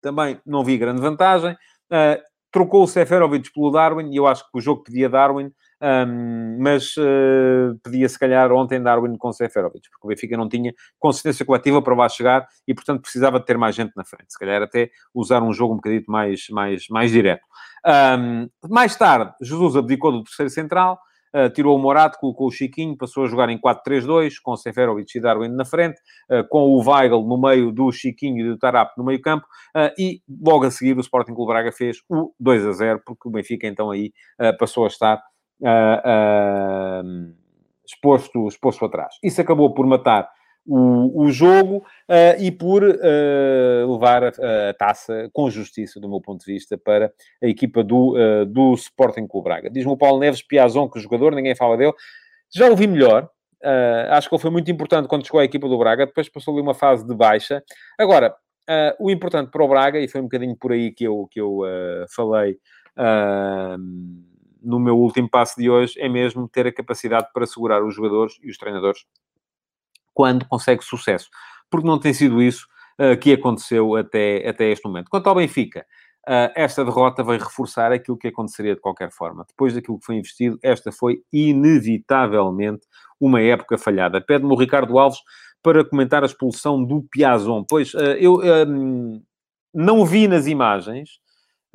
também 0.00 0.40
não 0.46 0.64
vi 0.64 0.78
grande 0.78 1.00
vantagem. 1.00 1.52
Uh, 1.90 2.22
trocou 2.50 2.82
o 2.82 2.86
Seferovic 2.86 3.52
pelo 3.52 3.70
Darwin, 3.70 4.10
e 4.12 4.16
eu 4.16 4.26
acho 4.26 4.44
que 4.44 4.58
o 4.58 4.60
jogo 4.60 4.82
pedia 4.82 5.08
Darwin, 5.08 5.52
um, 5.80 6.58
mas 6.60 6.96
uh, 6.96 7.78
pedia 7.84 8.08
se 8.08 8.18
calhar 8.18 8.50
ontem 8.52 8.82
Darwin 8.82 9.16
com 9.16 9.32
Seferovic, 9.32 9.88
porque 9.90 10.06
o 10.06 10.08
Benfica 10.08 10.36
não 10.36 10.48
tinha 10.48 10.72
consistência 10.98 11.44
coletiva 11.44 11.80
para 11.80 11.94
lá 11.94 12.08
chegar 12.08 12.46
e, 12.66 12.74
portanto, 12.74 13.02
precisava 13.02 13.38
de 13.38 13.46
ter 13.46 13.56
mais 13.56 13.74
gente 13.74 13.92
na 13.96 14.04
frente. 14.04 14.32
Se 14.32 14.38
calhar 14.38 14.62
até 14.62 14.90
usar 15.14 15.42
um 15.42 15.52
jogo 15.52 15.74
um 15.74 15.76
bocadito 15.76 16.10
mais, 16.10 16.46
mais, 16.50 16.88
mais 16.88 17.10
direto. 17.10 17.42
Um, 17.86 18.48
mais 18.68 18.96
tarde, 18.96 19.32
Jesus 19.40 19.76
abdicou 19.76 20.10
do 20.10 20.24
terceiro 20.24 20.50
central, 20.50 20.98
Uh, 21.34 21.50
tirou 21.50 21.76
o 21.76 21.78
Morato, 21.78 22.18
colocou 22.18 22.48
o 22.48 22.50
Chiquinho, 22.50 22.96
passou 22.96 23.24
a 23.24 23.28
jogar 23.28 23.48
em 23.48 23.58
4-3-2, 23.58 24.34
com 24.42 24.56
Seferovic 24.56 25.16
e 25.16 25.20
Darwin 25.20 25.48
na 25.48 25.64
frente, 25.64 26.00
uh, 26.30 26.46
com 26.48 26.62
o 26.62 26.82
Weigl 26.82 27.22
no 27.22 27.40
meio 27.40 27.70
do 27.70 27.90
Chiquinho 27.92 28.44
e 28.44 28.48
do 28.48 28.58
Tarap 28.58 28.92
no 28.96 29.04
meio 29.04 29.20
campo, 29.20 29.46
uh, 29.76 29.92
e 29.98 30.22
logo 30.42 30.64
a 30.64 30.70
seguir 30.70 30.96
o 30.96 31.00
Sporting 31.00 31.34
Clube 31.34 31.52
Braga 31.52 31.72
fez 31.72 31.98
o 32.08 32.32
2-0, 32.42 33.00
porque 33.04 33.28
o 33.28 33.30
Benfica 33.30 33.66
então 33.66 33.90
aí 33.90 34.12
passou 34.58 34.84
a 34.84 34.88
estar 34.88 35.22
exposto, 37.86 38.46
exposto 38.46 38.84
atrás. 38.84 39.14
Isso 39.22 39.40
acabou 39.40 39.72
por 39.74 39.86
matar 39.86 40.28
o, 40.68 41.22
o 41.22 41.30
jogo 41.32 41.78
uh, 41.78 42.38
e 42.38 42.52
por 42.52 42.84
uh, 42.84 43.92
levar 43.92 44.22
a, 44.24 44.28
a, 44.28 44.74
taça 44.74 45.30
com 45.32 45.48
justiça, 45.48 45.98
do 45.98 46.08
meu 46.08 46.20
ponto 46.20 46.44
de 46.44 46.52
vista, 46.52 46.76
para 46.76 47.10
a 47.42 47.46
equipa 47.46 47.82
do, 47.82 48.14
uh, 48.14 48.44
do 48.44 48.74
Sporting 48.74 49.26
Clube 49.26 49.44
Braga. 49.44 49.70
Diz-me 49.70 49.90
o 49.90 49.96
Paulo 49.96 50.20
Neves, 50.20 50.42
Piazon, 50.42 50.88
que 50.88 50.98
o 50.98 51.02
jogador, 51.02 51.34
ninguém 51.34 51.54
fala 51.56 51.76
dele. 51.78 51.94
Já 52.54 52.70
o 52.70 52.76
vi 52.76 52.86
melhor. 52.86 53.30
acho 54.10 54.28
que 54.28 54.34
ele 54.34 54.42
foi 54.42 54.50
muito 54.50 54.70
importante 54.70 55.08
quando 55.08 55.24
chegou 55.24 55.40
à 55.40 55.44
equipa 55.44 55.66
do 55.68 55.78
Braga. 55.78 56.06
Depois 56.06 56.28
passou 56.28 56.52
ali 56.52 56.62
uma 56.62 56.74
fase 56.74 57.06
de 57.06 57.14
baixa. 57.14 57.62
Agora, 57.98 58.34
o 58.98 59.10
importante 59.10 59.50
para 59.50 59.62
o 59.62 59.68
Braga, 59.68 59.98
e 59.98 60.08
foi 60.08 60.20
um 60.20 60.24
bocadinho 60.24 60.56
por 60.56 60.72
aí 60.72 60.90
que 60.90 61.04
eu, 61.04 61.28
que 61.30 61.40
eu 61.40 61.60
falei 62.14 62.58
no 64.62 64.80
meu 64.80 64.96
último 64.96 65.28
passo 65.28 65.60
de 65.60 65.68
hoje, 65.68 66.00
é 66.00 66.08
mesmo 66.08 66.48
ter 66.48 66.66
a 66.66 66.72
capacidade 66.72 67.28
para 67.34 67.46
segurar 67.46 67.84
os 67.84 67.94
jogadores 67.94 68.38
e 68.42 68.50
os 68.50 68.56
treinadores 68.56 69.04
quando 70.18 70.48
consegue 70.48 70.82
sucesso. 70.82 71.28
Porque 71.70 71.86
não 71.86 71.96
tem 71.96 72.12
sido 72.12 72.42
isso 72.42 72.66
uh, 73.00 73.16
que 73.16 73.32
aconteceu 73.32 73.94
até, 73.94 74.48
até 74.48 74.68
este 74.68 74.84
momento. 74.84 75.08
Quanto 75.08 75.28
ao 75.28 75.34
Benfica, 75.36 75.86
uh, 76.28 76.50
esta 76.56 76.84
derrota 76.84 77.22
vai 77.22 77.38
reforçar 77.38 77.92
aquilo 77.92 78.18
que 78.18 78.26
aconteceria 78.26 78.74
de 78.74 78.80
qualquer 78.80 79.12
forma. 79.12 79.44
Depois 79.46 79.74
daquilo 79.74 79.96
que 80.00 80.06
foi 80.06 80.16
investido, 80.16 80.58
esta 80.60 80.90
foi 80.90 81.18
inevitavelmente 81.32 82.84
uma 83.20 83.40
época 83.40 83.78
falhada. 83.78 84.20
Pede-me 84.20 84.52
o 84.52 84.56
Ricardo 84.56 84.98
Alves 84.98 85.20
para 85.62 85.84
comentar 85.84 86.24
a 86.24 86.26
expulsão 86.26 86.84
do 86.84 87.06
Piazon. 87.08 87.62
Pois, 87.62 87.94
uh, 87.94 88.16
eu 88.18 88.40
um, 88.66 89.22
não 89.72 90.04
vi 90.04 90.26
nas 90.26 90.48
imagens, 90.48 91.10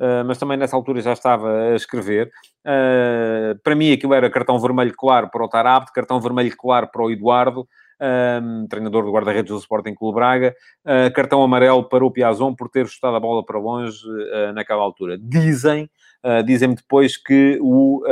Uh, 0.00 0.24
mas 0.26 0.38
também 0.38 0.56
nessa 0.56 0.74
altura 0.74 1.00
já 1.00 1.12
estava 1.12 1.48
a 1.48 1.76
escrever. 1.76 2.28
Uh, 2.66 3.56
para 3.62 3.76
mim, 3.76 3.92
aquilo 3.92 4.12
era 4.12 4.28
cartão 4.28 4.58
vermelho 4.58 4.92
claro 4.92 5.30
para 5.30 5.44
o 5.44 5.48
Tarab, 5.48 5.86
cartão 5.94 6.20
vermelho 6.20 6.52
claro 6.56 6.88
para 6.90 7.04
o 7.04 7.12
Eduardo, 7.12 7.68
um, 8.00 8.66
treinador 8.68 9.04
do 9.04 9.12
guarda-redes 9.12 9.50
do 9.50 9.58
Sporting 9.58 9.94
Clube 9.94 10.16
Braga, 10.16 10.54
uh, 10.84 11.12
cartão 11.12 11.42
amarelo 11.42 11.88
para 11.88 12.04
o 12.04 12.10
Piazon 12.10 12.54
por 12.54 12.68
ter 12.68 12.86
chutado 12.86 13.16
a 13.16 13.20
bola 13.20 13.44
para 13.44 13.58
longe 13.58 13.98
uh, 14.06 14.52
naquela 14.52 14.82
altura. 14.82 15.18
Dizem, 15.18 15.90
uh, 16.24 16.42
dizem-me 16.42 16.74
depois 16.74 17.16
que 17.16 17.58
o 17.60 18.02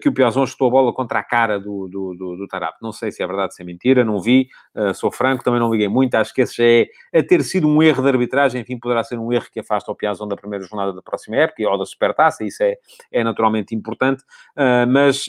que 0.00 0.08
o 0.08 0.12
Piazon 0.12 0.46
chutou 0.46 0.68
a 0.68 0.70
bola 0.70 0.92
contra 0.92 1.18
a 1.18 1.22
cara 1.22 1.58
do, 1.58 1.88
do, 1.88 2.14
do, 2.14 2.36
do 2.36 2.46
Tarap. 2.46 2.76
Não 2.82 2.92
sei 2.92 3.10
se 3.10 3.22
é 3.22 3.26
verdade, 3.26 3.54
se 3.54 3.62
é 3.62 3.64
mentira, 3.64 4.04
não 4.04 4.20
vi, 4.20 4.48
uh, 4.74 4.92
sou 4.94 5.10
franco, 5.10 5.42
também 5.42 5.60
não 5.60 5.70
liguei 5.70 5.88
muito, 5.88 6.14
acho 6.14 6.34
que 6.34 6.42
esse 6.42 6.56
já 6.56 6.64
é, 6.64 6.88
a 7.18 7.22
ter 7.22 7.42
sido 7.42 7.66
um 7.66 7.82
erro 7.82 8.02
de 8.02 8.08
arbitragem, 8.08 8.60
enfim, 8.60 8.78
poderá 8.78 9.02
ser 9.04 9.18
um 9.18 9.32
erro 9.32 9.46
que 9.52 9.60
afasta 9.60 9.90
o 9.90 9.94
Piazon 9.94 10.28
da 10.28 10.36
primeira 10.36 10.64
jornada 10.64 10.92
da 10.92 11.02
próxima 11.02 11.36
época, 11.36 11.62
ou 11.68 11.78
da 11.78 11.86
Supertaça, 11.86 12.44
isso 12.44 12.62
é, 12.62 12.76
é 13.12 13.24
naturalmente 13.24 13.74
importante, 13.74 14.22
uh, 14.56 14.86
mas 14.88 15.26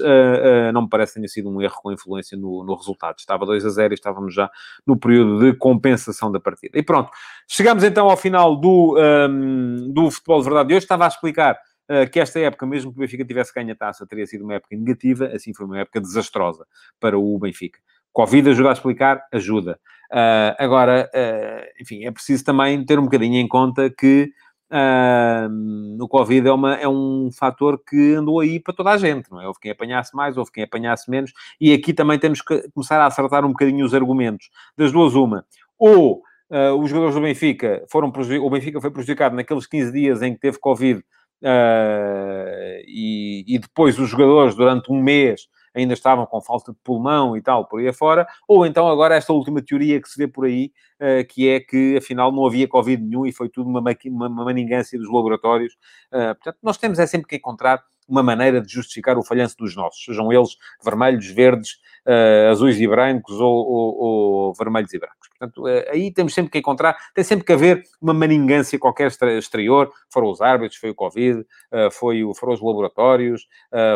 não 0.73 0.83
me 0.83 0.89
parece 0.89 1.13
que 1.13 1.19
tenha 1.19 1.27
sido 1.27 1.49
um 1.49 1.61
erro 1.61 1.75
com 1.81 1.91
influência 1.91 2.37
no, 2.37 2.63
no 2.63 2.75
resultado. 2.75 3.17
Estava 3.19 3.45
2 3.45 3.65
a 3.65 3.69
0 3.69 3.93
e 3.93 3.95
estávamos 3.95 4.33
já 4.33 4.49
no 4.85 4.97
período 4.97 5.39
de 5.39 5.53
compensação 5.57 6.31
da 6.31 6.39
partida. 6.39 6.77
E 6.77 6.83
pronto, 6.83 7.11
chegamos 7.47 7.83
então 7.83 8.09
ao 8.09 8.17
final 8.17 8.55
do, 8.55 8.97
um, 8.97 9.91
do 9.91 10.09
Futebol 10.11 10.39
de 10.39 10.45
Verdade 10.45 10.69
de 10.69 10.75
hoje, 10.75 10.85
estava 10.85 11.05
a 11.05 11.07
explicar 11.07 11.53
eh, 11.53 11.59
que 12.11 12.19
esta 12.19 12.39
época, 12.39 12.65
mesmo 12.65 12.91
que 12.91 12.97
o 12.97 13.01
Benfica 13.01 13.25
tivesse 13.25 13.53
ganho 13.53 13.73
a 13.73 13.75
taça, 13.75 14.07
teria 14.07 14.25
sido 14.25 14.43
uma 14.43 14.53
época 14.53 14.75
negativa, 14.75 15.27
assim 15.27 15.53
foi 15.53 15.65
uma 15.65 15.79
época 15.79 15.99
desastrosa 15.99 16.65
para 16.99 17.19
o 17.19 17.37
Benfica. 17.37 17.79
Covid 18.13 18.49
ajuda 18.49 18.69
a 18.69 18.73
explicar? 18.73 19.21
Ajuda. 19.31 19.79
Uh, 20.11 20.55
agora, 20.59 21.09
uh, 21.13 21.81
enfim, 21.81 22.03
é 22.03 22.11
preciso 22.11 22.43
também 22.43 22.83
ter 22.85 22.99
um 22.99 23.03
bocadinho 23.03 23.37
em 23.37 23.47
conta 23.47 23.89
que 23.89 24.29
uh, 24.69 26.03
o 26.03 26.07
Covid 26.07 26.47
é, 26.49 26.51
uma, 26.51 26.75
é 26.75 26.87
um 26.87 27.29
fator 27.31 27.81
que 27.87 28.15
andou 28.15 28.41
aí 28.41 28.59
para 28.59 28.73
toda 28.73 28.91
a 28.91 28.97
gente, 28.97 29.31
não 29.31 29.41
é? 29.41 29.47
Houve 29.47 29.59
quem 29.61 29.71
apanhasse 29.71 30.13
mais, 30.15 30.35
houve 30.35 30.51
quem 30.51 30.63
apanhasse 30.65 31.09
menos, 31.09 31.31
e 31.59 31.71
aqui 31.71 31.93
também 31.93 32.19
temos 32.19 32.41
que 32.41 32.69
começar 32.73 32.99
a 32.99 33.05
acertar 33.05 33.45
um 33.45 33.49
bocadinho 33.49 33.85
os 33.85 33.93
argumentos. 33.93 34.49
Das 34.77 34.91
duas, 34.91 35.15
uma. 35.15 35.45
Ou 35.79 36.21
os 36.77 36.89
jogadores 36.89 37.15
do 37.15 37.21
Benfica 37.21 37.81
foram 37.89 38.09
o 38.09 38.49
Benfica 38.49 38.81
foi 38.81 38.91
prejudicado 38.91 39.33
naqueles 39.33 39.65
15 39.65 39.93
dias 39.93 40.21
em 40.21 40.33
que 40.33 40.39
teve 40.41 40.59
Covid 40.59 41.01
Uh, 41.41 42.83
e, 42.85 43.43
e, 43.47 43.59
depois 43.59 43.97
os 43.97 44.09
jogadores, 44.09 44.53
durante 44.53 44.91
um 44.91 45.01
mês, 45.01 45.47
ainda 45.73 45.93
estavam 45.93 46.25
com 46.25 46.39
falta 46.39 46.71
de 46.71 46.77
pulmão 46.83 47.35
e 47.35 47.41
tal, 47.41 47.67
por 47.67 47.79
aí 47.79 47.87
afora, 47.87 48.27
ou 48.47 48.65
então 48.65 48.87
agora 48.87 49.15
esta 49.15 49.33
última 49.33 49.61
teoria 49.61 49.99
que 49.99 50.07
se 50.07 50.17
vê 50.17 50.27
por 50.27 50.45
aí, 50.45 50.71
uh, 50.99 51.25
que 51.27 51.49
é 51.49 51.59
que 51.59 51.97
afinal 51.97 52.31
não 52.31 52.45
havia 52.45 52.67
Covid 52.67 53.01
nenhum 53.03 53.25
e 53.25 53.31
foi 53.31 53.49
tudo 53.49 53.69
uma, 53.69 53.79
uma, 53.79 54.27
uma 54.27 54.45
maningância 54.45 54.99
dos 54.99 55.11
laboratórios. 55.11 55.73
Uh, 56.11 56.35
portanto, 56.35 56.57
nós 56.61 56.77
temos 56.77 56.99
é 56.99 57.07
sempre 57.07 57.27
que 57.27 57.37
encontrar 57.37 57.83
uma 58.07 58.21
maneira 58.21 58.61
de 58.61 58.71
justificar 58.71 59.17
o 59.17 59.23
falhanço 59.23 59.55
dos 59.57 59.75
nossos, 59.75 60.03
sejam 60.03 60.31
eles 60.33 60.57
vermelhos, 60.83 61.27
verdes, 61.27 61.77
azuis 62.49 62.77
e 62.81 62.85
brancos 62.85 63.39
ou, 63.39 63.65
ou, 63.65 63.95
ou 63.97 64.53
vermelhos 64.53 64.91
e 64.93 64.99
brancos. 64.99 65.20
Portanto, 65.41 65.63
uh, 65.63 65.91
aí 65.91 66.13
temos 66.13 66.33
sempre 66.35 66.51
que 66.51 66.59
encontrar, 66.59 66.95
tem 67.15 67.23
sempre 67.23 67.43
que 67.43 67.51
haver 67.51 67.81
uma 67.99 68.13
maningância 68.13 68.77
qualquer 68.77 69.11
exterior, 69.37 69.91
foram 70.11 70.29
os 70.29 70.39
árbitros, 70.39 70.79
foi 70.79 70.91
o 70.91 70.95
Covid, 70.95 71.39
uh, 71.39 71.91
foi 71.91 72.23
o, 72.23 72.33
foram 72.35 72.53
os 72.53 72.61
laboratórios, 72.61 73.47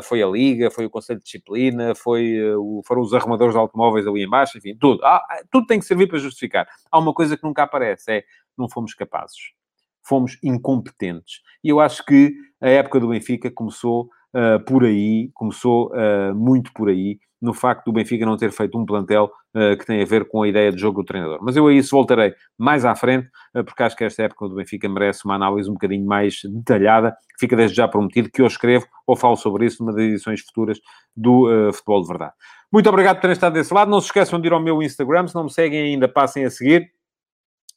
foi 0.03 0.23
a 0.23 0.27
Liga, 0.27 0.71
foi 0.71 0.85
o 0.85 0.89
Conselho 0.89 1.19
de 1.19 1.25
Disciplina, 1.25 1.93
foi, 1.93 2.41
o, 2.55 2.81
foram 2.85 3.01
os 3.01 3.13
arrumadores 3.13 3.53
de 3.53 3.59
automóveis 3.59 4.07
ali 4.07 4.23
embaixo, 4.23 4.57
enfim, 4.57 4.75
tudo. 4.79 5.03
Ah, 5.03 5.21
tudo 5.51 5.67
tem 5.67 5.79
que 5.79 5.85
servir 5.85 6.07
para 6.07 6.17
justificar. 6.17 6.67
Há 6.91 6.97
uma 6.97 7.13
coisa 7.13 7.37
que 7.37 7.43
nunca 7.43 7.63
aparece, 7.63 8.11
é 8.11 8.23
não 8.57 8.69
fomos 8.69 8.93
capazes. 8.93 9.53
Fomos 10.01 10.37
incompetentes. 10.43 11.41
E 11.63 11.69
eu 11.69 11.79
acho 11.79 12.05
que 12.05 12.33
a 12.61 12.69
época 12.69 12.99
do 12.99 13.09
Benfica 13.09 13.51
começou 13.51 14.09
uh, 14.35 14.63
por 14.65 14.83
aí, 14.83 15.29
começou 15.33 15.91
uh, 15.93 16.35
muito 16.35 16.71
por 16.73 16.89
aí, 16.89 17.17
no 17.41 17.53
facto 17.53 17.85
do 17.85 17.93
Benfica 17.93 18.25
não 18.25 18.37
ter 18.37 18.51
feito 18.51 18.77
um 18.77 18.85
plantel 18.85 19.31
uh, 19.55 19.77
que 19.77 19.85
tem 19.85 20.01
a 20.01 20.05
ver 20.05 20.27
com 20.27 20.43
a 20.43 20.47
ideia 20.47 20.71
de 20.71 20.79
jogo 20.79 21.01
do 21.01 21.05
treinador. 21.05 21.39
Mas 21.41 21.55
eu 21.55 21.67
a 21.67 21.73
isso 21.73 21.95
voltarei 21.95 22.33
mais 22.57 22.83
à 22.85 22.95
frente, 22.95 23.29
porque 23.53 23.83
acho 23.83 23.95
que 23.95 24.03
esta 24.03 24.23
época 24.23 24.49
do 24.49 24.55
Benfica 24.55 24.89
merece 24.89 25.25
uma 25.25 25.35
análise 25.35 25.69
um 25.69 25.73
bocadinho 25.73 26.05
mais 26.05 26.41
detalhada. 26.43 27.15
Fica 27.39 27.55
desde 27.55 27.77
já 27.77 27.87
prometido 27.87 28.29
que 28.29 28.41
eu 28.41 28.47
escrevo 28.47 28.85
ou 29.05 29.15
falo 29.15 29.35
sobre 29.35 29.65
isso 29.65 29.83
numa 29.83 29.93
das 29.93 30.03
edições 30.03 30.41
futuras 30.41 30.79
do 31.15 31.71
Futebol 31.73 32.01
de 32.01 32.07
Verdade. 32.07 32.33
Muito 32.71 32.89
obrigado 32.89 33.17
por 33.17 33.21
terem 33.21 33.33
estado 33.33 33.53
desse 33.53 33.73
lado. 33.73 33.91
Não 33.91 34.01
se 34.01 34.07
esqueçam 34.07 34.41
de 34.41 34.47
ir 34.47 34.53
ao 34.53 34.61
meu 34.61 34.81
Instagram. 34.81 35.27
Se 35.27 35.35
não 35.35 35.43
me 35.43 35.51
seguem 35.51 35.81
ainda, 35.81 36.07
passem 36.07 36.45
a 36.45 36.49
seguir 36.49 36.91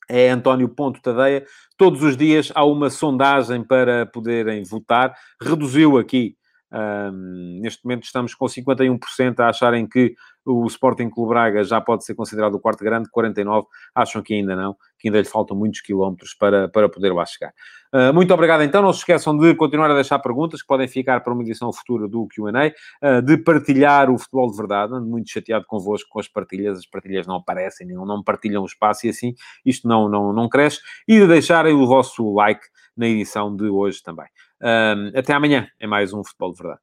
é 0.09 0.31
António 0.31 0.69
Ponto 0.69 1.01
Tadeia. 1.01 1.45
Todos 1.77 2.03
os 2.03 2.17
dias 2.17 2.51
há 2.55 2.65
uma 2.65 2.89
sondagem 2.89 3.63
para 3.63 4.07
poderem 4.07 4.65
votar. 4.65 5.15
Reduziu 5.41 5.99
aqui 5.99 6.37
um, 6.73 7.61
neste 7.61 7.85
momento 7.85 8.05
estamos 8.05 8.35
com 8.35 8.47
51% 8.47 9.41
a 9.41 9.49
acharem 9.49 9.87
que 9.87 10.15
o 10.45 10.67
Sporting 10.67 11.11
Clube 11.11 11.31
Braga 11.31 11.63
já 11.63 11.81
pode 11.81 12.05
ser 12.05 12.15
considerado 12.15 12.55
o 12.55 12.61
quarto 12.61 12.83
grande, 12.83 13.09
49% 13.15 13.67
acham 13.95 14.23
que 14.23 14.35
ainda 14.35 14.57
não, 14.57 14.75
que 14.99 15.09
ainda 15.09 15.21
lhe 15.21 15.27
faltam 15.27 15.57
muitos 15.57 15.81
quilómetros 15.81 16.35
para, 16.35 16.69
para 16.69 16.89
poder 16.89 17.13
lá 17.13 17.25
chegar. 17.27 17.53
Uh, 17.93 18.13
muito 18.13 18.33
obrigado 18.33 18.63
então, 18.63 18.83
não 18.83 18.93
se 18.93 19.01
esqueçam 19.01 19.37
de 19.37 19.55
continuar 19.55 19.91
a 19.91 19.95
deixar 19.95 20.19
perguntas 20.19 20.63
que 20.63 20.67
podem 20.67 20.89
ficar 20.89 21.21
para 21.21 21.33
uma 21.33 21.43
edição 21.43 21.73
futura 21.73 22.09
do 22.09 22.27
Q&A, 22.29 22.69
uh, 22.69 23.23
de 23.23 23.37
partilhar 23.39 24.11
o 24.11 24.19
futebol 24.19 24.51
de 24.51 24.57
verdade, 24.57 24.95
ando 24.95 25.07
muito 25.07 25.31
chateado 25.31 25.67
convosco 25.67 26.09
com 26.11 26.21
as 26.21 26.29
partilhas, 26.29 26.79
as 26.79 26.87
partilhas 26.87 27.27
não 27.27 27.37
aparecem, 27.37 27.87
não, 27.87 28.07
não 28.07 28.23
partilham 28.23 28.63
o 28.63 28.67
espaço 28.67 29.07
e 29.07 29.11
assim. 29.11 29.35
Isto 29.65 29.87
não, 29.87 30.09
não, 30.09 30.33
não 30.33 30.49
cresce, 30.49 30.81
e 31.07 31.19
de 31.19 31.27
deixarem 31.27 31.75
o 31.75 31.87
vosso 31.87 32.35
like 32.35 32.63
na 32.97 33.07
edição 33.07 33.55
de 33.55 33.69
hoje 33.69 34.03
também. 34.03 34.27
Um, 34.63 35.19
até 35.19 35.33
amanhã 35.33 35.69
é 35.79 35.87
mais 35.87 36.13
um 36.13 36.23
Futebol 36.25 36.53
de 36.53 36.59
Verdade. 36.59 36.81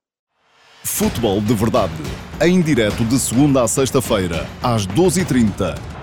Futebol 0.83 1.41
de 1.41 1.53
Verdade, 1.53 1.93
em 2.41 2.61
direto 2.61 3.03
de 3.05 3.17
segunda 3.19 3.63
a 3.63 3.67
sexta-feira, 3.67 4.45
às 4.61 4.85
12h30 4.87 5.94